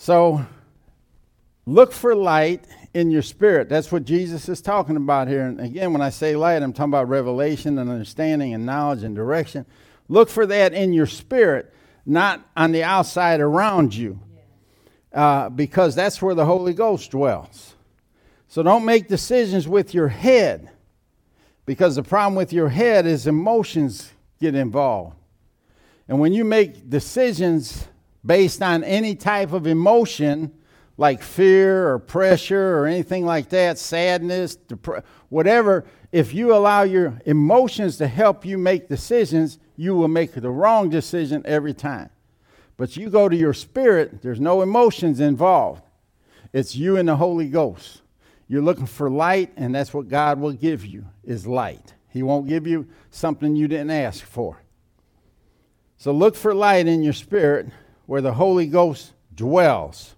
So, 0.00 0.46
look 1.66 1.92
for 1.92 2.14
light 2.14 2.64
in 2.94 3.10
your 3.10 3.20
spirit. 3.20 3.68
That's 3.68 3.90
what 3.90 4.04
Jesus 4.04 4.48
is 4.48 4.60
talking 4.62 4.96
about 4.96 5.26
here. 5.26 5.44
And 5.44 5.60
again, 5.60 5.92
when 5.92 6.00
I 6.00 6.10
say 6.10 6.36
light, 6.36 6.62
I'm 6.62 6.72
talking 6.72 6.92
about 6.92 7.08
revelation 7.08 7.78
and 7.78 7.90
understanding 7.90 8.54
and 8.54 8.64
knowledge 8.64 9.02
and 9.02 9.16
direction. 9.16 9.66
Look 10.08 10.28
for 10.28 10.46
that 10.46 10.72
in 10.72 10.92
your 10.92 11.06
spirit, 11.06 11.74
not 12.06 12.48
on 12.56 12.70
the 12.70 12.84
outside 12.84 13.40
around 13.40 13.92
you, 13.92 14.20
uh, 15.12 15.48
because 15.48 15.96
that's 15.96 16.22
where 16.22 16.36
the 16.36 16.46
Holy 16.46 16.74
Ghost 16.74 17.10
dwells. 17.10 17.74
So 18.46 18.62
don't 18.62 18.84
make 18.84 19.08
decisions 19.08 19.66
with 19.66 19.94
your 19.94 20.08
head, 20.08 20.70
because 21.66 21.96
the 21.96 22.04
problem 22.04 22.36
with 22.36 22.52
your 22.52 22.68
head 22.68 23.04
is 23.04 23.26
emotions 23.26 24.12
get 24.40 24.54
involved. 24.54 25.16
And 26.06 26.20
when 26.20 26.32
you 26.32 26.44
make 26.44 26.88
decisions 26.88 27.88
based 28.24 28.62
on 28.62 28.84
any 28.84 29.14
type 29.14 29.52
of 29.52 29.66
emotion, 29.66 30.52
like 30.96 31.22
fear 31.22 31.88
or 31.88 31.98
pressure 31.98 32.78
or 32.78 32.86
anything 32.86 33.24
like 33.24 33.48
that, 33.50 33.78
sadness, 33.78 34.58
whatever, 35.28 35.84
if 36.10 36.34
you 36.34 36.54
allow 36.54 36.82
your 36.82 37.20
emotions 37.26 37.96
to 37.98 38.08
help 38.08 38.44
you 38.44 38.58
make 38.58 38.88
decisions, 38.88 39.58
you 39.76 39.94
will 39.94 40.08
make 40.08 40.32
the 40.32 40.50
wrong 40.50 40.90
decision 40.90 41.42
every 41.44 41.74
time. 41.74 42.10
But 42.76 42.96
you 42.96 43.10
go 43.10 43.28
to 43.28 43.36
your 43.36 43.54
spirit, 43.54 44.22
there's 44.22 44.40
no 44.40 44.62
emotions 44.62 45.20
involved. 45.20 45.82
It's 46.52 46.74
you 46.74 46.96
and 46.96 47.08
the 47.08 47.16
Holy 47.16 47.48
Ghost. 47.48 48.02
You're 48.48 48.62
looking 48.62 48.86
for 48.86 49.10
light, 49.10 49.52
and 49.56 49.74
that's 49.74 49.92
what 49.92 50.08
God 50.08 50.40
will 50.40 50.52
give 50.52 50.84
you 50.86 51.04
is 51.22 51.46
light. 51.46 51.94
He 52.08 52.22
won't 52.22 52.48
give 52.48 52.66
you 52.66 52.88
something 53.10 53.54
you 53.54 53.68
didn't 53.68 53.90
ask 53.90 54.24
for. 54.24 54.62
So 55.98 56.12
look 56.12 56.34
for 56.34 56.54
light 56.54 56.86
in 56.86 57.02
your 57.02 57.12
spirit 57.12 57.68
where 58.08 58.22
the 58.22 58.32
Holy 58.32 58.66
Ghost 58.66 59.12
dwells. 59.34 60.14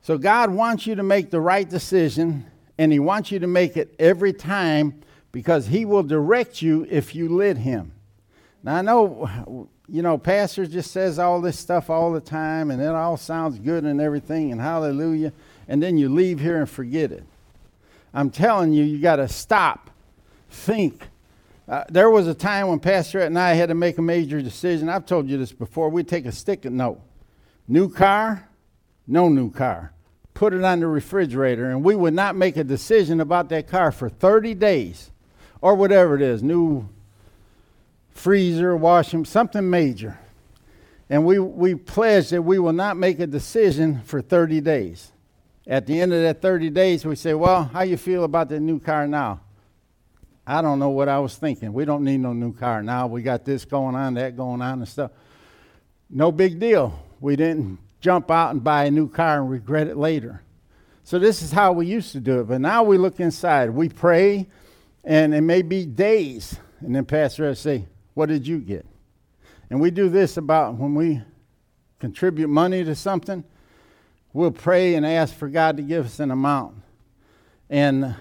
So 0.00 0.16
God 0.16 0.48
wants 0.48 0.86
you 0.86 0.94
to 0.94 1.02
make 1.02 1.30
the 1.30 1.40
right 1.40 1.68
decision, 1.68 2.46
and 2.78 2.92
He 2.92 3.00
wants 3.00 3.32
you 3.32 3.40
to 3.40 3.48
make 3.48 3.76
it 3.76 3.92
every 3.98 4.32
time 4.32 5.02
because 5.32 5.66
He 5.66 5.84
will 5.84 6.04
direct 6.04 6.62
you 6.62 6.86
if 6.88 7.16
you 7.16 7.28
let 7.28 7.56
Him. 7.56 7.90
Now 8.62 8.76
I 8.76 8.82
know, 8.82 9.68
you 9.88 10.02
know, 10.02 10.18
pastor 10.18 10.66
just 10.66 10.92
says 10.92 11.18
all 11.18 11.40
this 11.40 11.58
stuff 11.58 11.90
all 11.90 12.12
the 12.12 12.20
time, 12.20 12.70
and 12.70 12.80
it 12.80 12.94
all 12.94 13.16
sounds 13.16 13.58
good 13.58 13.82
and 13.82 14.00
everything, 14.00 14.52
and 14.52 14.60
hallelujah, 14.60 15.32
and 15.66 15.82
then 15.82 15.98
you 15.98 16.08
leave 16.08 16.38
here 16.38 16.58
and 16.58 16.70
forget 16.70 17.10
it. 17.10 17.24
I'm 18.14 18.30
telling 18.30 18.72
you, 18.72 18.84
you 18.84 19.00
got 19.00 19.16
to 19.16 19.26
stop, 19.26 19.90
think. 20.48 21.08
Uh, 21.68 21.82
there 21.88 22.10
was 22.10 22.28
a 22.28 22.34
time 22.34 22.68
when 22.68 22.78
Pastor 22.78 23.20
and 23.20 23.38
I 23.38 23.54
had 23.54 23.70
to 23.70 23.74
make 23.74 23.98
a 23.98 24.02
major 24.02 24.40
decision. 24.40 24.88
I've 24.88 25.06
told 25.06 25.28
you 25.28 25.36
this 25.36 25.52
before. 25.52 25.88
We'd 25.88 26.06
take 26.06 26.24
a 26.24 26.32
stick 26.32 26.64
and 26.64 26.76
note. 26.76 27.00
New 27.66 27.88
car, 27.88 28.48
no 29.06 29.28
new 29.28 29.50
car. 29.50 29.92
Put 30.32 30.52
it 30.52 30.62
on 30.62 30.80
the 30.80 30.86
refrigerator, 30.86 31.70
and 31.70 31.82
we 31.82 31.96
would 31.96 32.14
not 32.14 32.36
make 32.36 32.56
a 32.56 32.62
decision 32.62 33.20
about 33.20 33.48
that 33.48 33.66
car 33.66 33.90
for 33.90 34.08
30 34.08 34.54
days 34.54 35.10
or 35.60 35.74
whatever 35.74 36.14
it 36.14 36.22
is. 36.22 36.42
New 36.42 36.88
freezer, 38.10 38.76
washing, 38.76 39.24
something 39.24 39.68
major. 39.68 40.18
And 41.10 41.24
we, 41.24 41.38
we 41.38 41.74
pledged 41.74 42.30
that 42.30 42.42
we 42.42 42.58
will 42.58 42.72
not 42.72 42.96
make 42.96 43.18
a 43.18 43.26
decision 43.26 44.02
for 44.02 44.20
30 44.20 44.60
days. 44.60 45.12
At 45.66 45.86
the 45.86 46.00
end 46.00 46.12
of 46.12 46.22
that 46.22 46.42
30 46.42 46.70
days, 46.70 47.04
we 47.04 47.16
say, 47.16 47.34
Well, 47.34 47.64
how 47.64 47.82
you 47.82 47.96
feel 47.96 48.22
about 48.22 48.48
the 48.48 48.60
new 48.60 48.78
car 48.78 49.08
now? 49.08 49.40
I 50.46 50.62
don't 50.62 50.78
know 50.78 50.90
what 50.90 51.08
I 51.08 51.18
was 51.18 51.36
thinking. 51.36 51.72
We 51.72 51.84
don't 51.84 52.04
need 52.04 52.18
no 52.18 52.32
new 52.32 52.52
car 52.52 52.82
now. 52.82 53.06
We 53.06 53.22
got 53.22 53.44
this 53.44 53.64
going 53.64 53.96
on, 53.96 54.14
that 54.14 54.36
going 54.36 54.62
on, 54.62 54.78
and 54.78 54.88
stuff. 54.88 55.10
No 56.08 56.30
big 56.30 56.60
deal. 56.60 57.02
We 57.20 57.34
didn't 57.34 57.78
jump 58.00 58.30
out 58.30 58.52
and 58.52 58.62
buy 58.62 58.84
a 58.84 58.90
new 58.90 59.08
car 59.08 59.40
and 59.40 59.50
regret 59.50 59.88
it 59.88 59.96
later. 59.96 60.42
So 61.02 61.18
this 61.18 61.42
is 61.42 61.50
how 61.50 61.72
we 61.72 61.86
used 61.86 62.12
to 62.12 62.20
do 62.20 62.40
it. 62.40 62.44
But 62.44 62.60
now 62.60 62.84
we 62.84 62.96
look 62.96 63.18
inside. 63.18 63.70
We 63.70 63.88
pray, 63.88 64.48
and 65.02 65.34
it 65.34 65.40
may 65.40 65.62
be 65.62 65.84
days. 65.84 66.58
And 66.80 66.94
then 66.94 67.04
Pastor 67.04 67.48
will 67.48 67.54
say, 67.54 67.86
what 68.14 68.28
did 68.28 68.46
you 68.46 68.58
get? 68.58 68.86
And 69.68 69.80
we 69.80 69.90
do 69.90 70.08
this 70.08 70.36
about 70.36 70.76
when 70.76 70.94
we 70.94 71.22
contribute 71.98 72.48
money 72.48 72.84
to 72.84 72.94
something, 72.94 73.42
we'll 74.32 74.52
pray 74.52 74.94
and 74.94 75.04
ask 75.04 75.34
for 75.34 75.48
God 75.48 75.76
to 75.78 75.82
give 75.82 76.06
us 76.06 76.20
an 76.20 76.30
amount. 76.30 76.76
And 77.68 78.14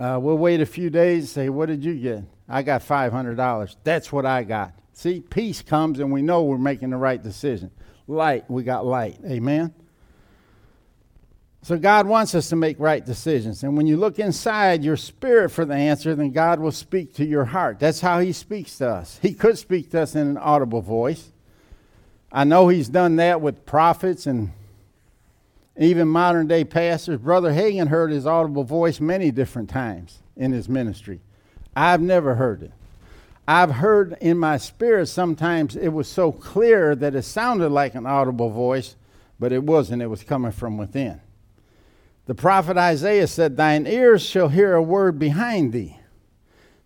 uh, 0.00 0.18
we'll 0.18 0.38
wait 0.38 0.62
a 0.62 0.66
few 0.66 0.88
days 0.88 1.24
and 1.24 1.28
say, 1.28 1.48
What 1.50 1.66
did 1.66 1.84
you 1.84 1.94
get? 1.94 2.24
I 2.48 2.62
got 2.62 2.82
$500. 2.82 3.76
That's 3.84 4.10
what 4.10 4.26
I 4.26 4.42
got. 4.42 4.72
See, 4.94 5.20
peace 5.20 5.62
comes 5.62 6.00
and 6.00 6.10
we 6.10 6.22
know 6.22 6.42
we're 6.42 6.58
making 6.58 6.90
the 6.90 6.96
right 6.96 7.22
decision. 7.22 7.70
Light, 8.08 8.50
we 8.50 8.64
got 8.64 8.84
light. 8.84 9.18
Amen? 9.24 9.72
So 11.62 11.78
God 11.78 12.06
wants 12.06 12.34
us 12.34 12.48
to 12.48 12.56
make 12.56 12.80
right 12.80 13.04
decisions. 13.04 13.62
And 13.62 13.76
when 13.76 13.86
you 13.86 13.98
look 13.98 14.18
inside 14.18 14.82
your 14.82 14.96
spirit 14.96 15.50
for 15.50 15.66
the 15.66 15.74
answer, 15.74 16.14
then 16.14 16.30
God 16.30 16.58
will 16.58 16.72
speak 16.72 17.14
to 17.14 17.24
your 17.24 17.44
heart. 17.44 17.78
That's 17.78 18.00
how 18.00 18.18
He 18.20 18.32
speaks 18.32 18.78
to 18.78 18.88
us. 18.88 19.18
He 19.20 19.34
could 19.34 19.58
speak 19.58 19.90
to 19.90 20.00
us 20.00 20.14
in 20.14 20.26
an 20.26 20.38
audible 20.38 20.80
voice. 20.80 21.30
I 22.32 22.44
know 22.44 22.68
He's 22.68 22.88
done 22.88 23.16
that 23.16 23.42
with 23.42 23.66
prophets 23.66 24.26
even 25.80 26.06
modern 26.06 26.46
day 26.46 26.62
pastors. 26.62 27.18
Brother 27.18 27.52
Hagin 27.52 27.88
heard 27.88 28.12
his 28.12 28.26
audible 28.26 28.64
voice 28.64 29.00
many 29.00 29.30
different 29.30 29.70
times 29.70 30.18
in 30.36 30.52
his 30.52 30.68
ministry. 30.68 31.20
I've 31.74 32.02
never 32.02 32.34
heard 32.34 32.62
it. 32.62 32.72
I've 33.48 33.70
heard 33.70 34.16
in 34.20 34.38
my 34.38 34.58
spirit 34.58 35.06
sometimes 35.06 35.74
it 35.74 35.88
was 35.88 36.06
so 36.06 36.30
clear 36.32 36.94
that 36.94 37.14
it 37.14 37.22
sounded 37.22 37.70
like 37.70 37.94
an 37.94 38.06
audible 38.06 38.50
voice, 38.50 38.96
but 39.40 39.52
it 39.52 39.62
wasn't. 39.62 40.02
It 40.02 40.08
was 40.08 40.22
coming 40.22 40.52
from 40.52 40.76
within. 40.76 41.20
The 42.26 42.34
prophet 42.34 42.76
Isaiah 42.76 43.26
said, 43.26 43.56
Thine 43.56 43.86
ears 43.86 44.22
shall 44.22 44.48
hear 44.48 44.74
a 44.74 44.82
word 44.82 45.18
behind 45.18 45.72
thee, 45.72 45.98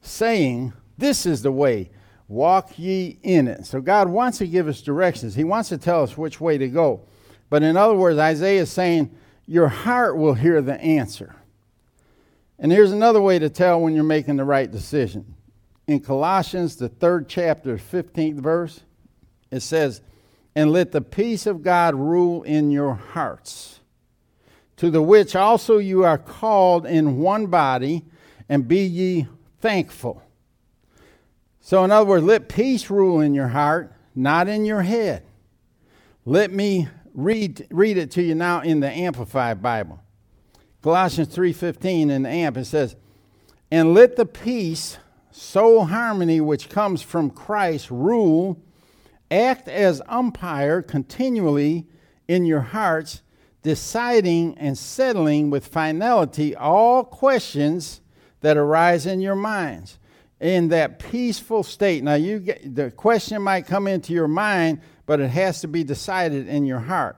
saying, 0.01 0.73
This 0.97 1.27
is 1.27 1.43
the 1.43 1.53
way, 1.53 1.91
walk 2.29 2.79
ye 2.79 3.19
in 3.25 3.49
it. 3.49 3.67
So 3.67 3.81
God 3.81 4.09
wants 4.09 4.39
to 4.39 4.47
give 4.47 4.69
us 4.69 4.81
directions, 4.81 5.35
He 5.35 5.45
wants 5.45 5.69
to 5.71 5.79
tell 5.79 6.05
us 6.05 6.17
which 6.17 6.41
way 6.41 6.57
to 6.59 6.69
go. 6.69 7.03
But 7.51 7.63
in 7.63 7.77
other 7.77 7.95
words, 7.95 8.19
Isaiah 8.19 8.63
is 8.63 8.71
saying, 8.71 9.15
Your 9.47 9.69
heart 9.69 10.17
will 10.17 10.35
hear 10.35 10.61
the 10.61 10.81
answer. 10.81 11.37
And 12.59 12.73
here's 12.73 12.93
another 12.93 13.21
way 13.21 13.39
to 13.39 13.51
tell 13.51 13.81
when 13.81 13.95
you're 13.95 14.05
making 14.05 14.37
the 14.37 14.45
right 14.45 14.71
decision. 14.71 15.35
In 15.87 16.01
Colossians, 16.01 16.77
the 16.77 16.89
third 16.89 17.29
chapter, 17.29 17.77
15th 17.77 18.41
verse, 18.41 18.81
it 19.51 19.61
says, 19.61 20.01
And 20.55 20.73
let 20.73 20.93
the 20.93 21.03
peace 21.03 21.47
of 21.47 21.63
God 21.63 21.95
rule 21.95 22.43
in 22.43 22.71
your 22.71 22.95
hearts 22.95 23.81
to 24.77 24.91
the 24.91 25.03
which 25.03 25.37
also 25.37 25.79
you 25.79 26.05
are 26.05 26.19
called 26.19 26.87
in 26.87 27.19
one 27.19 27.47
body, 27.47 28.05
and 28.49 28.67
be 28.67 28.85
ye 28.85 29.27
thankful. 29.61 30.23
So, 31.61 31.85
in 31.85 31.91
other 31.91 32.07
words, 32.07 32.25
let 32.25 32.49
peace 32.49 32.91
rule 32.91 33.21
in 33.21 33.35
your 33.35 33.49
heart, 33.49 33.93
not 34.15 34.49
in 34.49 34.65
your 34.65 34.83
head. 34.83 35.25
Let 36.27 36.53
me 36.53 36.89
read, 37.15 37.67
read 37.71 37.97
it 37.97 38.11
to 38.13 38.23
you 38.23 38.35
now 38.35 38.61
in 38.61 38.81
the 38.81 38.91
Amplified 38.91 39.63
Bible. 39.63 40.01
Colossians 40.83 41.35
3:15 41.35 42.11
in 42.11 42.25
the 42.25 42.29
Amp 42.29 42.59
it 42.59 42.67
says, 42.67 42.97
"And 43.71 43.95
let 43.95 44.17
the 44.17 44.27
peace, 44.27 44.99
soul 45.31 45.87
harmony 45.87 46.41
which 46.41 46.69
comes 46.69 47.01
from 47.01 47.31
Christ 47.31 47.91
rule, 47.91 48.59
act 49.31 49.69
as 49.69 50.03
umpire 50.07 50.83
continually 50.83 51.87
in 52.29 52.45
your 52.45 52.61
hearts, 52.61 53.23
deciding 53.63 54.59
and 54.59 54.77
settling 54.77 55.49
with 55.49 55.67
finality 55.67 56.55
all 56.55 57.03
questions 57.03 58.03
that 58.43 58.59
arise 58.59 59.07
in 59.07 59.23
your 59.23 59.35
minds 59.35 59.99
in 60.41 60.69
that 60.69 60.99
peaceful 60.99 61.63
state. 61.63 62.05
Now, 62.05 62.15
you 62.15 62.41
get, 62.41 62.75
the 62.75 62.91
question 62.91 63.41
might 63.41 63.67
come 63.67 63.87
into 63.87 64.13
your 64.13 64.29
mind, 64.29 64.81
but 65.07 65.21
it 65.21 65.29
has 65.29 65.61
to 65.61 65.69
be 65.69 65.85
decided 65.85 66.49
in 66.49 66.67
your 66.67 66.81
heart. 66.81 67.17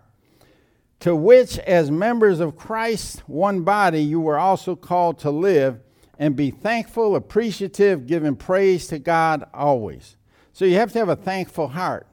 To 1.00 1.14
which, 1.14 1.58
as 1.58 1.90
members 1.90 2.40
of 2.40 2.56
Christ's 2.56 3.20
one 3.26 3.62
body, 3.62 4.02
you 4.02 4.20
were 4.20 4.38
also 4.38 4.74
called 4.74 5.18
to 5.20 5.30
live 5.30 5.80
and 6.18 6.34
be 6.34 6.50
thankful, 6.50 7.14
appreciative, 7.14 8.06
giving 8.06 8.36
praise 8.36 8.86
to 8.88 8.98
God 8.98 9.44
always. 9.52 10.16
So 10.52 10.64
you 10.64 10.76
have 10.76 10.92
to 10.92 10.98
have 10.98 11.10
a 11.10 11.16
thankful 11.16 11.68
heart. 11.68 12.06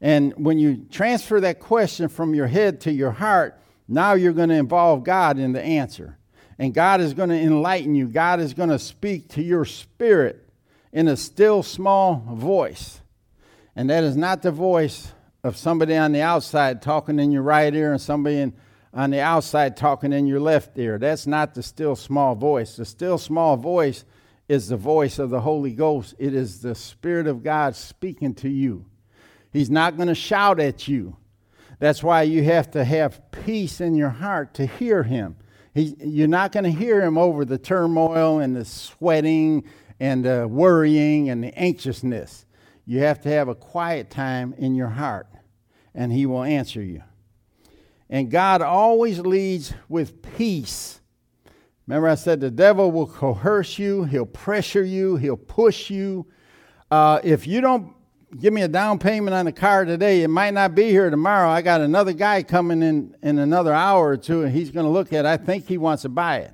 And 0.00 0.34
when 0.36 0.58
you 0.58 0.86
transfer 0.90 1.40
that 1.40 1.60
question 1.60 2.08
from 2.08 2.34
your 2.34 2.46
head 2.46 2.82
to 2.82 2.92
your 2.92 3.12
heart, 3.12 3.58
now 3.88 4.12
you're 4.12 4.34
going 4.34 4.50
to 4.50 4.56
involve 4.56 5.04
God 5.04 5.38
in 5.38 5.52
the 5.52 5.62
answer. 5.62 6.18
And 6.58 6.74
God 6.74 7.00
is 7.00 7.14
going 7.14 7.30
to 7.30 7.40
enlighten 7.40 7.94
you. 7.94 8.08
God 8.08 8.40
is 8.40 8.52
going 8.52 8.68
to 8.68 8.78
speak 8.78 9.28
to 9.30 9.42
your 9.42 9.64
spirit 9.64 10.46
in 10.92 11.08
a 11.08 11.16
still 11.16 11.62
small 11.62 12.16
voice. 12.16 13.00
And 13.74 13.88
that 13.90 14.04
is 14.04 14.16
not 14.16 14.42
the 14.42 14.50
voice 14.50 15.12
of 15.46 15.56
somebody 15.56 15.96
on 15.96 16.12
the 16.12 16.22
outside 16.22 16.82
talking 16.82 17.18
in 17.18 17.30
your 17.30 17.42
right 17.42 17.74
ear 17.74 17.92
and 17.92 18.00
somebody 18.00 18.40
in, 18.40 18.52
on 18.92 19.10
the 19.10 19.20
outside 19.20 19.76
talking 19.76 20.12
in 20.12 20.26
your 20.26 20.40
left 20.40 20.76
ear. 20.78 20.98
That's 20.98 21.26
not 21.26 21.54
the 21.54 21.62
still 21.62 21.94
small 21.94 22.34
voice. 22.34 22.76
The 22.76 22.84
still 22.84 23.16
small 23.16 23.56
voice 23.56 24.04
is 24.48 24.68
the 24.68 24.76
voice 24.76 25.18
of 25.18 25.30
the 25.30 25.40
Holy 25.40 25.72
Ghost, 25.72 26.14
it 26.18 26.34
is 26.34 26.60
the 26.60 26.74
Spirit 26.74 27.26
of 27.26 27.42
God 27.42 27.74
speaking 27.74 28.34
to 28.34 28.48
you. 28.48 28.86
He's 29.52 29.70
not 29.70 29.96
going 29.96 30.08
to 30.08 30.14
shout 30.14 30.60
at 30.60 30.86
you. 30.86 31.16
That's 31.78 32.02
why 32.02 32.22
you 32.22 32.42
have 32.44 32.70
to 32.72 32.84
have 32.84 33.30
peace 33.30 33.80
in 33.80 33.94
your 33.94 34.10
heart 34.10 34.54
to 34.54 34.66
hear 34.66 35.02
Him. 35.02 35.36
He, 35.74 35.94
you're 35.98 36.28
not 36.28 36.52
going 36.52 36.64
to 36.64 36.70
hear 36.70 37.02
Him 37.02 37.18
over 37.18 37.44
the 37.44 37.58
turmoil 37.58 38.38
and 38.38 38.54
the 38.54 38.64
sweating 38.64 39.64
and 39.98 40.24
the 40.24 40.46
worrying 40.48 41.28
and 41.28 41.42
the 41.42 41.56
anxiousness. 41.58 42.46
You 42.86 43.00
have 43.00 43.20
to 43.22 43.28
have 43.28 43.48
a 43.48 43.54
quiet 43.54 44.10
time 44.10 44.54
in 44.56 44.74
your 44.74 44.88
heart, 44.88 45.26
and 45.96 46.12
He 46.12 46.26
will 46.26 46.44
answer 46.44 46.80
you. 46.80 47.02
And 48.08 48.30
God 48.30 48.62
always 48.62 49.18
leads 49.18 49.74
with 49.88 50.22
peace 50.36 51.00
Remember, 51.86 52.08
I 52.08 52.16
said 52.16 52.40
the 52.40 52.50
devil 52.50 52.90
will 52.90 53.06
coerce 53.06 53.78
you, 53.78 54.04
he'll 54.04 54.26
pressure 54.26 54.82
you, 54.82 55.16
he'll 55.16 55.36
push 55.36 55.88
you. 55.88 56.26
Uh, 56.90 57.20
if 57.22 57.46
you 57.46 57.60
don't 57.60 57.94
give 58.40 58.52
me 58.52 58.62
a 58.62 58.68
down 58.68 58.98
payment 58.98 59.34
on 59.34 59.44
the 59.44 59.52
car 59.52 59.84
today, 59.84 60.22
it 60.22 60.28
might 60.28 60.52
not 60.52 60.74
be 60.74 60.88
here 60.88 61.10
tomorrow. 61.10 61.48
I 61.48 61.62
got 61.62 61.80
another 61.80 62.12
guy 62.12 62.42
coming 62.42 62.82
in 62.82 63.16
in 63.22 63.38
another 63.38 63.72
hour 63.72 64.08
or 64.08 64.16
two, 64.16 64.42
and 64.42 64.52
he's 64.52 64.72
going 64.72 64.84
to 64.84 64.90
look 64.90 65.12
at 65.12 65.24
it. 65.24 65.28
I 65.28 65.36
think 65.36 65.68
he 65.68 65.78
wants 65.78 66.02
to 66.02 66.08
buy 66.08 66.38
it. 66.38 66.52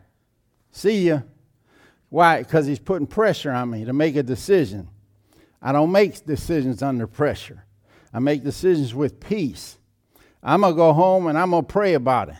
See 0.70 1.09
ya. 1.09 1.20
Why? 2.11 2.42
Because 2.42 2.66
he's 2.66 2.78
putting 2.78 3.07
pressure 3.07 3.52
on 3.52 3.70
me 3.70 3.87
to 3.87 3.94
make 3.94 4.16
a 4.16 4.22
decision. 4.22 4.88
I 5.62 5.72
don't 5.72 5.92
make 5.92 6.26
decisions 6.26 6.83
under 6.83 7.07
pressure, 7.07 7.64
I 8.12 8.18
make 8.18 8.44
decisions 8.44 8.94
with 8.94 9.20
peace. 9.20 9.79
I'm 10.42 10.62
going 10.62 10.75
to 10.75 10.77
go 10.77 10.92
home 10.92 11.27
and 11.29 11.38
I'm 11.38 11.51
going 11.51 11.64
to 11.64 11.72
pray 11.72 11.94
about 11.94 12.29
it. 12.29 12.37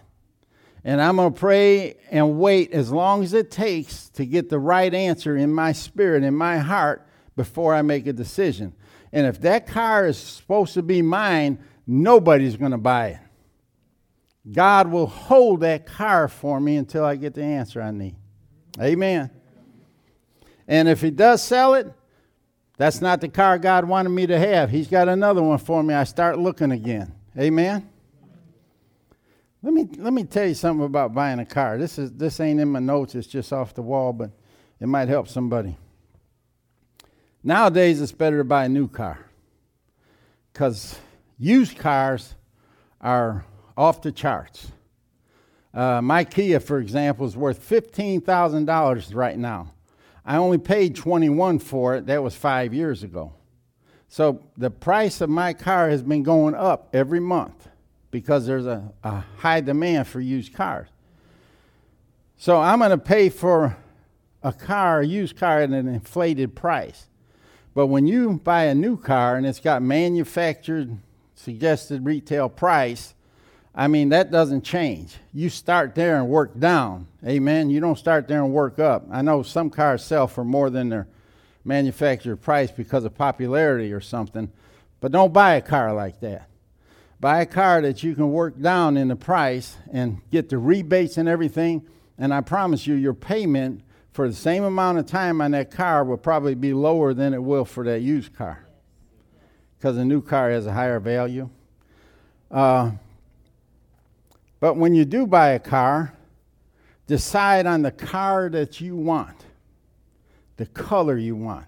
And 0.85 1.01
I'm 1.01 1.17
going 1.17 1.33
to 1.33 1.39
pray 1.39 1.97
and 2.11 2.39
wait 2.39 2.73
as 2.73 2.91
long 2.91 3.23
as 3.23 3.35
it 3.35 3.51
takes 3.51 4.09
to 4.11 4.27
get 4.27 4.49
the 4.49 4.59
right 4.59 4.93
answer 4.93 5.37
in 5.37 5.53
my 5.53 5.73
spirit, 5.73 6.25
in 6.25 6.35
my 6.35 6.59
heart, 6.59 7.07
before 7.37 7.75
I 7.75 7.83
make 7.83 8.07
a 8.07 8.13
decision. 8.13 8.75
And 9.13 9.27
if 9.27 9.41
that 9.43 9.67
car 9.67 10.07
is 10.07 10.19
supposed 10.19 10.75
to 10.75 10.83
be 10.83 11.01
mine, 11.01 11.59
nobody's 11.87 12.57
going 12.57 12.73
to 12.73 12.79
buy 12.79 13.09
it. 13.09 13.19
God 14.51 14.89
will 14.89 15.07
hold 15.07 15.61
that 15.61 15.87
car 15.87 16.27
for 16.27 16.59
me 16.59 16.77
until 16.77 17.05
I 17.05 17.15
get 17.15 17.35
the 17.35 17.45
answer 17.45 17.81
I 17.81 17.93
need. 17.93 18.17
Amen. 18.81 19.31
And 20.67 20.89
if 20.89 21.01
He 21.01 21.11
does 21.11 21.43
sell 21.43 21.75
it, 21.75 21.93
that's 22.83 23.01
not 23.01 23.21
the 23.21 23.29
car 23.29 23.61
God 23.61 23.85
wanted 23.85 24.09
me 24.09 24.27
to 24.27 24.37
have. 24.37 24.69
He's 24.69 24.89
got 24.89 25.09
another 25.09 25.41
one 25.41 25.59
for 25.59 25.85
me. 25.85 25.95
I 25.95 26.03
start 26.03 26.37
looking 26.37 26.73
again. 26.73 27.15
Amen. 27.39 27.89
Let 29.63 29.73
me 29.73 29.89
let 29.99 30.13
me 30.13 30.25
tell 30.25 30.49
you 30.49 30.55
something 30.55 30.85
about 30.85 31.15
buying 31.15 31.39
a 31.39 31.45
car. 31.45 31.79
This 31.79 31.97
is 31.97 32.11
this 32.11 32.41
ain't 32.41 32.59
in 32.59 32.69
my 32.69 32.81
notes. 32.81 33.15
It's 33.15 33.29
just 33.29 33.53
off 33.53 33.73
the 33.73 33.83
wall, 33.83 34.13
but 34.13 34.33
it 34.81 34.89
might 34.89 35.07
help 35.07 35.29
somebody. 35.29 35.77
Nowadays, 37.45 38.01
it's 38.01 38.11
better 38.11 38.39
to 38.39 38.45
buy 38.45 38.65
a 38.65 38.69
new 38.69 38.89
car 38.89 39.21
because 40.53 40.99
used 41.39 41.79
cars 41.79 42.35
are 43.01 43.45
off 43.77 44.03
the 44.03 44.11
charts. 44.11 44.73
Uh, 45.73 46.03
my 46.03 46.25
Kia, 46.25 46.59
for 46.59 46.81
example, 46.81 47.27
is 47.27 47.37
worth 47.37 47.63
fifteen 47.63 48.21
thousand 48.21 48.65
dollars 48.65 49.15
right 49.15 49.39
now. 49.39 49.69
I 50.25 50.37
only 50.37 50.59
paid 50.59 50.95
twenty-one 50.95 51.59
for 51.59 51.97
it. 51.97 52.07
That 52.07 52.23
was 52.23 52.35
five 52.35 52.73
years 52.73 53.03
ago. 53.03 53.33
So 54.09 54.43
the 54.57 54.71
price 54.71 55.21
of 55.21 55.31
my 55.31 55.53
car 55.53 55.89
has 55.89 56.03
been 56.03 56.23
going 56.23 56.55
up 56.55 56.89
every 56.93 57.21
month 57.21 57.69
because 58.11 58.47
there's 58.47 58.67
a, 58.67 58.93
a 59.03 59.25
high 59.39 59.61
demand 59.63 60.07
for 60.07 60.21
used 60.21 60.55
cars. 60.55 60.89
So 62.37 62.61
I'm 62.61 62.79
going 62.81 62.91
to 62.91 62.99
pay 62.99 63.31
for 63.31 63.77
a 64.43 64.53
car, 64.53 65.01
a 65.01 65.07
used 65.07 65.37
car, 65.37 65.63
at 65.63 65.71
an 65.71 65.89
inflated 65.89 66.55
price. 66.55 67.07
But 67.75 67.87
when 67.87 68.07
you 68.07 68.41
buy 68.45 68.65
a 68.65 68.75
new 68.75 68.99
car 68.99 69.37
and 69.37 69.47
it's 69.47 69.61
got 69.61 69.81
manufactured 69.83 70.99
suggested 71.35 72.05
retail 72.05 72.49
price, 72.49 73.15
I 73.75 73.89
mean, 73.89 74.11
that 74.11 74.31
doesn't 74.31 74.63
change. 74.63 75.17
You 75.33 75.49
start 75.49 75.95
there 75.95 76.19
and 76.19 76.29
work 76.29 76.59
down. 76.59 77.07
Amen. 77.27 77.71
You 77.71 77.81
don't 77.81 77.99
start 77.99 78.29
there 78.29 78.45
and 78.45 78.53
work 78.53 78.79
up. 78.79 79.07
I 79.11 79.23
know 79.23 79.43
some 79.43 79.71
cars 79.71 80.05
sell 80.05 80.27
for 80.27 80.45
more 80.45 80.69
than 80.69 80.91
their 80.91 81.09
manufacturer 81.65 82.37
price 82.37 82.71
because 82.71 83.05
of 83.05 83.15
popularity 83.15 83.93
or 83.93 84.01
something, 84.01 84.51
but 85.01 85.13
don't 85.13 85.33
buy 85.33 85.55
a 85.55 85.63
car 85.63 85.95
like 85.95 86.21
that 86.21 86.49
buy 87.23 87.41
a 87.41 87.47
car 87.47 87.81
that 87.81 88.03
you 88.03 88.17
can 88.17 88.33
work 88.33 88.61
down 88.61 88.97
in 88.97 89.07
the 89.07 89.15
price 89.15 89.77
and 89.93 90.21
get 90.33 90.49
the 90.49 90.59
rebates 90.59 91.17
and 91.17 91.29
everything. 91.29 91.87
And 92.19 92.35
I 92.35 92.41
promise 92.41 92.85
you, 92.85 92.95
your 92.95 93.15
payment 93.15 93.83
for 94.11 94.29
the 94.29 94.35
same 94.35 94.65
amount 94.65 94.99
of 94.99 95.07
time 95.07 95.41
on 95.41 95.53
that 95.53 95.71
car 95.71 96.05
will 96.05 96.17
probably 96.17 96.57
be 96.57 96.75
lower 96.75 97.15
than 97.15 97.33
it 97.33 97.39
will 97.39 97.65
for 97.65 97.85
that 97.85 98.01
used 98.01 98.35
car 98.35 98.67
because 99.79 99.97
a 99.97 100.05
new 100.05 100.21
car 100.21 100.51
has 100.51 100.67
a 100.67 100.73
higher 100.73 100.99
value. 100.99 101.49
Uh, 102.51 102.91
but 104.63 104.77
when 104.77 104.95
you 104.95 105.05
do 105.05 105.27
buy 105.27 105.49
a 105.49 105.59
car, 105.59 106.15
decide 107.09 107.67
on 107.67 107.83
the 107.83 107.91
car 107.91 108.49
that 108.49 108.81
you 108.81 108.95
want, 108.95 109.45
the 110.57 110.67
color 110.67 111.17
you 111.19 111.35
want, 111.35 111.67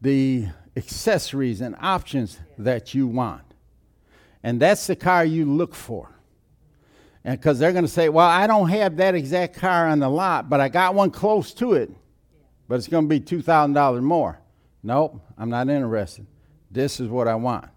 the 0.00 0.48
accessories 0.76 1.60
and 1.60 1.76
options 1.80 2.40
that 2.58 2.94
you 2.94 3.06
want. 3.06 3.44
And 4.42 4.58
that's 4.58 4.88
the 4.88 4.96
car 4.96 5.24
you 5.24 5.44
look 5.44 5.72
for. 5.72 6.10
And 7.22 7.38
because 7.38 7.60
they're 7.60 7.70
going 7.70 7.84
to 7.84 7.90
say, 7.90 8.08
well, 8.08 8.26
I 8.26 8.48
don't 8.48 8.70
have 8.70 8.96
that 8.96 9.14
exact 9.14 9.54
car 9.54 9.86
on 9.86 10.00
the 10.00 10.08
lot, 10.08 10.50
but 10.50 10.60
I 10.60 10.68
got 10.68 10.96
one 10.96 11.12
close 11.12 11.54
to 11.54 11.74
it, 11.74 11.92
but 12.66 12.74
it's 12.74 12.88
going 12.88 13.08
to 13.08 13.08
be 13.08 13.20
$2,000 13.20 14.02
more. 14.02 14.40
Nope, 14.82 15.20
I'm 15.38 15.48
not 15.48 15.68
interested. 15.68 16.26
This 16.72 16.98
is 16.98 17.06
what 17.06 17.28
I 17.28 17.36
want. 17.36 17.68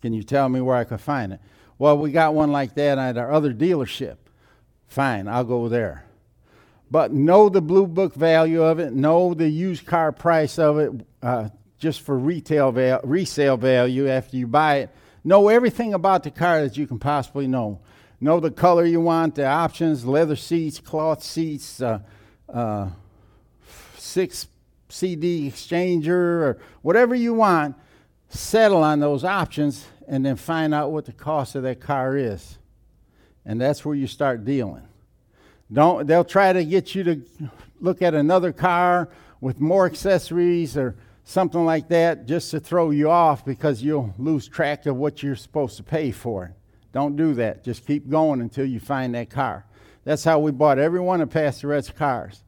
Can 0.00 0.12
you 0.12 0.22
tell 0.22 0.48
me 0.48 0.60
where 0.60 0.76
I 0.76 0.84
can 0.84 0.98
find 0.98 1.32
it? 1.32 1.40
Well, 1.78 1.98
we 1.98 2.12
got 2.12 2.34
one 2.34 2.52
like 2.52 2.74
that 2.74 2.98
at 2.98 3.18
our 3.18 3.32
other 3.32 3.52
dealership. 3.52 4.16
Fine, 4.86 5.28
I'll 5.28 5.44
go 5.44 5.68
there. 5.68 6.04
But 6.90 7.12
know 7.12 7.48
the 7.48 7.60
blue 7.60 7.86
book 7.86 8.14
value 8.14 8.62
of 8.62 8.78
it, 8.78 8.92
know 8.92 9.34
the 9.34 9.48
used 9.48 9.86
car 9.86 10.12
price 10.12 10.58
of 10.58 10.78
it, 10.78 10.92
uh, 11.22 11.48
just 11.78 12.02
for 12.02 12.16
retail 12.16 12.70
val- 12.70 13.00
resale 13.02 13.56
value 13.56 14.08
after 14.08 14.36
you 14.36 14.46
buy 14.46 14.76
it 14.76 14.90
Know 15.26 15.48
everything 15.48 15.94
about 15.94 16.22
the 16.22 16.30
car 16.30 16.60
that 16.60 16.76
you 16.76 16.86
can 16.86 16.98
possibly 16.98 17.46
know. 17.46 17.80
Know 18.20 18.40
the 18.40 18.50
color 18.50 18.84
you 18.84 19.00
want, 19.00 19.36
the 19.36 19.46
options, 19.46 20.04
leather 20.04 20.36
seats, 20.36 20.78
cloth 20.78 21.22
seats, 21.22 21.80
uh, 21.80 22.00
uh, 22.52 22.90
six 23.96 24.46
CD 24.90 25.50
exchanger, 25.50 26.08
or 26.10 26.58
whatever 26.82 27.14
you 27.14 27.32
want. 27.32 27.74
Settle 28.28 28.82
on 28.82 29.00
those 29.00 29.24
options 29.24 29.86
and 30.08 30.24
then 30.24 30.36
find 30.36 30.74
out 30.74 30.92
what 30.92 31.04
the 31.04 31.12
cost 31.12 31.54
of 31.54 31.62
that 31.62 31.80
car 31.80 32.16
is. 32.16 32.58
And 33.44 33.60
that's 33.60 33.84
where 33.84 33.94
you 33.94 34.06
start 34.06 34.44
dealing. 34.44 34.82
Don't, 35.72 36.06
they'll 36.06 36.24
try 36.24 36.52
to 36.52 36.64
get 36.64 36.94
you 36.94 37.04
to 37.04 37.22
look 37.80 38.02
at 38.02 38.14
another 38.14 38.52
car 38.52 39.08
with 39.40 39.60
more 39.60 39.86
accessories 39.86 40.76
or 40.76 40.96
something 41.24 41.64
like 41.64 41.88
that 41.88 42.26
just 42.26 42.50
to 42.50 42.60
throw 42.60 42.90
you 42.90 43.10
off 43.10 43.44
because 43.44 43.82
you'll 43.82 44.14
lose 44.18 44.46
track 44.46 44.86
of 44.86 44.96
what 44.96 45.22
you're 45.22 45.36
supposed 45.36 45.76
to 45.78 45.82
pay 45.82 46.10
for. 46.10 46.46
it. 46.46 46.52
Don't 46.92 47.16
do 47.16 47.34
that. 47.34 47.64
Just 47.64 47.86
keep 47.86 48.08
going 48.08 48.40
until 48.40 48.64
you 48.64 48.78
find 48.78 49.14
that 49.14 49.30
car. 49.30 49.66
That's 50.04 50.22
how 50.22 50.38
we 50.38 50.52
bought 50.52 50.78
every 50.78 51.00
one 51.00 51.20
of 51.20 51.30
Pastor 51.30 51.68
Rhett's 51.68 51.90
cars. 51.90 52.44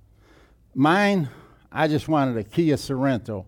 Mine, 0.75 1.29
I 1.73 1.89
just 1.89 2.07
wanted 2.07 2.37
a 2.37 2.45
Kia 2.45 2.77
Sorento. 2.77 3.47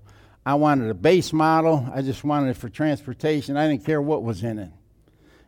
I 0.49 0.55
wanted 0.55 0.89
a 0.89 0.95
base 0.95 1.35
model. 1.35 1.87
I 1.93 2.01
just 2.01 2.25
wanted 2.25 2.49
it 2.49 2.57
for 2.57 2.71
transportation. 2.71 3.59
I 3.59 3.69
didn't 3.69 3.85
care 3.85 4.01
what 4.01 4.23
was 4.23 4.43
in 4.43 4.59
it. 4.59 4.71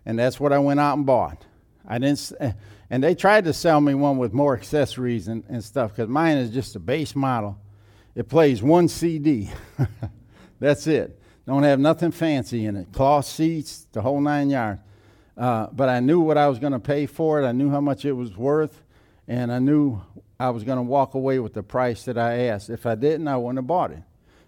And 0.05 0.19
that's 0.19 0.39
what 0.39 0.53
I 0.53 0.59
went 0.59 0.79
out 0.79 0.99
and 0.99 1.07
bought. 1.07 1.47
I 1.89 1.97
didn't, 1.97 2.33
eh, 2.39 2.53
and 2.91 3.03
they 3.03 3.15
tried 3.15 3.45
to 3.45 3.55
sell 3.55 3.81
me 3.81 3.95
one 3.95 4.19
with 4.19 4.35
more 4.35 4.55
accessories 4.55 5.27
and, 5.27 5.43
and 5.49 5.65
stuff 5.65 5.93
because 5.93 6.11
mine 6.11 6.37
is 6.37 6.51
just 6.51 6.77
a 6.77 6.79
base 6.79 7.17
model. 7.17 7.59
It 8.15 8.29
plays 8.29 8.63
one 8.63 8.89
CD. 8.89 9.49
That's 10.61 10.87
it. 10.87 11.19
Don't 11.47 11.63
have 11.63 11.81
nothing 11.81 12.11
fancy 12.11 12.67
in 12.67 12.77
it. 12.77 12.93
Cloth 12.93 13.25
seats, 13.25 13.87
the 13.93 14.03
whole 14.03 14.21
nine 14.21 14.51
yards. 14.51 14.83
Uh, 15.35 15.69
but 15.73 15.89
I 15.89 16.01
knew 16.01 16.21
what 16.21 16.37
I 16.37 16.47
was 16.47 16.59
going 16.59 16.75
to 16.75 16.79
pay 16.79 17.07
for 17.07 17.41
it. 17.41 17.47
I 17.47 17.53
knew 17.53 17.71
how 17.71 17.81
much 17.81 18.05
it 18.05 18.13
was 18.13 18.37
worth, 18.37 18.83
and 19.27 19.51
I 19.51 19.61
knew 19.61 20.03
I 20.39 20.51
was 20.51 20.63
going 20.63 20.77
to 20.77 20.83
walk 20.83 21.15
away 21.15 21.39
with 21.39 21.55
the 21.55 21.63
price 21.63 22.05
that 22.05 22.19
I 22.19 22.49
asked. 22.49 22.69
If 22.69 22.85
I 22.85 22.97
didn't, 22.97 23.29
I 23.29 23.39
wouldn't 23.39 23.57
have 23.57 23.67
bought 23.67 23.93
it. 23.93 24.03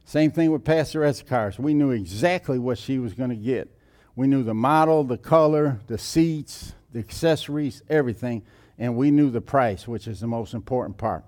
Same 0.04 0.30
thing 0.30 0.50
with 0.50 0.64
Pastor 0.64 1.04
S 1.04 1.22
cars. 1.22 1.58
We 1.58 1.74
knew 1.74 1.90
exactly 1.90 2.58
what 2.58 2.78
she 2.78 2.98
was 2.98 3.14
going 3.14 3.30
to 3.30 3.36
get. 3.36 3.68
We 4.14 4.26
knew 4.26 4.42
the 4.42 4.54
model, 4.54 5.04
the 5.04 5.16
color, 5.16 5.80
the 5.86 5.98
seats, 5.98 6.74
the 6.92 6.98
accessories, 6.98 7.82
everything, 7.88 8.42
and 8.78 8.96
we 8.96 9.10
knew 9.10 9.30
the 9.30 9.40
price, 9.40 9.88
which 9.88 10.06
is 10.06 10.20
the 10.20 10.26
most 10.26 10.54
important 10.54 10.98
part. 10.98 11.24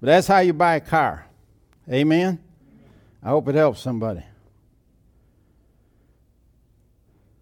But 0.00 0.06
that's 0.06 0.26
how 0.26 0.38
you 0.38 0.52
buy 0.52 0.76
a 0.76 0.80
car. 0.80 1.26
Amen? 1.90 2.38
I 3.22 3.30
hope 3.30 3.48
it 3.48 3.54
helps 3.54 3.80
somebody. 3.80 4.22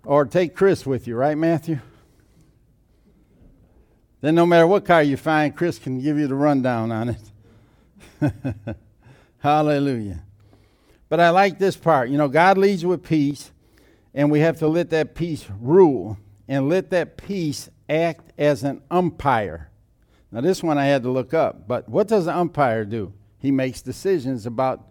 Or 0.05 0.25
take 0.25 0.55
Chris 0.55 0.87
with 0.87 1.07
you, 1.07 1.16
right, 1.16 1.37
Matthew? 1.37 1.81
Then, 4.20 4.37
no 4.37 4.46
matter 4.46 4.66
what 4.66 4.85
car 4.85 5.03
you 5.03 5.16
find, 5.16 5.55
Chris 5.55 5.79
can 5.79 6.01
give 6.01 6.18
you 6.18 6.29
the 6.29 6.35
rundown 6.35 6.92
on 6.92 7.16
it. 8.20 8.37
Hallelujah. 9.38 10.22
But 11.12 11.20
I 11.20 11.29
like 11.29 11.59
this 11.59 11.77
part. 11.77 12.09
You 12.09 12.16
know, 12.16 12.29
God 12.29 12.57
leads 12.57 12.87
with 12.87 13.03
peace, 13.03 13.53
and 14.14 14.31
we 14.31 14.40
have 14.40 14.59
to 14.61 14.66
let 14.66 14.88
that 14.88 15.14
peace 15.14 15.44
rule 15.61 16.16
and 16.48 16.70
let 16.70 16.88
that 16.88 17.18
peace 17.18 17.68
act 17.87 18.33
as 18.38 18.62
an 18.64 18.81
umpire. 18.90 19.68
Now, 20.31 20.40
this 20.40 20.62
one 20.62 20.79
I 20.79 20.87
had 20.87 21.03
to 21.03 21.11
look 21.11 21.35
up, 21.35 21.68
but 21.68 21.87
what 21.87 22.09
does 22.09 22.29
an 22.29 22.35
umpire 22.35 22.87
do? 22.87 23.12
He 23.38 23.51
makes 23.51 23.83
decisions 23.83 24.46
about 24.46 24.88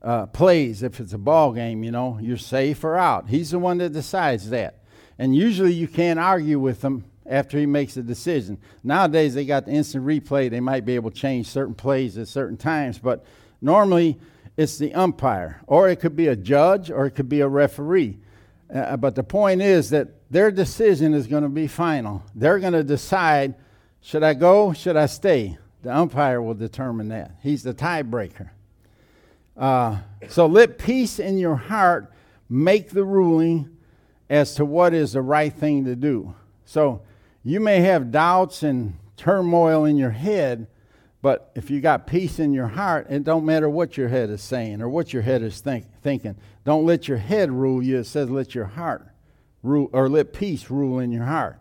uh, 0.00 0.26
plays. 0.26 0.84
If 0.84 1.00
it's 1.00 1.12
a 1.12 1.18
ball 1.18 1.52
game, 1.52 1.82
you 1.82 1.90
know, 1.90 2.20
you're 2.22 2.36
safe 2.36 2.84
or 2.84 2.96
out. 2.96 3.28
He's 3.28 3.50
the 3.50 3.58
one 3.58 3.78
that 3.78 3.92
decides 3.92 4.50
that. 4.50 4.84
And 5.18 5.34
usually 5.34 5.72
you 5.72 5.88
can't 5.88 6.20
argue 6.20 6.60
with 6.60 6.84
him 6.84 7.04
after 7.26 7.58
he 7.58 7.66
makes 7.66 7.96
a 7.96 8.02
decision. 8.04 8.58
Nowadays, 8.84 9.34
they 9.34 9.44
got 9.44 9.66
the 9.66 9.72
instant 9.72 10.06
replay. 10.06 10.50
They 10.50 10.60
might 10.60 10.84
be 10.84 10.94
able 10.94 11.10
to 11.10 11.16
change 11.16 11.48
certain 11.48 11.74
plays 11.74 12.16
at 12.16 12.28
certain 12.28 12.56
times, 12.56 13.00
but 13.00 13.26
normally 13.60 14.20
it's 14.58 14.76
the 14.76 14.92
umpire, 14.92 15.62
or 15.68 15.88
it 15.88 16.00
could 16.00 16.16
be 16.16 16.26
a 16.26 16.36
judge, 16.36 16.90
or 16.90 17.06
it 17.06 17.12
could 17.12 17.28
be 17.28 17.40
a 17.40 17.48
referee. 17.48 18.18
Uh, 18.74 18.96
but 18.96 19.14
the 19.14 19.22
point 19.22 19.62
is 19.62 19.88
that 19.90 20.08
their 20.30 20.50
decision 20.50 21.14
is 21.14 21.28
going 21.28 21.44
to 21.44 21.48
be 21.48 21.68
final. 21.68 22.24
They're 22.34 22.58
going 22.58 22.72
to 22.72 22.82
decide 22.84 23.54
should 24.00 24.22
I 24.22 24.34
go, 24.34 24.72
should 24.72 24.96
I 24.96 25.06
stay? 25.06 25.58
The 25.82 25.94
umpire 25.94 26.42
will 26.42 26.54
determine 26.54 27.08
that. 27.08 27.36
He's 27.40 27.62
the 27.62 27.72
tiebreaker. 27.72 28.50
Uh, 29.56 29.98
so 30.28 30.46
let 30.46 30.78
peace 30.78 31.18
in 31.18 31.38
your 31.38 31.56
heart 31.56 32.12
make 32.48 32.90
the 32.90 33.04
ruling 33.04 33.76
as 34.28 34.54
to 34.56 34.64
what 34.64 34.92
is 34.92 35.12
the 35.12 35.22
right 35.22 35.52
thing 35.52 35.84
to 35.84 35.94
do. 35.96 36.34
So 36.64 37.02
you 37.44 37.60
may 37.60 37.80
have 37.80 38.10
doubts 38.10 38.62
and 38.62 38.94
turmoil 39.16 39.84
in 39.84 39.96
your 39.96 40.10
head, 40.10 40.66
but 41.28 41.50
if 41.54 41.68
you 41.68 41.82
got 41.82 42.06
peace 42.06 42.38
in 42.38 42.54
your 42.54 42.68
heart, 42.68 43.08
it 43.10 43.22
don't 43.22 43.44
matter 43.44 43.68
what 43.68 43.98
your 43.98 44.08
head 44.08 44.30
is 44.30 44.40
saying 44.40 44.80
or 44.80 44.88
what 44.88 45.12
your 45.12 45.20
head 45.20 45.42
is 45.42 45.60
think, 45.60 45.84
thinking. 46.00 46.34
Don't 46.64 46.86
let 46.86 47.06
your 47.06 47.18
head 47.18 47.50
rule 47.50 47.82
you. 47.82 47.98
It 47.98 48.04
says 48.04 48.30
let 48.30 48.54
your 48.54 48.64
heart 48.64 49.06
rule 49.62 49.90
or 49.92 50.08
let 50.08 50.32
peace 50.32 50.70
rule 50.70 51.00
in 51.00 51.12
your 51.12 51.26
heart. 51.26 51.60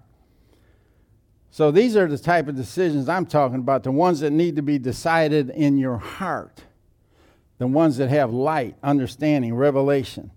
So 1.51 1.69
these 1.69 1.97
are 1.97 2.07
the 2.07 2.17
type 2.17 2.47
of 2.47 2.55
decisions 2.55 3.09
I'm 3.09 3.25
talking 3.25 3.59
about, 3.59 3.83
the 3.83 3.91
ones 3.91 4.21
that 4.21 4.31
need 4.31 4.55
to 4.55 4.61
be 4.61 4.79
decided 4.79 5.49
in 5.49 5.77
your 5.77 5.97
heart. 5.97 6.63
The 7.57 7.67
ones 7.67 7.97
that 7.97 8.07
have 8.07 8.31
light, 8.31 8.77
understanding, 8.81 9.53
revelation. 9.53 10.31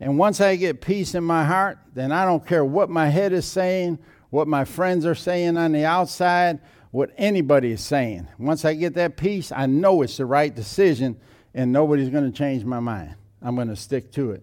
And 0.00 0.18
once 0.18 0.38
I 0.38 0.56
get 0.56 0.82
peace 0.82 1.14
in 1.14 1.24
my 1.24 1.46
heart, 1.46 1.78
then 1.94 2.12
I 2.12 2.26
don't 2.26 2.46
care 2.46 2.62
what 2.62 2.90
my 2.90 3.08
head 3.08 3.32
is 3.32 3.46
saying 3.46 4.00
what 4.30 4.48
my 4.48 4.64
friends 4.64 5.06
are 5.06 5.14
saying 5.14 5.56
on 5.56 5.72
the 5.72 5.84
outside, 5.84 6.58
what 6.90 7.10
anybody 7.16 7.72
is 7.72 7.80
saying. 7.80 8.28
Once 8.38 8.64
I 8.64 8.74
get 8.74 8.94
that 8.94 9.16
peace, 9.16 9.52
I 9.52 9.66
know 9.66 10.02
it's 10.02 10.16
the 10.16 10.26
right 10.26 10.54
decision 10.54 11.18
and 11.54 11.72
nobody's 11.72 12.10
going 12.10 12.30
to 12.30 12.36
change 12.36 12.64
my 12.64 12.80
mind. 12.80 13.14
I'm 13.42 13.54
going 13.54 13.68
to 13.68 13.76
stick 13.76 14.12
to 14.12 14.32
it. 14.32 14.42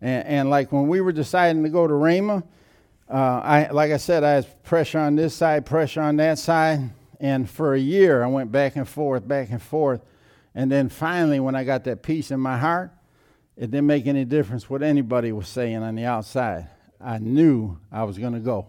And, 0.00 0.26
and, 0.26 0.50
like 0.50 0.72
when 0.72 0.88
we 0.88 1.00
were 1.00 1.12
deciding 1.12 1.62
to 1.62 1.68
go 1.68 1.86
to 1.86 1.92
Rhema, 1.94 2.42
uh, 3.08 3.14
I, 3.14 3.68
like 3.70 3.92
I 3.92 3.98
said, 3.98 4.24
I 4.24 4.32
had 4.32 4.64
pressure 4.64 4.98
on 4.98 5.14
this 5.14 5.34
side, 5.34 5.66
pressure 5.66 6.00
on 6.00 6.16
that 6.16 6.38
side. 6.38 6.90
And 7.20 7.48
for 7.48 7.74
a 7.74 7.78
year, 7.78 8.22
I 8.22 8.26
went 8.26 8.50
back 8.50 8.76
and 8.76 8.88
forth, 8.88 9.26
back 9.26 9.50
and 9.50 9.62
forth. 9.62 10.00
And 10.54 10.70
then 10.70 10.88
finally, 10.88 11.40
when 11.40 11.54
I 11.54 11.64
got 11.64 11.84
that 11.84 12.02
peace 12.02 12.30
in 12.30 12.40
my 12.40 12.58
heart, 12.58 12.90
it 13.56 13.70
didn't 13.70 13.86
make 13.86 14.06
any 14.06 14.24
difference 14.24 14.68
what 14.68 14.82
anybody 14.82 15.32
was 15.32 15.48
saying 15.48 15.76
on 15.76 15.94
the 15.94 16.04
outside. 16.04 16.68
I 17.00 17.18
knew 17.18 17.78
I 17.92 18.04
was 18.04 18.18
going 18.18 18.32
to 18.32 18.40
go. 18.40 18.66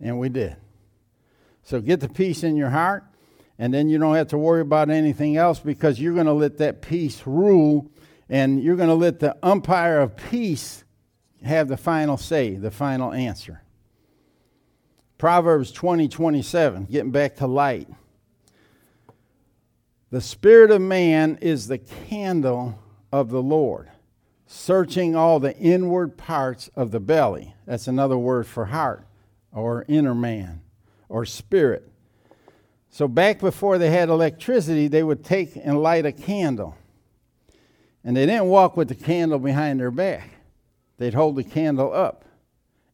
And 0.00 0.18
we 0.18 0.28
did. 0.28 0.56
So 1.64 1.80
get 1.80 2.00
the 2.00 2.10
peace 2.10 2.44
in 2.44 2.56
your 2.56 2.70
heart, 2.70 3.04
and 3.58 3.72
then 3.72 3.88
you 3.88 3.98
don't 3.98 4.14
have 4.14 4.28
to 4.28 4.38
worry 4.38 4.60
about 4.60 4.90
anything 4.90 5.38
else 5.38 5.58
because 5.58 5.98
you're 5.98 6.12
going 6.12 6.26
to 6.26 6.32
let 6.32 6.58
that 6.58 6.82
peace 6.82 7.22
rule, 7.24 7.90
and 8.28 8.62
you're 8.62 8.76
going 8.76 8.90
to 8.90 8.94
let 8.94 9.18
the 9.18 9.36
umpire 9.42 10.00
of 10.00 10.14
peace 10.14 10.84
have 11.42 11.68
the 11.68 11.78
final 11.78 12.18
say, 12.18 12.54
the 12.54 12.70
final 12.70 13.12
answer. 13.12 13.62
Proverbs 15.16 15.72
20 15.72 16.06
27, 16.08 16.84
getting 16.84 17.10
back 17.10 17.36
to 17.36 17.46
light. 17.46 17.88
The 20.10 20.20
spirit 20.20 20.70
of 20.70 20.82
man 20.82 21.38
is 21.40 21.66
the 21.66 21.78
candle 21.78 22.78
of 23.10 23.30
the 23.30 23.42
Lord, 23.42 23.90
searching 24.46 25.16
all 25.16 25.40
the 25.40 25.56
inward 25.56 26.18
parts 26.18 26.68
of 26.76 26.90
the 26.90 27.00
belly. 27.00 27.54
That's 27.64 27.88
another 27.88 28.18
word 28.18 28.46
for 28.46 28.66
heart 28.66 29.06
or 29.50 29.86
inner 29.88 30.14
man 30.14 30.60
or 31.14 31.24
spirit. 31.24 31.88
So, 32.90 33.06
back 33.06 33.38
before 33.38 33.78
they 33.78 33.90
had 33.90 34.08
electricity, 34.08 34.88
they 34.88 35.04
would 35.04 35.24
take 35.24 35.54
and 35.54 35.80
light 35.80 36.04
a 36.04 36.10
candle. 36.10 36.76
And 38.02 38.16
they 38.16 38.26
didn't 38.26 38.46
walk 38.46 38.76
with 38.76 38.88
the 38.88 38.96
candle 38.96 39.38
behind 39.38 39.78
their 39.78 39.92
back, 39.92 40.30
they'd 40.98 41.14
hold 41.14 41.36
the 41.36 41.44
candle 41.44 41.94
up 41.94 42.24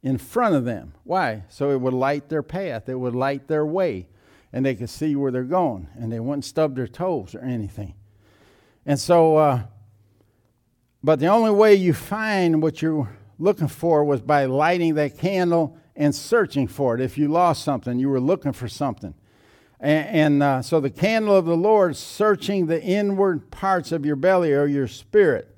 in 0.02 0.18
front 0.18 0.54
of 0.54 0.66
them. 0.66 0.92
Why? 1.04 1.44
So 1.48 1.70
it 1.70 1.80
would 1.80 1.94
light 1.94 2.28
their 2.28 2.42
path, 2.42 2.90
it 2.90 2.94
would 2.94 3.14
light 3.14 3.48
their 3.48 3.64
way, 3.64 4.06
and 4.52 4.66
they 4.66 4.74
could 4.74 4.90
see 4.90 5.16
where 5.16 5.32
they're 5.32 5.42
going, 5.44 5.88
and 5.94 6.12
they 6.12 6.20
wouldn't 6.20 6.44
stub 6.44 6.76
their 6.76 6.88
toes 6.88 7.34
or 7.34 7.40
anything. 7.40 7.94
And 8.84 9.00
so, 9.00 9.38
uh, 9.38 9.62
but 11.02 11.20
the 11.20 11.28
only 11.28 11.52
way 11.52 11.74
you 11.74 11.94
find 11.94 12.60
what 12.60 12.82
you're 12.82 13.08
looking 13.38 13.68
for 13.68 14.04
was 14.04 14.20
by 14.20 14.44
lighting 14.44 14.96
that 14.96 15.16
candle 15.16 15.79
and 16.00 16.14
searching 16.14 16.66
for 16.66 16.94
it. 16.94 17.00
If 17.02 17.18
you 17.18 17.28
lost 17.28 17.62
something, 17.62 17.98
you 17.98 18.08
were 18.08 18.20
looking 18.20 18.54
for 18.54 18.68
something. 18.68 19.12
And, 19.78 20.08
and 20.08 20.42
uh, 20.42 20.62
so 20.62 20.80
the 20.80 20.88
candle 20.88 21.36
of 21.36 21.44
the 21.44 21.56
Lord 21.56 21.94
searching 21.94 22.66
the 22.66 22.82
inward 22.82 23.50
parts 23.50 23.92
of 23.92 24.06
your 24.06 24.16
belly 24.16 24.54
or 24.54 24.64
your 24.64 24.88
spirit. 24.88 25.54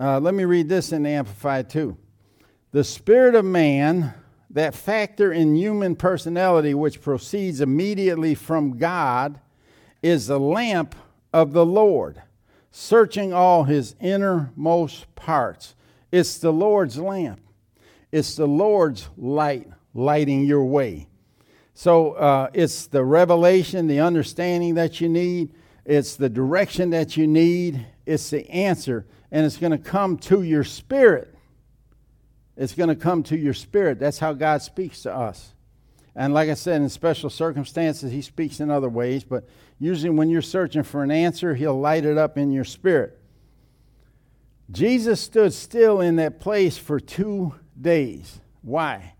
Uh, 0.00 0.18
let 0.18 0.34
me 0.34 0.44
read 0.44 0.68
this 0.68 0.90
in 0.90 1.04
the 1.04 1.10
Amplified 1.10 1.70
too. 1.70 1.96
The 2.72 2.82
spirit 2.82 3.36
of 3.36 3.44
man, 3.44 4.12
that 4.50 4.74
factor 4.74 5.32
in 5.32 5.54
human 5.54 5.94
personality 5.94 6.74
which 6.74 7.00
proceeds 7.00 7.60
immediately 7.60 8.34
from 8.34 8.78
God, 8.78 9.38
is 10.02 10.26
the 10.26 10.40
lamp 10.40 10.96
of 11.32 11.52
the 11.52 11.64
Lord, 11.64 12.20
searching 12.72 13.32
all 13.32 13.62
his 13.64 13.94
innermost 14.00 15.14
parts. 15.14 15.76
It's 16.10 16.38
the 16.38 16.52
Lord's 16.52 16.98
lamp. 16.98 17.40
It's 18.10 18.34
the 18.34 18.48
Lord's 18.48 19.08
light 19.16 19.68
lighting 19.96 20.44
your 20.44 20.64
way. 20.64 21.08
So 21.74 22.12
uh, 22.12 22.50
it's 22.54 22.86
the 22.86 23.04
revelation, 23.04 23.86
the 23.86 24.00
understanding 24.00 24.74
that 24.74 25.00
you 25.00 25.08
need, 25.08 25.52
it's 25.84 26.16
the 26.16 26.28
direction 26.28 26.90
that 26.90 27.16
you 27.16 27.26
need, 27.26 27.86
it's 28.06 28.30
the 28.30 28.48
answer, 28.50 29.06
and 29.30 29.44
it's 29.44 29.56
going 29.56 29.72
to 29.72 29.78
come 29.78 30.16
to 30.18 30.42
your 30.42 30.64
spirit. 30.64 31.34
It's 32.56 32.74
going 32.74 32.88
to 32.88 32.96
come 32.96 33.22
to 33.24 33.36
your 33.36 33.52
spirit. 33.52 33.98
That's 33.98 34.18
how 34.18 34.32
God 34.32 34.62
speaks 34.62 35.02
to 35.02 35.14
us. 35.14 35.52
And 36.14 36.32
like 36.32 36.48
I 36.48 36.54
said, 36.54 36.80
in 36.80 36.88
special 36.88 37.28
circumstances, 37.28 38.10
He 38.10 38.22
speaks 38.22 38.60
in 38.60 38.70
other 38.70 38.88
ways, 38.88 39.22
but 39.22 39.46
usually 39.78 40.10
when 40.10 40.30
you're 40.30 40.40
searching 40.40 40.82
for 40.82 41.02
an 41.02 41.10
answer, 41.10 41.54
He'll 41.54 41.78
light 41.78 42.06
it 42.06 42.16
up 42.16 42.38
in 42.38 42.50
your 42.50 42.64
spirit. 42.64 43.20
Jesus 44.70 45.20
stood 45.20 45.52
still 45.52 46.00
in 46.00 46.16
that 46.16 46.40
place 46.40 46.78
for 46.78 46.98
two 46.98 47.54
days. 47.78 48.40
Why? 48.62 49.12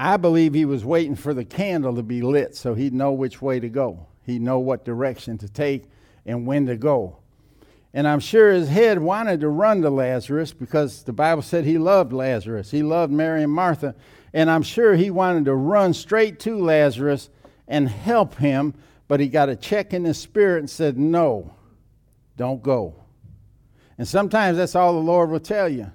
I 0.00 0.16
believe 0.16 0.54
he 0.54 0.64
was 0.64 0.84
waiting 0.84 1.16
for 1.16 1.34
the 1.34 1.44
candle 1.44 1.96
to 1.96 2.04
be 2.04 2.22
lit 2.22 2.54
so 2.54 2.74
he'd 2.74 2.94
know 2.94 3.10
which 3.10 3.42
way 3.42 3.58
to 3.58 3.68
go. 3.68 4.06
He'd 4.22 4.40
know 4.40 4.60
what 4.60 4.84
direction 4.84 5.38
to 5.38 5.48
take 5.48 5.86
and 6.24 6.46
when 6.46 6.66
to 6.66 6.76
go. 6.76 7.16
And 7.92 8.06
I'm 8.06 8.20
sure 8.20 8.52
his 8.52 8.68
head 8.68 9.00
wanted 9.00 9.40
to 9.40 9.48
run 9.48 9.82
to 9.82 9.90
Lazarus 9.90 10.52
because 10.52 11.02
the 11.02 11.12
Bible 11.12 11.42
said 11.42 11.64
he 11.64 11.78
loved 11.78 12.12
Lazarus. 12.12 12.70
He 12.70 12.84
loved 12.84 13.12
Mary 13.12 13.42
and 13.42 13.52
Martha. 13.52 13.96
And 14.32 14.48
I'm 14.48 14.62
sure 14.62 14.94
he 14.94 15.10
wanted 15.10 15.46
to 15.46 15.54
run 15.54 15.92
straight 15.94 16.38
to 16.40 16.56
Lazarus 16.56 17.28
and 17.66 17.88
help 17.88 18.36
him, 18.36 18.74
but 19.08 19.18
he 19.18 19.26
got 19.26 19.48
a 19.48 19.56
check 19.56 19.92
in 19.92 20.04
his 20.04 20.18
spirit 20.18 20.60
and 20.60 20.70
said, 20.70 20.96
No, 20.96 21.54
don't 22.36 22.62
go. 22.62 22.94
And 23.96 24.06
sometimes 24.06 24.58
that's 24.58 24.76
all 24.76 24.92
the 24.92 25.00
Lord 25.00 25.30
will 25.30 25.40
tell 25.40 25.68
you. 25.68 25.90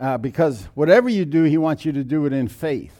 Uh, 0.00 0.16
because 0.16 0.64
whatever 0.72 1.10
you 1.10 1.26
do, 1.26 1.42
he 1.42 1.58
wants 1.58 1.84
you 1.84 1.92
to 1.92 2.04
do 2.04 2.24
it 2.24 2.32
in 2.32 2.48
faith. 2.48 2.97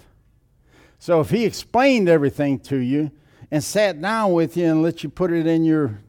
So 0.98 1.20
if 1.20 1.30
he 1.30 1.44
explained 1.44 2.08
everything 2.08 2.58
to 2.60 2.76
you 2.76 3.10
and 3.50 3.62
sat 3.62 4.00
down 4.00 4.32
with 4.32 4.56
you 4.56 4.66
and 4.66 4.82
let 4.82 5.02
you 5.02 5.08
put 5.08 5.32
it 5.32 5.46
in 5.46 5.64
your 5.64 6.00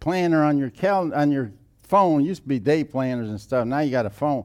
planner 0.00 0.44
on 0.44 0.58
your 0.58 0.70
cal- 0.70 1.14
on 1.14 1.30
your 1.30 1.52
phone, 1.82 2.24
used 2.24 2.42
to 2.42 2.48
be 2.48 2.58
day 2.58 2.84
planners 2.84 3.28
and 3.28 3.40
stuff. 3.40 3.66
Now 3.66 3.78
you 3.80 3.90
got 3.90 4.06
a 4.06 4.10
phone. 4.10 4.44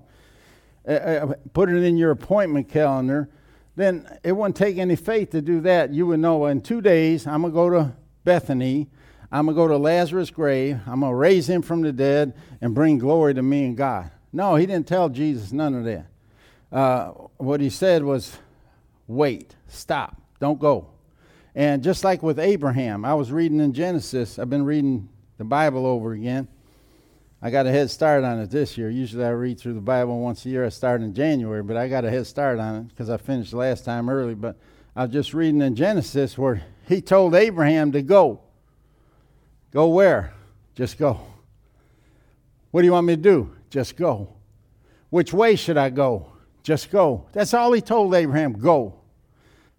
Uh, 0.88 0.92
uh, 0.92 1.34
put 1.54 1.70
it 1.70 1.84
in 1.84 1.98
your 1.98 2.12
appointment 2.12 2.70
calendar. 2.70 3.30
Then 3.76 4.08
it 4.24 4.34
wouldn't 4.34 4.56
take 4.56 4.78
any 4.78 4.96
faith 4.96 5.32
to 5.32 5.42
do 5.42 5.62
that. 5.62 5.94
You 5.94 6.08
would 6.08 6.20
know 6.20 6.46
in 6.46 6.62
two 6.62 6.82
days 6.82 7.26
I'm 7.26 7.42
gonna 7.42 7.54
go 7.54 7.70
to 7.70 7.96
Bethany. 8.24 8.90
I'm 9.32 9.46
gonna 9.46 9.56
go 9.56 9.68
to 9.68 9.78
Lazarus' 9.78 10.30
grave. 10.30 10.80
I'm 10.86 11.02
gonna 11.02 11.16
raise 11.16 11.50
him 11.50 11.62
from 11.62 11.82
the 11.82 11.94
dead 11.94 12.34
and 12.60 12.76
bring 12.76 12.98
glory 12.98 13.34
to 13.34 13.42
me 13.42 13.66
and 13.66 13.78
God. 13.78 14.12
No, 14.34 14.56
he 14.56 14.66
didn't 14.66 14.88
tell 14.88 15.10
Jesus 15.10 15.52
none 15.52 15.74
of 15.74 15.86
that. 15.86 16.06
Uh, 16.72 17.12
what 17.38 17.60
he 17.60 17.70
said 17.70 18.04
was, 18.04 18.38
wait, 19.12 19.56
stop, 19.68 20.22
don't 20.40 20.60
go. 20.60 20.90
And 21.54 21.84
just 21.84 22.04
like 22.04 22.24
with 22.24 22.40
Abraham, 22.40 23.04
I 23.04 23.14
was 23.14 23.32
reading 23.32 23.60
in 23.60 23.74
Genesis, 23.74 24.40
I've 24.40 24.50
been 24.50 24.66
reading 24.66 25.10
the 25.38 25.44
Bible 25.44 25.86
over 25.86 26.14
again. 26.14 26.48
I 27.42 27.50
got 27.50 27.66
a 27.66 27.72
head 27.72 27.90
start 27.90 28.24
on 28.24 28.40
it 28.40 28.52
this 28.52 28.78
year. 28.78 28.90
Usually 28.90 29.26
I 29.26 29.30
read 29.30 29.60
through 29.60 29.74
the 29.74 29.82
Bible 29.82 30.20
once 30.20 30.46
a 30.46 30.50
year. 30.50 30.64
I 30.64 30.70
start 30.70 31.02
in 31.02 31.14
January, 31.14 31.64
but 31.64 31.76
I 31.76 31.88
got 31.88 32.06
a 32.06 32.10
head 32.10 32.28
start 32.28 32.60
on 32.60 32.76
it 32.76 32.90
because 32.90 33.10
I 33.10 33.18
finished 33.18 33.52
last 33.52 33.84
time 33.84 34.10
early. 34.10 34.36
But 34.36 34.58
I 34.96 35.06
was 35.06 35.12
just 35.12 35.34
reading 35.34 35.62
in 35.62 35.76
Genesis 35.76 36.38
where 36.38 36.64
he 36.88 37.02
told 37.02 37.34
Abraham 37.34 37.92
to 37.94 38.04
go. 38.04 38.42
Go 39.72 39.88
where? 39.88 40.34
Just 40.76 41.00
go. 41.00 41.20
What 42.70 42.82
do 42.82 42.86
you 42.86 42.92
want 42.92 43.08
me 43.08 43.16
to 43.16 43.22
do? 43.22 43.56
Just 43.72 43.98
go. 43.98 44.36
Which 45.10 45.34
way 45.34 45.56
should 45.56 45.78
I 45.78 45.90
go? 45.90 46.28
Just 46.62 46.92
go. 46.92 47.26
That's 47.34 47.56
all 47.56 47.72
he 47.74 47.82
told 47.82 48.14
Abraham 48.14 48.54
go. 48.54 49.01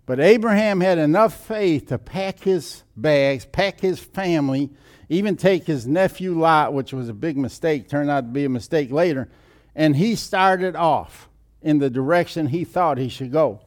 But 0.04 0.20
Abraham 0.20 0.80
had 0.80 0.98
enough 0.98 1.46
faith 1.46 1.88
to 1.88 1.98
pack 1.98 2.40
his 2.40 2.82
bags, 2.96 3.44
pack 3.44 3.80
his 3.80 4.00
family, 4.00 4.70
even 5.08 5.36
take 5.36 5.64
his 5.64 5.86
nephew 5.86 6.38
Lot, 6.38 6.72
which 6.72 6.92
was 6.92 7.08
a 7.08 7.14
big 7.14 7.36
mistake, 7.36 7.88
turned 7.88 8.10
out 8.10 8.22
to 8.22 8.32
be 8.32 8.44
a 8.44 8.48
mistake 8.48 8.90
later, 8.90 9.28
and 9.74 9.96
he 9.96 10.16
started 10.16 10.74
off 10.74 11.28
in 11.60 11.78
the 11.78 11.90
direction 11.90 12.48
he 12.48 12.64
thought 12.64 12.98
he 12.98 13.08
should 13.08 13.30
go. 13.30 13.60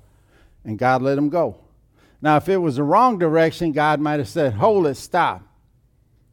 And 0.63 0.77
God 0.77 1.01
let 1.01 1.17
him 1.17 1.29
go. 1.29 1.61
Now, 2.21 2.37
if 2.37 2.49
it 2.49 2.57
was 2.57 2.77
the 2.77 2.83
wrong 2.83 3.17
direction, 3.19 3.71
God 3.71 3.99
might 3.99 4.19
have 4.19 4.27
said, 4.27 4.53
Hold 4.53 4.87
it, 4.87 4.95
stop. 4.95 5.43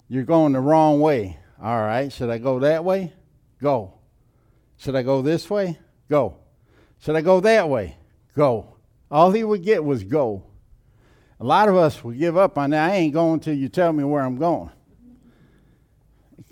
You're 0.09 0.25
going 0.25 0.55
the 0.55 0.61
wrong 0.61 1.01
way. 1.01 1.39
All 1.63 1.81
right, 1.81 2.13
should 2.13 2.31
I 2.31 2.39
go 2.39 2.59
that 2.61 2.85
way? 2.85 3.13
Go. 3.61 3.95
Should 4.79 4.97
I 4.97 5.03
go 5.03 5.23
this 5.23 5.49
way? 5.49 5.79
Go. 6.09 6.39
Should 6.99 7.15
I 7.15 7.21
go 7.21 7.41
that 7.41 7.69
way? 7.69 7.97
Go. 8.35 8.72
All 9.13 9.31
he 9.31 9.45
would 9.45 9.63
get 9.63 9.85
was 9.85 10.03
go. 10.03 10.43
A 11.39 11.45
lot 11.45 11.69
of 11.69 11.77
us 11.77 12.03
would 12.03 12.19
give 12.19 12.39
up 12.39 12.57
on 12.57 12.71
that. 12.71 12.91
I 12.91 12.95
ain't 12.95 13.13
going 13.13 13.41
till 13.41 13.55
you 13.55 13.69
tell 13.69 13.93
me 13.93 14.05
where 14.05 14.23
I'm 14.23 14.37
going. 14.37 14.71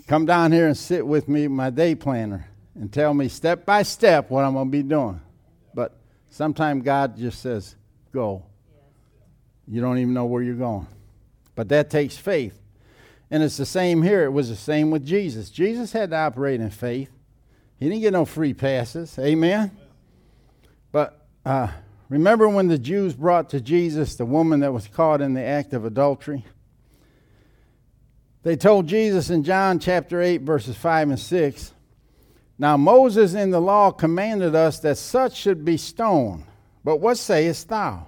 Come 0.06 0.26
down 0.26 0.52
here 0.52 0.66
and 0.66 0.76
sit 0.76 1.06
with 1.06 1.26
me, 1.26 1.48
my 1.48 1.70
day 1.70 1.94
planner, 1.94 2.46
and 2.74 2.92
tell 2.92 3.14
me 3.14 3.28
step 3.28 3.64
by 3.64 3.82
step 3.82 4.28
what 4.28 4.44
I'm 4.44 4.52
going 4.52 4.66
to 4.66 4.70
be 4.70 4.82
doing. 4.82 5.20
But 5.72 5.96
sometimes 6.28 6.84
God 6.84 7.16
just 7.16 7.40
says, 7.40 7.76
go. 8.12 8.44
You 9.66 9.80
don't 9.80 9.96
even 9.98 10.12
know 10.12 10.26
where 10.26 10.42
you're 10.42 10.54
going. 10.54 10.86
But 11.54 11.70
that 11.70 11.88
takes 11.88 12.18
faith. 12.18 12.60
And 13.30 13.42
it's 13.42 13.56
the 13.56 13.64
same 13.64 14.02
here. 14.02 14.24
It 14.24 14.30
was 14.30 14.50
the 14.50 14.56
same 14.56 14.90
with 14.90 15.06
Jesus. 15.06 15.48
Jesus 15.48 15.92
had 15.92 16.10
to 16.10 16.16
operate 16.16 16.60
in 16.60 16.70
faith. 16.70 17.10
He 17.78 17.88
didn't 17.88 18.02
get 18.02 18.12
no 18.12 18.26
free 18.26 18.52
passes. 18.52 19.18
Amen? 19.18 19.70
But 20.90 21.24
uh, 21.46 21.68
remember 22.10 22.46
when 22.46 22.68
the 22.68 22.78
Jews 22.78 23.14
brought 23.14 23.48
to 23.50 23.60
Jesus 23.62 24.16
the 24.16 24.26
woman 24.26 24.60
that 24.60 24.74
was 24.74 24.86
caught 24.86 25.22
in 25.22 25.32
the 25.32 25.42
act 25.42 25.72
of 25.72 25.86
adultery? 25.86 26.44
They 28.42 28.56
told 28.56 28.86
Jesus 28.86 29.30
in 29.30 29.44
John 29.44 29.78
chapter 29.78 30.20
8, 30.20 30.42
verses 30.42 30.76
5 30.76 31.10
and 31.10 31.18
6 31.18 31.72
Now 32.58 32.76
Moses 32.76 33.32
in 33.32 33.50
the 33.50 33.60
law 33.60 33.90
commanded 33.90 34.54
us 34.54 34.80
that 34.80 34.98
such 34.98 35.36
should 35.36 35.64
be 35.64 35.78
stoned. 35.78 36.44
But 36.84 36.96
what 36.96 37.16
sayest 37.16 37.68
thou? 37.68 38.06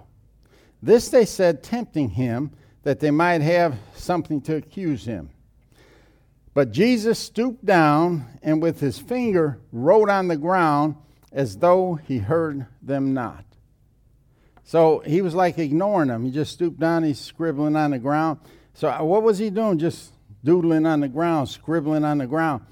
This 0.83 1.09
they 1.09 1.25
said, 1.25 1.63
tempting 1.63 2.11
him, 2.11 2.51
that 2.83 3.01
they 3.01 3.11
might 3.11 3.41
have 3.41 3.79
something 3.95 4.41
to 4.43 4.57
accuse 4.57 5.05
him. 5.05 5.31
But 6.55 6.73
Jesus 6.73 7.19
stooped 7.19 7.65
down 7.65 8.27
and 8.43 8.61
with 8.61 8.81
his 8.81 8.99
finger 8.99 9.61
wrote 9.71 10.11
on 10.11 10.29
the 10.29 10.37
ground 10.37 10.97
as 11.31 11.57
though 11.57 11.95
he 11.95 12.19
heard 12.19 12.67
them 12.83 13.15
not. 13.15 13.45
So 14.65 15.01
he 15.01 15.23
was 15.23 15.35
like 15.35 15.59
ignoring 15.59 16.09
them. 16.09 16.25
He 16.25 16.31
just 16.31 16.53
stooped 16.53 16.79
down, 16.79 17.03
he's 17.03 17.21
scribbling 17.21 17.77
on 17.77 17.91
the 17.91 17.99
ground. 17.99 18.39
So 18.75 18.89
uh, 18.89 19.03
what 19.03 19.23
was 19.23 19.39
he 19.39 19.51
doing? 19.51 19.79
Just 19.79 20.13
doodling 20.45 20.87
on 20.87 21.01
the 21.01 21.09
ground, 21.09 21.49
scribbling 21.49 22.05
on 22.05 22.19
the 22.19 22.27
ground. 22.27 22.65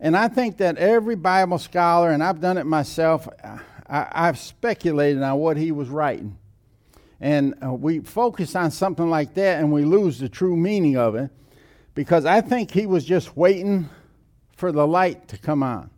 And 0.00 0.16
I 0.16 0.28
think 0.28 0.58
that 0.58 0.76
every 0.76 1.14
Bible 1.14 1.58
scholar, 1.58 2.10
and 2.10 2.22
I've 2.22 2.40
done 2.40 2.58
it 2.58 2.64
myself, 2.64 3.28
I, 3.88 4.24
have 4.26 4.38
speculated 4.38 5.22
on 5.22 5.38
what 5.38 5.56
he 5.56 5.72
was 5.72 5.88
writing. 5.88 6.36
And 7.20 7.54
uh, 7.64 7.72
we 7.72 8.00
focus 8.00 8.56
on 8.56 8.70
something 8.70 9.08
like 9.08 9.34
that 9.34 9.60
and 9.60 9.72
we 9.72 9.84
lose 9.84 10.18
the 10.18 10.28
true 10.28 10.56
meaning 10.56 10.96
of 10.96 11.14
it 11.14 11.30
because 11.94 12.26
I 12.26 12.40
think 12.40 12.70
he 12.70 12.86
was 12.86 13.04
just 13.04 13.36
waiting 13.36 13.88
for 14.56 14.72
the 14.72 14.86
light 14.86 15.28
to 15.28 15.38
come 15.38 15.62
on. 15.62 15.90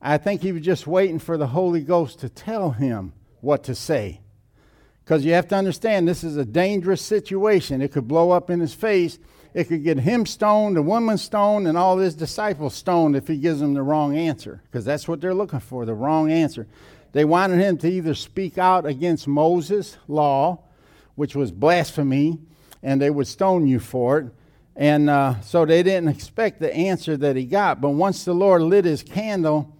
I 0.00 0.18
think 0.18 0.42
he 0.42 0.52
was 0.52 0.62
just 0.62 0.86
waiting 0.86 1.18
for 1.18 1.36
the 1.36 1.46
Holy 1.46 1.82
Ghost 1.82 2.20
to 2.20 2.28
tell 2.28 2.70
him 2.70 3.12
what 3.40 3.64
to 3.64 3.74
say. 3.74 4.20
Because 5.04 5.24
you 5.24 5.34
have 5.34 5.48
to 5.48 5.56
understand, 5.56 6.08
this 6.08 6.24
is 6.24 6.36
a 6.36 6.44
dangerous 6.44 7.02
situation. 7.02 7.82
It 7.82 7.92
could 7.92 8.08
blow 8.08 8.30
up 8.30 8.50
in 8.50 8.60
his 8.60 8.74
face 8.74 9.18
it 9.54 9.68
could 9.68 9.84
get 9.84 10.00
him 10.00 10.26
stoned, 10.26 10.76
the 10.76 10.82
woman 10.82 11.16
stoned, 11.16 11.68
and 11.68 11.78
all 11.78 11.96
his 11.96 12.16
disciples 12.16 12.74
stoned 12.74 13.14
if 13.14 13.28
he 13.28 13.36
gives 13.36 13.60
them 13.60 13.74
the 13.74 13.82
wrong 13.82 14.16
answer, 14.16 14.60
because 14.64 14.84
that's 14.84 15.06
what 15.06 15.20
they're 15.20 15.32
looking 15.32 15.60
for 15.60 15.86
the 15.86 15.94
wrong 15.94 16.30
answer. 16.30 16.66
They 17.12 17.24
wanted 17.24 17.60
him 17.60 17.78
to 17.78 17.88
either 17.88 18.14
speak 18.14 18.58
out 18.58 18.84
against 18.84 19.28
Moses' 19.28 19.96
law, 20.08 20.58
which 21.14 21.36
was 21.36 21.52
blasphemy, 21.52 22.40
and 22.82 23.00
they 23.00 23.10
would 23.10 23.28
stone 23.28 23.68
you 23.68 23.78
for 23.78 24.18
it. 24.18 24.26
And 24.74 25.08
uh, 25.08 25.40
so 25.40 25.64
they 25.64 25.84
didn't 25.84 26.08
expect 26.08 26.58
the 26.58 26.74
answer 26.74 27.16
that 27.16 27.36
he 27.36 27.44
got. 27.44 27.80
But 27.80 27.90
once 27.90 28.24
the 28.24 28.34
Lord 28.34 28.62
lit 28.62 28.84
his 28.84 29.04
candle, 29.04 29.72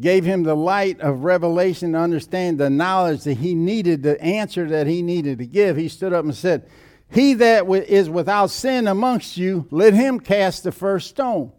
gave 0.00 0.24
him 0.24 0.42
the 0.42 0.56
light 0.56 1.00
of 1.00 1.24
revelation 1.24 1.92
to 1.92 1.98
understand 1.98 2.58
the 2.58 2.70
knowledge 2.70 3.24
that 3.24 3.38
he 3.38 3.54
needed, 3.54 4.02
the 4.02 4.20
answer 4.22 4.68
that 4.68 4.86
he 4.86 5.02
needed 5.02 5.38
to 5.38 5.46
give, 5.46 5.76
he 5.76 5.88
stood 5.88 6.12
up 6.12 6.24
and 6.24 6.34
said, 6.34 6.68
he 7.10 7.34
that 7.34 7.68
is 7.68 8.08
without 8.08 8.50
sin 8.50 8.88
amongst 8.88 9.36
you, 9.36 9.66
let 9.70 9.92
him 9.92 10.18
cast 10.18 10.64
the 10.64 10.72
first 10.72 11.10
stone. 11.10 11.52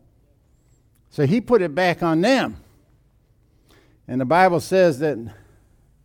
So 1.11 1.27
he 1.27 1.41
put 1.41 1.61
it 1.61 1.75
back 1.75 2.01
on 2.01 2.21
them. 2.21 2.57
And 4.07 4.19
the 4.19 4.25
Bible 4.25 4.59
says 4.59 4.97
that 4.99 5.17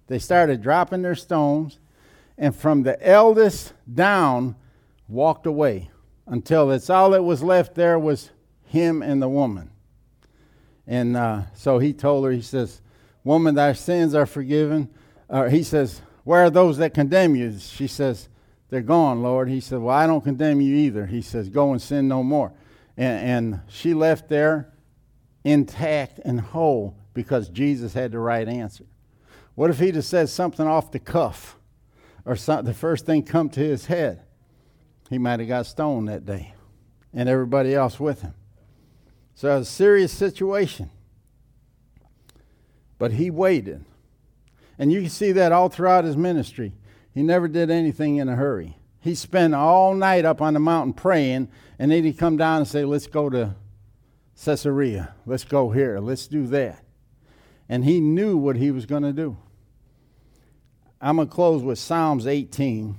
they 0.06 0.18
started 0.18 0.62
dropping 0.62 1.00
their 1.00 1.14
stones, 1.14 1.78
and 2.36 2.54
from 2.54 2.82
the 2.82 3.04
eldest 3.06 3.72
down 3.92 4.54
walked 5.08 5.46
away 5.46 5.90
until 6.26 6.70
it's 6.70 6.90
all 6.90 7.10
that 7.10 7.22
was 7.22 7.42
left 7.42 7.74
there 7.74 7.98
was 7.98 8.30
him 8.66 9.02
and 9.02 9.22
the 9.22 9.28
woman. 9.28 9.70
And 10.88 11.16
uh, 11.16 11.42
so 11.54 11.78
he 11.78 11.92
told 11.92 12.24
her, 12.24 12.32
he 12.32 12.42
says, 12.42 12.80
Woman, 13.22 13.54
thy 13.54 13.74
sins 13.74 14.14
are 14.14 14.26
forgiven. 14.26 14.88
Uh, 15.30 15.48
he 15.48 15.62
says, 15.62 16.00
Where 16.24 16.44
are 16.44 16.50
those 16.50 16.78
that 16.78 16.94
condemn 16.94 17.36
you? 17.36 17.56
She 17.60 17.86
says, 17.86 18.28
they're 18.70 18.82
gone, 18.82 19.22
Lord. 19.22 19.48
He 19.48 19.60
said, 19.60 19.78
Well, 19.80 19.94
I 19.94 20.06
don't 20.06 20.22
condemn 20.22 20.60
you 20.60 20.74
either. 20.74 21.06
He 21.06 21.22
says, 21.22 21.48
Go 21.48 21.72
and 21.72 21.80
sin 21.80 22.08
no 22.08 22.22
more. 22.22 22.52
And, 22.96 23.28
and 23.28 23.60
she 23.68 23.94
left 23.94 24.28
there 24.28 24.72
intact 25.44 26.20
and 26.24 26.40
whole 26.40 26.96
because 27.14 27.48
Jesus 27.48 27.94
had 27.94 28.12
the 28.12 28.18
right 28.18 28.46
answer. 28.46 28.84
What 29.54 29.70
if 29.70 29.78
he'd 29.78 29.94
have 29.94 30.04
said 30.04 30.28
something 30.28 30.66
off 30.66 30.92
the 30.92 30.98
cuff 30.98 31.56
or 32.24 32.36
some, 32.36 32.64
the 32.64 32.74
first 32.74 33.06
thing 33.06 33.22
come 33.22 33.48
to 33.50 33.60
his 33.60 33.86
head? 33.86 34.22
He 35.08 35.18
might 35.18 35.40
have 35.40 35.48
got 35.48 35.66
stoned 35.66 36.08
that 36.08 36.26
day 36.26 36.54
and 37.14 37.28
everybody 37.28 37.74
else 37.74 37.98
with 37.98 38.20
him. 38.20 38.34
So 39.38 39.54
it 39.54 39.58
was 39.60 39.68
a 39.68 39.70
serious 39.70 40.12
situation. 40.12 40.90
But 42.98 43.12
he 43.12 43.30
waited. 43.30 43.84
And 44.80 44.92
you 44.92 45.00
can 45.02 45.10
see 45.10 45.30
that 45.30 45.52
all 45.52 45.68
throughout 45.68 46.02
his 46.02 46.16
ministry. 46.16 46.72
He 47.14 47.22
never 47.22 47.46
did 47.46 47.70
anything 47.70 48.16
in 48.16 48.28
a 48.28 48.34
hurry. 48.34 48.78
He 48.98 49.14
spent 49.14 49.54
all 49.54 49.94
night 49.94 50.24
up 50.24 50.42
on 50.42 50.54
the 50.54 50.58
mountain 50.58 50.92
praying, 50.92 51.50
and 51.78 51.92
then 51.92 52.02
he'd 52.02 52.18
come 52.18 52.36
down 52.36 52.58
and 52.58 52.66
say, 52.66 52.84
Let's 52.84 53.06
go 53.06 53.30
to 53.30 53.54
Caesarea. 54.44 55.14
Let's 55.24 55.44
go 55.44 55.70
here. 55.70 56.00
Let's 56.00 56.26
do 56.26 56.48
that. 56.48 56.82
And 57.68 57.84
he 57.84 58.00
knew 58.00 58.36
what 58.36 58.56
he 58.56 58.72
was 58.72 58.86
going 58.86 59.04
to 59.04 59.12
do. 59.12 59.36
I'm 61.00 61.14
going 61.14 61.28
to 61.28 61.32
close 61.32 61.62
with 61.62 61.78
Psalms 61.78 62.26
18. 62.26 62.96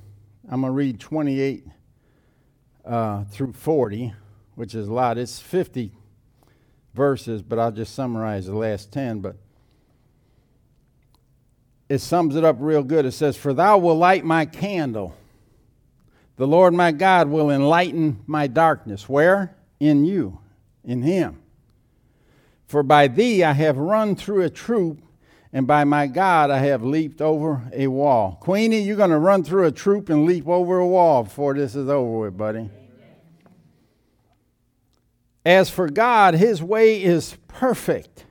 I'm 0.49 0.61
going 0.61 0.71
to 0.71 0.73
read 0.73 1.01
28 1.01 1.65
uh, 2.85 3.25
through 3.25 3.51
40, 3.51 4.13
which 4.55 4.73
is 4.73 4.87
a 4.87 4.93
lot. 4.93 5.17
It's 5.17 5.41
50 5.41 5.91
verses, 6.99 7.41
but 7.41 7.57
I'll 7.57 7.71
just 7.71 7.95
summarize 7.95 8.45
the 8.45 8.55
last 8.55 8.91
10. 8.91 9.21
But 9.21 9.37
it 11.87 11.99
sums 11.99 12.35
it 12.35 12.43
up 12.43 12.57
real 12.59 12.83
good. 12.83 13.05
It 13.05 13.13
says, 13.13 13.37
For 13.37 13.53
thou 13.53 13.77
will 13.77 13.95
light 13.95 14.25
my 14.25 14.45
candle. 14.45 15.15
The 16.35 16.45
Lord 16.45 16.73
my 16.73 16.91
God 16.91 17.29
will 17.29 17.49
enlighten 17.49 18.19
my 18.27 18.47
darkness. 18.47 19.07
Where? 19.07 19.55
In 19.79 20.03
you, 20.03 20.39
in 20.83 21.01
Him. 21.01 21.41
For 22.67 22.83
by 22.83 23.07
thee 23.07 23.43
I 23.45 23.53
have 23.53 23.77
run 23.77 24.15
through 24.15 24.43
a 24.43 24.49
troop, 24.49 25.01
and 25.53 25.65
by 25.65 25.85
my 25.85 26.05
God 26.05 26.51
I 26.51 26.59
have 26.59 26.83
leaped 26.83 27.21
over 27.21 27.63
a 27.73 27.87
wall. 27.87 28.37
Queenie, 28.41 28.81
you're 28.81 28.97
going 28.97 29.09
to 29.09 29.17
run 29.17 29.45
through 29.45 29.65
a 29.65 29.71
troop 29.71 30.09
and 30.09 30.25
leap 30.25 30.47
over 30.47 30.77
a 30.77 30.87
wall 30.87 31.23
before 31.23 31.53
this 31.53 31.75
is 31.75 31.89
over 31.89 32.19
with, 32.19 32.37
buddy. 32.37 32.69
As 35.45 35.69
for 35.69 35.89
God, 35.89 36.35
His 36.35 36.61
way 36.61 37.01
is 37.01 37.37
perfect 37.47 38.25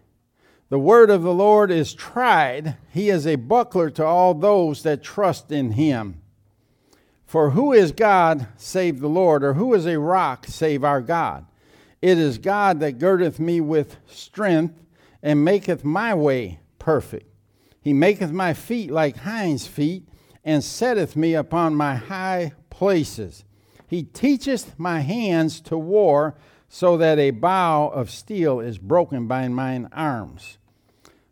The 0.70 0.78
word 0.78 1.08
of 1.08 1.22
the 1.22 1.32
Lord 1.32 1.70
is 1.70 1.94
tried. 1.94 2.76
He 2.92 3.08
is 3.08 3.26
a 3.26 3.36
buckler 3.36 3.88
to 3.90 4.04
all 4.04 4.34
those 4.34 4.82
that 4.82 5.02
trust 5.02 5.50
in 5.50 5.72
him. 5.72 6.20
For 7.24 7.50
who 7.50 7.72
is 7.72 7.92
God 7.92 8.48
save 8.56 9.00
the 9.00 9.08
Lord, 9.08 9.42
or 9.42 9.54
who 9.54 9.72
is 9.74 9.86
a 9.86 9.98
rock 9.98 10.46
save 10.46 10.84
our 10.84 11.00
God? 11.00 11.46
It 12.00 12.18
is 12.18 12.38
God 12.38 12.80
that 12.80 12.98
girdeth 12.98 13.40
me 13.40 13.60
with 13.60 13.96
strength 14.06 14.82
and 15.22 15.44
maketh 15.44 15.84
my 15.84 16.14
way 16.14 16.60
perfect. 16.78 17.26
He 17.80 17.92
maketh 17.92 18.30
my 18.30 18.54
feet 18.54 18.90
like 18.90 19.16
hinds' 19.16 19.66
feet 19.66 20.08
and 20.44 20.62
setteth 20.62 21.16
me 21.16 21.34
upon 21.34 21.74
my 21.74 21.96
high 21.96 22.52
places. 22.70 23.44
He 23.86 24.02
teacheth 24.02 24.78
my 24.78 25.00
hands 25.00 25.60
to 25.62 25.78
war 25.78 26.36
so 26.68 26.96
that 26.96 27.18
a 27.18 27.30
bow 27.30 27.88
of 27.88 28.10
steel 28.10 28.60
is 28.60 28.78
broken 28.78 29.26
by 29.26 29.48
mine 29.48 29.88
arms. 29.92 30.58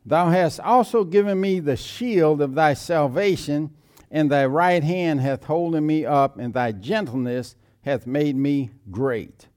Thou 0.05 0.31
hast 0.31 0.61
also 0.61 1.05
given 1.05 1.41
me 1.41 1.61
the 1.61 1.77
shield 1.77 2.41
of 2.41 2.55
thy 2.55 2.75
salvation, 2.75 3.71
and 4.11 4.31
thy 4.31 4.47
right 4.47 4.83
hand 4.83 5.21
hath 5.21 5.45
holden 5.45 5.85
me 5.85 6.07
up, 6.07 6.39
and 6.39 6.55
thy 6.55 6.73
gentleness 6.73 7.57
hath 7.83 8.07
made 8.07 8.37
me 8.37 8.71
great. 8.91 9.49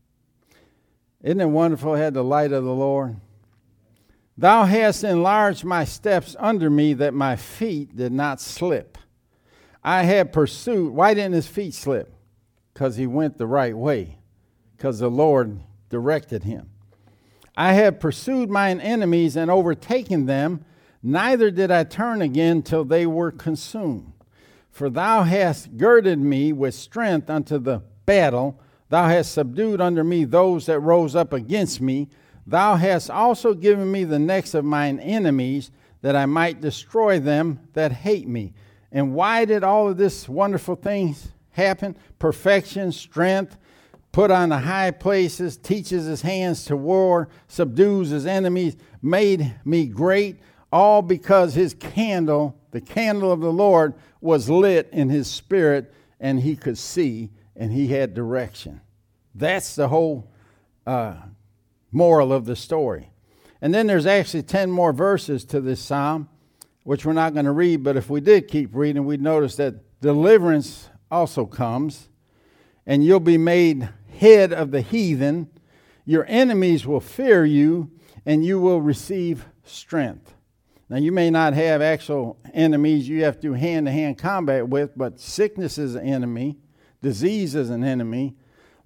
Isn't 1.21 1.41
it 1.41 1.45
wonderful 1.45 1.95
have 1.95 2.13
the 2.13 2.23
light 2.23 2.51
of 2.51 2.63
the 2.63 2.73
Lord? 2.73 3.17
Thou 4.37 4.65
hast 4.65 5.03
enlarged 5.03 5.65
my 5.65 5.83
steps 5.83 6.35
under 6.39 6.69
me 6.69 6.93
that 6.93 7.13
my 7.13 7.35
feet 7.35 7.95
did 7.95 8.11
not 8.11 8.39
slip. 8.39 8.97
I 9.83 10.03
had 10.03 10.33
pursued. 10.33 10.93
Why 10.93 11.13
didn't 11.13 11.33
his 11.33 11.47
feet 11.47 11.73
slip? 11.73 12.13
Because 12.73 12.95
he 12.95 13.05
went 13.05 13.37
the 13.37 13.47
right 13.47 13.75
way, 13.75 14.17
because 14.77 14.99
the 14.99 15.11
Lord 15.11 15.59
directed 15.89 16.43
him. 16.43 16.69
I 17.57 17.73
have 17.73 17.99
pursued 17.99 18.49
mine 18.49 18.79
enemies 18.79 19.35
and 19.35 19.51
overtaken 19.51 20.25
them, 20.25 20.63
neither 21.03 21.51
did 21.51 21.71
I 21.71 21.83
turn 21.83 22.21
again 22.21 22.61
till 22.61 22.85
they 22.85 23.05
were 23.05 23.31
consumed. 23.31 24.13
For 24.71 24.89
thou 24.89 25.23
hast 25.23 25.77
girded 25.77 26.19
me 26.19 26.53
with 26.53 26.73
strength 26.73 27.29
unto 27.29 27.57
the 27.57 27.81
battle, 28.05 28.59
thou 28.89 29.07
hast 29.07 29.33
subdued 29.33 29.81
under 29.81 30.03
me 30.03 30.23
those 30.23 30.67
that 30.67 30.79
rose 30.79 31.15
up 31.15 31.33
against 31.33 31.81
me. 31.81 32.07
Thou 32.47 32.75
hast 32.75 33.09
also 33.09 33.53
given 33.53 33.91
me 33.91 34.03
the 34.05 34.19
necks 34.19 34.53
of 34.53 34.65
mine 34.65 34.99
enemies, 34.99 35.69
that 36.01 36.15
I 36.15 36.25
might 36.25 36.61
destroy 36.61 37.19
them 37.19 37.59
that 37.73 37.91
hate 37.91 38.27
me. 38.27 38.53
And 38.91 39.13
why 39.13 39.45
did 39.45 39.63
all 39.63 39.89
of 39.89 39.97
this 39.97 40.29
wonderful 40.29 40.75
things 40.75 41.29
happen? 41.51 41.95
Perfection, 42.17 42.91
strength, 42.91 43.57
put 44.11 44.31
on 44.31 44.49
the 44.49 44.59
high 44.59 44.91
places, 44.91 45.57
teaches 45.57 46.05
his 46.05 46.21
hands 46.21 46.65
to 46.65 46.75
war, 46.75 47.29
subdues 47.47 48.09
his 48.09 48.25
enemies, 48.25 48.75
made 49.01 49.55
me 49.63 49.85
great, 49.85 50.39
all 50.71 51.01
because 51.01 51.53
his 51.53 51.73
candle, 51.73 52.59
the 52.71 52.81
candle 52.81 53.31
of 53.31 53.39
the 53.39 53.51
Lord, 53.51 53.93
was 54.21 54.49
lit 54.49 54.89
in 54.91 55.09
his 55.09 55.27
spirit 55.29 55.93
and 56.19 56.39
he 56.39 56.55
could 56.55 56.77
see 56.77 57.29
and 57.55 57.71
he 57.71 57.87
had 57.87 58.13
direction. 58.13 58.81
That's 59.35 59.75
the 59.75 59.87
whole 59.87 60.31
uh, 60.85 61.15
moral 61.91 62.33
of 62.33 62.45
the 62.45 62.55
story. 62.55 63.11
And 63.61 63.73
then 63.73 63.87
there's 63.87 64.05
actually 64.05 64.43
10 64.43 64.71
more 64.71 64.93
verses 64.93 65.43
to 65.45 65.59
this 65.59 65.81
psalm, 65.81 66.29
which 66.83 67.05
we're 67.05 67.13
not 67.13 67.33
going 67.33 67.45
to 67.45 67.51
read, 67.51 67.83
but 67.83 67.97
if 67.97 68.09
we 68.09 68.21
did 68.21 68.47
keep 68.47 68.73
reading, 68.73 69.05
we'd 69.05 69.21
notice 69.21 69.55
that 69.57 70.01
deliverance 70.01 70.89
also 71.11 71.45
comes, 71.45 72.09
and 72.85 73.03
you'll 73.03 73.19
be 73.19 73.37
made 73.37 73.89
head 74.19 74.51
of 74.51 74.71
the 74.71 74.81
heathen. 74.81 75.49
Your 76.05 76.25
enemies 76.27 76.85
will 76.85 76.99
fear 76.99 77.45
you, 77.45 77.91
and 78.25 78.45
you 78.45 78.59
will 78.59 78.81
receive 78.81 79.45
strength. 79.63 80.33
Now, 80.89 80.97
you 80.97 81.11
may 81.11 81.29
not 81.29 81.53
have 81.53 81.81
actual 81.81 82.37
enemies 82.53 83.07
you 83.07 83.23
have 83.23 83.39
to 83.41 83.53
hand 83.53 83.85
to 83.85 83.91
hand 83.91 84.17
combat 84.17 84.67
with, 84.67 84.97
but 84.97 85.19
sickness 85.19 85.77
is 85.77 85.95
an 85.95 86.05
enemy, 86.05 86.57
disease 87.01 87.55
is 87.55 87.69
an 87.69 87.83
enemy, 87.83 88.35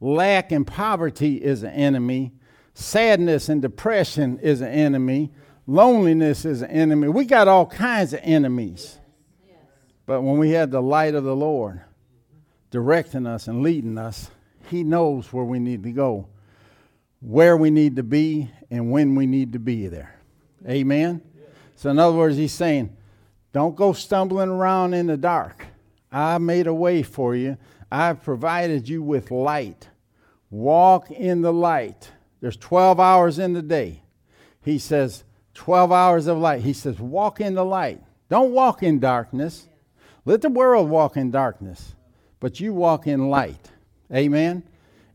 lack 0.01 0.51
and 0.51 0.67
poverty 0.67 1.41
is 1.41 1.63
an 1.63 1.71
enemy, 1.71 2.33
sadness 2.73 3.47
and 3.47 3.61
depression 3.61 4.37
is 4.39 4.59
an 4.59 4.67
enemy, 4.67 5.31
loneliness 5.65 6.43
is 6.43 6.61
an 6.61 6.69
enemy. 6.69 7.07
We 7.07 7.25
got 7.25 7.47
all 7.47 7.65
kinds 7.65 8.13
of 8.13 8.19
enemies. 8.21 8.99
But 10.05 10.21
when 10.21 10.37
we 10.37 10.51
have 10.51 10.69
the 10.69 10.81
light 10.81 11.15
of 11.15 11.23
the 11.23 11.35
Lord 11.35 11.81
directing 12.69 13.25
us 13.25 13.47
and 13.47 13.63
leading 13.63 13.97
us, 13.97 14.29
he 14.69 14.83
knows 14.83 15.31
where 15.31 15.43
we 15.43 15.59
need 15.59 15.83
to 15.83 15.91
go, 15.91 16.27
where 17.19 17.57
we 17.57 17.69
need 17.69 17.95
to 17.95 18.03
be, 18.03 18.49
and 18.69 18.91
when 18.91 19.15
we 19.15 19.25
need 19.25 19.53
to 19.53 19.59
be 19.59 19.87
there. 19.87 20.19
Amen? 20.67 21.21
So, 21.75 21.89
in 21.89 21.99
other 21.99 22.15
words, 22.15 22.37
he's 22.37 22.53
saying, 22.53 22.95
don't 23.51 23.75
go 23.75 23.93
stumbling 23.93 24.49
around 24.49 24.93
in 24.93 25.07
the 25.07 25.17
dark. 25.17 25.65
I 26.11 26.37
made 26.37 26.67
a 26.67 26.73
way 26.73 27.03
for 27.03 27.35
you, 27.35 27.57
I've 27.91 28.23
provided 28.23 28.87
you 28.87 29.03
with 29.03 29.31
light. 29.31 29.89
Walk 30.49 31.11
in 31.11 31.41
the 31.41 31.53
light. 31.53 32.11
There's 32.41 32.57
12 32.57 32.99
hours 32.99 33.39
in 33.39 33.53
the 33.53 33.61
day. 33.61 34.03
He 34.61 34.79
says, 34.79 35.23
12 35.55 35.91
hours 35.91 36.27
of 36.27 36.37
light. 36.37 36.61
He 36.61 36.73
says, 36.73 36.99
walk 36.99 37.41
in 37.41 37.55
the 37.55 37.65
light. 37.65 38.01
Don't 38.29 38.51
walk 38.51 38.81
in 38.81 38.99
darkness. 38.99 39.67
Let 40.25 40.41
the 40.41 40.49
world 40.49 40.89
walk 40.89 41.17
in 41.17 41.31
darkness, 41.31 41.95
but 42.39 42.59
you 42.59 42.73
walk 42.73 43.07
in 43.07 43.29
light. 43.29 43.72
Amen. 44.11 44.63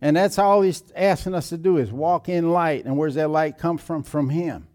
And 0.00 0.16
that's 0.16 0.38
all 0.38 0.62
he's 0.62 0.82
asking 0.94 1.34
us 1.34 1.48
to 1.48 1.58
do 1.58 1.76
is 1.76 1.90
walk 1.90 2.28
in 2.28 2.52
light. 2.52 2.84
And 2.84 2.96
where's 2.96 3.16
that 3.16 3.30
light 3.30 3.58
come 3.58 3.78
from? 3.78 4.02
From 4.02 4.30
him. 4.30 4.68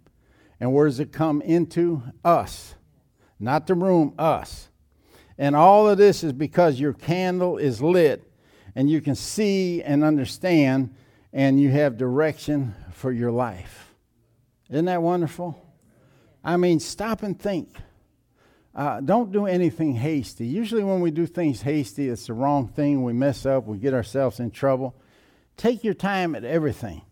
And 0.59 0.73
where 0.73 0.85
does 0.85 0.99
it 0.99 1.11
come 1.11 1.41
into? 1.41 2.03
Us. 2.23 2.75
Not 3.39 3.67
the 3.67 3.75
room, 3.75 4.13
us. 4.17 4.69
And 5.37 5.55
all 5.55 5.89
of 5.89 5.97
this 5.97 6.23
is 6.23 6.33
because 6.33 6.79
your 6.79 6.93
candle 6.93 7.57
is 7.57 7.81
lit 7.81 8.29
and 8.75 8.89
you 8.89 9.01
can 9.01 9.15
see 9.15 9.81
and 9.81 10.03
understand 10.03 10.93
and 11.31 11.59
you 11.59 11.69
have 11.71 11.97
direction 11.97 12.75
for 12.91 13.11
your 13.11 13.31
life. 13.31 13.93
Isn't 14.69 14.85
that 14.85 15.01
wonderful? 15.01 15.59
I 16.43 16.57
mean, 16.57 16.79
stop 16.79 17.23
and 17.23 17.39
think. 17.39 17.75
Uh, 18.75 18.99
don't 19.01 19.31
do 19.31 19.45
anything 19.45 19.93
hasty. 19.93 20.47
Usually, 20.47 20.83
when 20.83 20.99
we 20.99 21.11
do 21.11 21.27
things 21.27 21.61
hasty, 21.61 22.09
it's 22.09 22.27
the 22.27 22.33
wrong 22.33 22.67
thing. 22.67 23.03
We 23.03 23.13
mess 23.13 23.45
up, 23.45 23.65
we 23.65 23.77
get 23.77 23.93
ourselves 23.93 24.39
in 24.39 24.49
trouble. 24.49 24.95
Take 25.57 25.83
your 25.83 25.93
time 25.93 26.33
at 26.35 26.43
everything. 26.43 27.03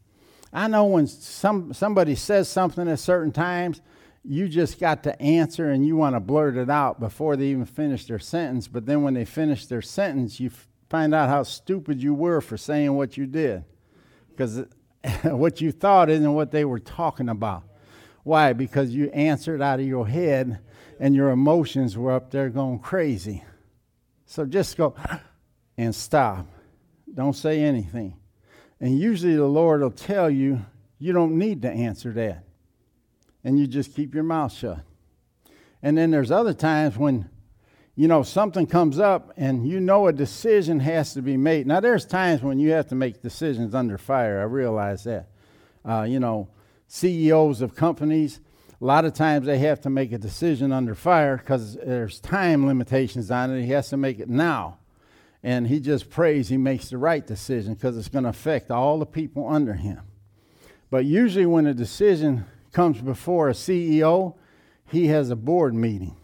I 0.51 0.67
know 0.67 0.85
when 0.85 1.07
some, 1.07 1.73
somebody 1.73 2.15
says 2.15 2.49
something 2.49 2.87
at 2.87 2.99
certain 2.99 3.31
times, 3.31 3.81
you 4.23 4.47
just 4.47 4.79
got 4.79 5.03
to 5.03 5.19
answer 5.21 5.69
and 5.69 5.85
you 5.85 5.95
want 5.95 6.15
to 6.15 6.19
blurt 6.19 6.57
it 6.57 6.69
out 6.69 6.99
before 6.99 7.35
they 7.35 7.47
even 7.47 7.65
finish 7.65 8.05
their 8.05 8.19
sentence. 8.19 8.67
But 8.67 8.85
then 8.85 9.03
when 9.03 9.13
they 9.13 9.25
finish 9.25 9.65
their 9.67 9.81
sentence, 9.81 10.39
you 10.39 10.47
f- 10.47 10.67
find 10.89 11.15
out 11.15 11.29
how 11.29 11.43
stupid 11.43 12.01
you 12.01 12.13
were 12.13 12.41
for 12.41 12.57
saying 12.57 12.93
what 12.93 13.17
you 13.17 13.25
did. 13.25 13.63
Because 14.29 14.63
what 15.23 15.61
you 15.61 15.71
thought 15.71 16.09
isn't 16.09 16.33
what 16.33 16.51
they 16.51 16.65
were 16.65 16.79
talking 16.79 17.29
about. 17.29 17.63
Why? 18.23 18.53
Because 18.53 18.91
you 18.91 19.09
answered 19.11 19.61
out 19.61 19.79
of 19.79 19.85
your 19.85 20.07
head 20.07 20.59
and 21.01 21.15
your 21.15 21.31
emotions 21.31 21.97
were 21.97 22.11
up 22.11 22.29
there 22.29 22.49
going 22.49 22.77
crazy. 22.77 23.43
So 24.27 24.45
just 24.45 24.77
go 24.77 24.95
and 25.75 25.95
stop. 25.95 26.45
Don't 27.11 27.35
say 27.35 27.61
anything. 27.63 28.15
And 28.79 28.97
usually 28.97 29.35
the 29.35 29.47
Lord 29.47 29.81
will 29.81 29.89
tell 29.89 30.29
you, 30.29 30.63
you 30.99 31.11
don't 31.11 31.39
need 31.39 31.63
to 31.63 31.71
answer 31.71 32.11
that. 32.13 32.43
And 33.43 33.57
you 33.57 33.65
just 33.65 33.95
keep 33.95 34.13
your 34.13 34.23
mouth 34.23 34.53
shut. 34.53 34.81
And 35.81 35.97
then 35.97 36.11
there's 36.11 36.29
other 36.29 36.53
times 36.53 36.95
when, 36.99 37.27
you 37.95 38.07
know, 38.07 38.21
something 38.21 38.67
comes 38.67 38.99
up 38.99 39.33
and 39.35 39.67
you 39.67 39.79
know 39.79 40.05
a 40.07 40.13
decision 40.13 40.79
has 40.81 41.15
to 41.15 41.23
be 41.23 41.35
made. 41.35 41.65
Now, 41.65 41.79
there's 41.79 42.05
times 42.05 42.43
when 42.43 42.59
you 42.59 42.71
have 42.73 42.87
to 42.89 42.95
make 42.95 43.23
decisions 43.23 43.73
under 43.73 43.97
fire. 43.97 44.39
I 44.39 44.43
realize 44.43 45.05
that. 45.05 45.29
Uh, 45.83 46.03
you 46.03 46.19
know, 46.19 46.49
CEOs 46.87 47.63
of 47.63 47.73
companies, 47.73 48.39
a 48.81 48.85
lot 48.85 49.05
of 49.05 49.13
times 49.13 49.45
they 49.45 49.59
have 49.59 49.79
to 49.81 49.91
make 49.91 50.11
a 50.11 50.17
decision 50.17 50.71
under 50.71 50.95
fire 50.95 51.37
because 51.37 51.75
there's 51.75 52.19
time 52.19 52.65
limitations 52.65 53.29
on 53.29 53.55
it. 53.55 53.63
He 53.63 53.71
has 53.71 53.89
to 53.89 53.97
make 53.97 54.19
it 54.19 54.27
now. 54.27 54.79
And 55.43 55.67
he 55.67 55.79
just 55.79 56.09
prays 56.09 56.49
he 56.49 56.57
makes 56.57 56.89
the 56.89 56.97
right 56.97 57.25
decision 57.25 57.75
because 57.75 57.95
it's 57.95 58.09
going 58.09 58.23
to 58.23 58.29
affect 58.29 58.71
all 58.71 58.97
the 58.97 59.05
people 59.05 59.47
under 59.47 59.73
him. 59.73 60.01
But 60.89 61.05
usually, 61.05 61.45
when 61.45 61.67
a 61.67 61.73
decision 61.73 62.45
comes 62.73 62.99
before 63.01 63.49
a 63.49 63.53
CEO, 63.53 64.35
he 64.87 65.07
has 65.07 65.29
a 65.29 65.35
board 65.35 65.73
meeting. 65.73 66.15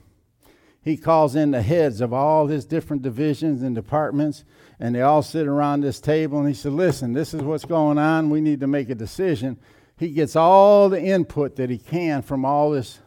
He 0.81 0.97
calls 0.97 1.35
in 1.35 1.51
the 1.51 1.61
heads 1.61 2.01
of 2.01 2.11
all 2.11 2.47
his 2.47 2.65
different 2.65 3.01
divisions 3.01 3.61
and 3.61 3.75
departments, 3.75 4.43
and 4.79 4.95
they 4.95 5.01
all 5.01 5.21
sit 5.21 5.47
around 5.47 5.81
this 5.81 5.99
table. 5.99 6.39
And 6.39 6.47
he 6.47 6.53
said, 6.53 6.73
Listen, 6.73 7.13
this 7.13 7.33
is 7.33 7.41
what's 7.41 7.65
going 7.65 7.97
on. 7.97 8.29
We 8.29 8.41
need 8.41 8.61
to 8.61 8.67
make 8.67 8.89
a 8.89 8.95
decision 8.95 9.59
he 9.97 10.09
gets 10.09 10.35
all 10.35 10.89
the 10.89 11.01
input 11.01 11.55
that 11.55 11.69
he 11.69 11.77
can 11.77 12.21
from 12.21 12.45
all 12.45 12.73
his 12.73 12.99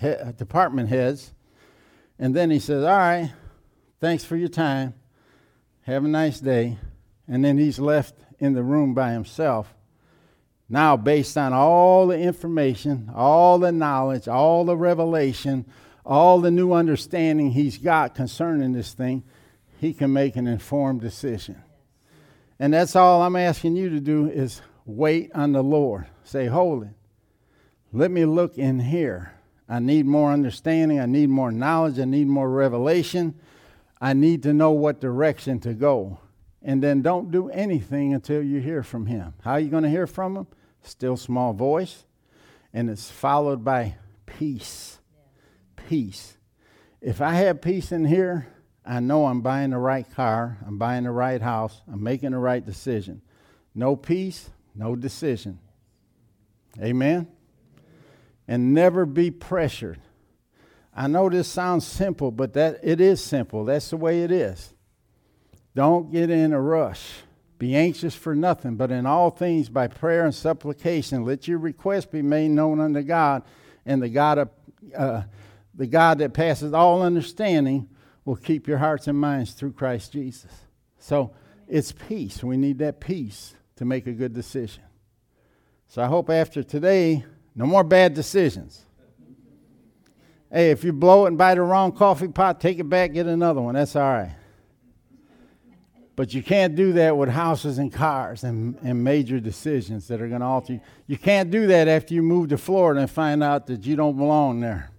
he- 0.00 0.14
department 0.36 0.88
heads. 0.88 1.34
And 2.18 2.34
then 2.34 2.50
he 2.50 2.58
says, 2.58 2.84
All 2.84 2.96
right, 2.96 3.32
thanks 4.00 4.24
for 4.24 4.36
your 4.36 4.48
time. 4.48 4.94
Have 5.82 6.04
a 6.04 6.08
nice 6.08 6.40
day. 6.40 6.78
And 7.26 7.44
then 7.44 7.58
he's 7.58 7.78
left 7.78 8.14
in 8.38 8.54
the 8.54 8.62
room 8.62 8.94
by 8.94 9.12
himself. 9.12 9.74
Now, 10.68 10.96
based 10.96 11.36
on 11.36 11.52
all 11.52 12.06
the 12.06 12.18
information, 12.18 13.10
all 13.14 13.58
the 13.58 13.72
knowledge, 13.72 14.28
all 14.28 14.64
the 14.64 14.76
revelation, 14.76 15.66
all 16.04 16.40
the 16.40 16.50
new 16.50 16.72
understanding 16.72 17.50
he's 17.50 17.78
got 17.78 18.14
concerning 18.14 18.72
this 18.72 18.92
thing, 18.92 19.24
he 19.78 19.94
can 19.94 20.12
make 20.12 20.36
an 20.36 20.46
informed 20.46 21.00
decision. 21.00 21.62
And 22.58 22.74
that's 22.74 22.96
all 22.96 23.22
I'm 23.22 23.36
asking 23.36 23.76
you 23.76 23.90
to 23.90 24.00
do 24.00 24.28
is 24.28 24.60
wait 24.84 25.30
on 25.34 25.52
the 25.52 25.62
Lord. 25.62 26.06
Say, 26.28 26.44
Holy, 26.44 26.90
let 27.90 28.10
me 28.10 28.26
look 28.26 28.58
in 28.58 28.80
here. 28.80 29.32
I 29.66 29.78
need 29.78 30.04
more 30.04 30.30
understanding. 30.30 31.00
I 31.00 31.06
need 31.06 31.30
more 31.30 31.50
knowledge. 31.50 31.98
I 31.98 32.04
need 32.04 32.26
more 32.26 32.50
revelation. 32.50 33.34
I 33.98 34.12
need 34.12 34.42
to 34.42 34.52
know 34.52 34.72
what 34.72 35.00
direction 35.00 35.58
to 35.60 35.72
go. 35.72 36.18
And 36.62 36.82
then 36.82 37.00
don't 37.00 37.30
do 37.30 37.48
anything 37.48 38.12
until 38.12 38.42
you 38.42 38.60
hear 38.60 38.82
from 38.82 39.06
Him. 39.06 39.32
How 39.40 39.52
are 39.52 39.60
you 39.60 39.70
going 39.70 39.84
to 39.84 39.88
hear 39.88 40.06
from 40.06 40.36
Him? 40.36 40.46
Still 40.82 41.16
small 41.16 41.54
voice. 41.54 42.04
And 42.74 42.90
it's 42.90 43.10
followed 43.10 43.64
by 43.64 43.94
peace. 44.26 44.98
Peace. 45.88 46.36
If 47.00 47.22
I 47.22 47.36
have 47.36 47.62
peace 47.62 47.90
in 47.90 48.04
here, 48.04 48.48
I 48.84 49.00
know 49.00 49.24
I'm 49.24 49.40
buying 49.40 49.70
the 49.70 49.78
right 49.78 50.06
car, 50.14 50.58
I'm 50.66 50.76
buying 50.76 51.04
the 51.04 51.10
right 51.10 51.40
house, 51.40 51.80
I'm 51.90 52.02
making 52.02 52.32
the 52.32 52.38
right 52.38 52.64
decision. 52.64 53.22
No 53.74 53.96
peace, 53.96 54.50
no 54.74 54.94
decision. 54.94 55.60
Amen? 56.80 57.28
And 58.46 58.74
never 58.74 59.06
be 59.06 59.30
pressured. 59.30 60.00
I 60.94 61.06
know 61.06 61.28
this 61.28 61.48
sounds 61.48 61.86
simple, 61.86 62.30
but 62.30 62.54
that 62.54 62.80
it 62.82 63.00
is 63.00 63.22
simple. 63.22 63.64
That's 63.64 63.90
the 63.90 63.96
way 63.96 64.22
it 64.22 64.32
is. 64.32 64.74
Don't 65.74 66.10
get 66.10 66.28
in 66.28 66.52
a 66.52 66.60
rush. 66.60 67.20
Be 67.58 67.74
anxious 67.74 68.14
for 68.14 68.34
nothing, 68.34 68.76
but 68.76 68.90
in 68.90 69.06
all 69.06 69.30
things 69.30 69.68
by 69.68 69.88
prayer 69.88 70.24
and 70.24 70.34
supplication, 70.34 71.24
let 71.24 71.46
your 71.46 71.58
requests 71.58 72.06
be 72.06 72.22
made 72.22 72.50
known 72.50 72.80
unto 72.80 73.02
God, 73.02 73.42
and 73.84 74.02
the 74.02 74.08
God 74.08 74.38
of, 74.38 74.50
uh, 74.96 75.22
the 75.74 75.86
God 75.86 76.18
that 76.18 76.32
passes 76.32 76.72
all 76.72 77.02
understanding 77.02 77.88
will 78.24 78.36
keep 78.36 78.66
your 78.68 78.78
hearts 78.78 79.06
and 79.06 79.18
minds 79.18 79.52
through 79.52 79.72
Christ 79.72 80.12
Jesus. 80.12 80.50
So 80.98 81.32
it's 81.66 81.92
peace. 81.92 82.42
We 82.42 82.56
need 82.56 82.78
that 82.78 83.00
peace 83.00 83.54
to 83.76 83.84
make 83.84 84.06
a 84.06 84.12
good 84.12 84.34
decision. 84.34 84.82
So 85.88 86.02
I 86.02 86.06
hope 86.06 86.28
after 86.28 86.62
today, 86.62 87.24
no 87.54 87.66
more 87.66 87.82
bad 87.82 88.14
decisions. 88.14 88.84
Hey, 90.52 90.70
if 90.70 90.84
you 90.84 90.92
blow 90.92 91.24
it 91.24 91.28
and 91.28 91.38
buy 91.38 91.54
the 91.54 91.62
wrong 91.62 91.92
coffee 91.92 92.28
pot, 92.28 92.60
take 92.60 92.78
it 92.78 92.88
back, 92.88 93.12
get 93.12 93.26
another 93.26 93.60
one. 93.60 93.74
That's 93.74 93.96
all 93.96 94.02
right. 94.02 94.34
But 96.14 96.34
you 96.34 96.42
can't 96.42 96.74
do 96.74 96.92
that 96.94 97.16
with 97.16 97.28
houses 97.28 97.78
and 97.78 97.92
cars 97.92 98.44
and, 98.44 98.76
and 98.82 99.02
major 99.02 99.40
decisions 99.40 100.08
that 100.08 100.20
are 100.20 100.28
going 100.28 100.40
to 100.40 100.46
alter 100.46 100.74
you. 100.74 100.80
You 101.06 101.16
can't 101.16 101.50
do 101.50 101.68
that 101.68 101.88
after 101.88 102.12
you 102.12 102.22
move 102.22 102.48
to 102.48 102.58
Florida 102.58 103.00
and 103.00 103.10
find 103.10 103.42
out 103.42 103.66
that 103.68 103.86
you 103.86 103.96
don't 103.96 104.16
belong 104.16 104.60
there. 104.60 104.90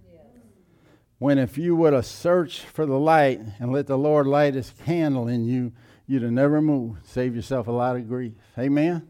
When 1.17 1.37
if 1.37 1.57
you 1.57 1.75
would 1.75 1.93
have 1.93 2.05
searched 2.05 2.61
for 2.61 2.85
the 2.85 2.97
light 2.97 3.41
and 3.59 3.73
let 3.73 3.87
the 3.87 3.97
Lord 3.97 4.27
light 4.27 4.53
his 4.53 4.71
candle 4.85 5.27
in 5.27 5.45
you, 5.45 5.73
you'd 6.07 6.23
have 6.23 6.31
never 6.31 6.61
moved. 6.61 7.05
Save 7.05 7.35
yourself 7.35 7.67
a 7.67 7.71
lot 7.71 7.97
of 7.97 8.07
grief. 8.07 8.33
Amen? 8.57 9.05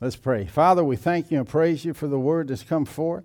Let's 0.00 0.14
pray. 0.14 0.46
Father, 0.46 0.84
we 0.84 0.94
thank 0.94 1.32
you 1.32 1.38
and 1.38 1.48
praise 1.48 1.84
you 1.84 1.92
for 1.92 2.06
the 2.06 2.20
word 2.20 2.48
that's 2.48 2.62
come 2.62 2.84
forth. 2.84 3.24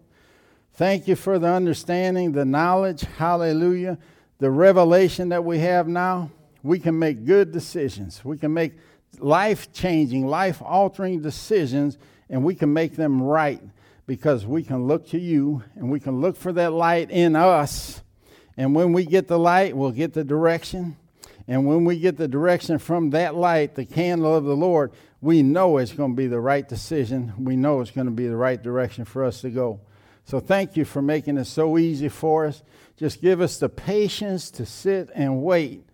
Thank 0.74 1.08
you 1.08 1.16
for 1.16 1.38
the 1.38 1.50
understanding, 1.50 2.32
the 2.32 2.46
knowledge, 2.46 3.02
hallelujah, 3.02 4.00
the 4.40 4.50
revelation 4.50 5.30
that 5.30 5.46
we 5.46 5.60
have 5.60 5.88
now. 5.88 6.32
We 6.64 6.80
can 6.80 6.98
make 6.98 7.26
good 7.26 7.52
decisions. 7.52 8.26
We 8.26 8.40
can 8.40 8.56
make 8.56 8.74
life 9.20 9.72
changing, 9.72 10.26
life 10.26 10.64
altering 10.64 11.22
decisions, 11.22 12.00
and 12.28 12.44
we 12.44 12.56
can 12.56 12.74
make 12.74 12.96
them 12.96 13.22
right 13.22 13.62
because 14.08 14.44
we 14.48 14.64
can 14.64 14.88
look 14.88 15.08
to 15.10 15.20
you 15.20 15.62
and 15.76 15.92
we 15.92 16.00
can 16.00 16.22
look 16.22 16.36
for 16.36 16.52
that 16.54 16.74
light 16.74 17.12
in 17.12 17.36
us. 17.36 18.02
And 18.58 18.74
when 18.74 18.94
we 18.94 19.06
get 19.06 19.28
the 19.28 19.38
light, 19.38 19.78
we'll 19.78 19.92
get 19.92 20.14
the 20.14 20.24
direction. 20.24 20.98
And 21.48 21.68
when 21.68 21.86
we 21.86 22.00
get 22.00 22.18
the 22.18 22.28
direction 22.28 22.80
from 22.80 23.12
that 23.12 23.36
light, 23.36 23.76
the 23.76 23.86
candle 23.86 24.36
of 24.36 24.46
the 24.46 24.56
Lord, 24.56 24.92
we 25.24 25.42
know 25.42 25.78
it's 25.78 25.94
going 25.94 26.12
to 26.12 26.18
be 26.18 26.28
the 26.28 26.42
right 26.42 26.68
decision. 26.68 27.32
We 27.38 27.56
know 27.56 27.80
it's 27.80 27.92
going 27.92 28.08
to 28.08 28.12
be 28.12 28.28
the 28.28 28.36
right 28.36 28.62
direction 28.62 29.06
for 29.06 29.24
us 29.24 29.40
to 29.40 29.50
go. 29.50 29.80
So 30.26 30.42
thank 30.42 30.76
you 30.76 30.84
for 30.84 31.02
making 31.02 31.38
it 31.38 31.46
so 31.46 31.78
easy 31.78 32.10
for 32.10 32.46
us. 32.46 32.62
Just 32.98 33.22
give 33.22 33.40
us 33.40 33.58
the 33.58 33.70
patience 33.70 34.52
to 34.52 34.66
sit 34.66 35.10
and 35.16 35.42
wait 35.42 35.86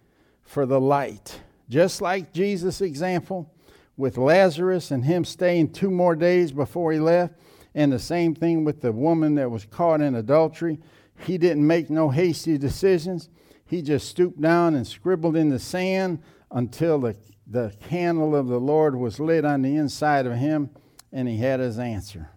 for 0.42 0.66
the 0.66 0.82
light. 0.82 1.42
Just 1.70 2.02
like 2.02 2.34
Jesus' 2.34 2.82
example 2.82 3.54
with 3.96 4.18
Lazarus 4.18 4.90
and 4.90 5.06
him 5.06 5.24
staying 5.24 5.74
two 5.74 5.92
more 5.92 6.16
days 6.16 6.52
before 6.52 6.92
he 6.92 7.00
left, 7.00 7.36
and 7.76 7.94
the 7.94 8.00
same 8.00 8.34
thing 8.34 8.64
with 8.64 8.82
the 8.82 8.92
woman 8.92 9.36
that 9.36 9.52
was 9.52 9.64
caught 9.66 10.02
in 10.02 10.16
adultery. 10.16 10.80
He 11.20 11.38
didn't 11.38 11.68
make 11.68 11.92
no 11.92 12.10
hasty 12.10 12.58
decisions. 12.58 13.30
He 13.68 13.84
just 13.84 14.08
stooped 14.08 14.42
down 14.42 14.74
and 14.74 14.88
scribbled 14.88 15.36
in 15.36 15.50
the 15.50 15.60
sand 15.60 16.24
until 16.50 16.98
the, 16.98 17.16
the 17.50 17.74
candle 17.82 18.36
of 18.36 18.48
the 18.48 18.60
Lord 18.60 18.96
was 18.96 19.20
lit 19.20 19.44
on 19.44 19.64
the 19.64 19.76
inside 19.76 20.28
of 20.28 20.38
him 20.38 20.70
and 21.12 21.28
he 21.28 21.38
had 21.38 21.60
his 21.60 21.80
answer. 21.80 22.30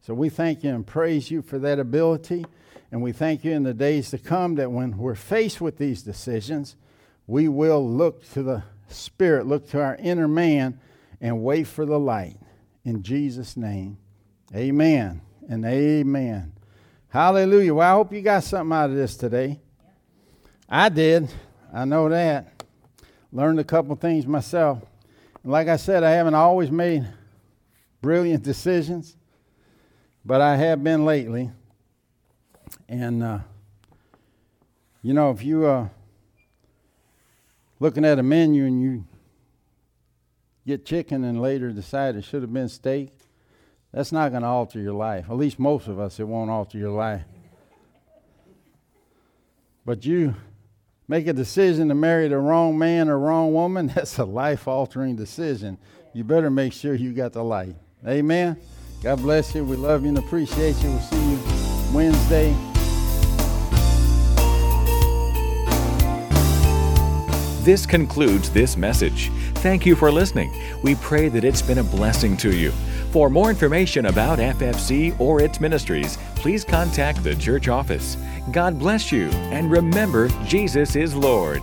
So 0.00 0.12
we 0.12 0.28
thank 0.28 0.64
you 0.64 0.70
and 0.70 0.86
praise 0.86 1.30
you 1.30 1.40
for 1.40 1.58
that 1.60 1.78
ability. 1.78 2.44
And 2.90 3.02
we 3.02 3.12
thank 3.12 3.44
you 3.44 3.52
in 3.52 3.62
the 3.62 3.74
days 3.74 4.10
to 4.10 4.18
come 4.18 4.56
that 4.56 4.72
when 4.72 4.98
we're 4.98 5.14
faced 5.14 5.60
with 5.60 5.78
these 5.78 6.02
decisions, 6.02 6.76
we 7.26 7.48
will 7.48 7.88
look 7.88 8.28
to 8.32 8.42
the 8.42 8.64
Spirit, 8.88 9.46
look 9.46 9.68
to 9.70 9.80
our 9.80 9.96
inner 9.96 10.28
man, 10.28 10.78
and 11.20 11.42
wait 11.42 11.66
for 11.66 11.84
the 11.84 11.98
light. 11.98 12.38
In 12.84 13.02
Jesus' 13.02 13.56
name, 13.56 13.98
amen 14.54 15.20
and 15.48 15.64
amen. 15.64 16.52
Hallelujah. 17.08 17.74
Well, 17.74 17.90
I 17.90 17.96
hope 17.96 18.12
you 18.12 18.22
got 18.22 18.44
something 18.44 18.76
out 18.76 18.90
of 18.90 18.96
this 18.96 19.16
today. 19.16 19.60
I 20.68 20.88
did. 20.88 21.28
I 21.72 21.84
know 21.84 22.08
that. 22.08 22.55
Learned 23.36 23.60
a 23.60 23.64
couple 23.64 23.94
things 23.96 24.26
myself. 24.26 24.82
And 25.42 25.52
like 25.52 25.68
I 25.68 25.76
said, 25.76 26.02
I 26.02 26.10
haven't 26.10 26.34
always 26.34 26.70
made 26.70 27.06
brilliant 28.00 28.42
decisions 28.42 29.16
but 30.26 30.40
I 30.40 30.56
have 30.56 30.82
been 30.82 31.04
lately. 31.04 31.52
And, 32.88 33.22
uh, 33.22 33.38
you 35.00 35.14
know, 35.14 35.30
if 35.30 35.44
you 35.44 35.64
are 35.64 35.84
uh, 35.84 35.88
looking 37.78 38.04
at 38.04 38.18
a 38.18 38.24
menu 38.24 38.66
and 38.66 38.82
you 38.82 39.04
get 40.66 40.84
chicken 40.84 41.22
and 41.22 41.40
later 41.40 41.70
decide 41.70 42.16
it 42.16 42.24
should 42.24 42.42
have 42.42 42.52
been 42.52 42.68
steak, 42.68 43.12
that's 43.92 44.10
not 44.10 44.30
going 44.30 44.42
to 44.42 44.48
alter 44.48 44.80
your 44.80 44.94
life. 44.94 45.26
At 45.30 45.36
least 45.36 45.60
most 45.60 45.86
of 45.86 46.00
us, 46.00 46.18
it 46.18 46.24
won't 46.24 46.50
alter 46.50 46.76
your 46.76 46.90
life. 46.90 47.22
But 49.84 50.04
you 50.04 50.34
make 51.08 51.26
a 51.26 51.32
decision 51.32 51.88
to 51.88 51.94
marry 51.94 52.28
the 52.28 52.38
wrong 52.38 52.78
man 52.78 53.08
or 53.08 53.18
wrong 53.18 53.52
woman, 53.52 53.86
that's 53.94 54.18
a 54.18 54.24
life 54.24 54.66
altering 54.68 55.16
decision. 55.16 55.78
You 56.12 56.24
better 56.24 56.50
make 56.50 56.72
sure 56.72 56.94
you 56.94 57.12
got 57.12 57.32
the 57.32 57.44
light. 57.44 57.76
Amen. 58.06 58.56
God 59.02 59.16
bless 59.16 59.54
you. 59.54 59.64
We 59.64 59.76
love 59.76 60.02
you 60.02 60.08
and 60.08 60.18
appreciate 60.18 60.82
you. 60.82 60.90
We'll 60.90 61.00
see 61.00 61.30
you 61.30 61.38
Wednesday. 61.92 62.56
This 67.62 67.84
concludes 67.84 68.48
this 68.50 68.76
message. 68.76 69.30
Thank 69.56 69.84
you 69.84 69.96
for 69.96 70.12
listening. 70.12 70.54
We 70.84 70.94
pray 70.94 71.28
that 71.30 71.42
it's 71.42 71.62
been 71.62 71.78
a 71.78 71.84
blessing 71.84 72.36
to 72.38 72.56
you. 72.56 72.70
For 73.10 73.28
more 73.28 73.50
information 73.50 74.06
about 74.06 74.38
FFC 74.38 75.18
or 75.18 75.40
its 75.40 75.60
ministries, 75.60 76.16
please 76.46 76.64
contact 76.64 77.24
the 77.24 77.34
church 77.34 77.66
office. 77.66 78.16
God 78.52 78.78
bless 78.78 79.10
you, 79.10 79.26
and 79.50 79.68
remember, 79.68 80.28
Jesus 80.44 80.94
is 80.94 81.12
Lord. 81.12 81.60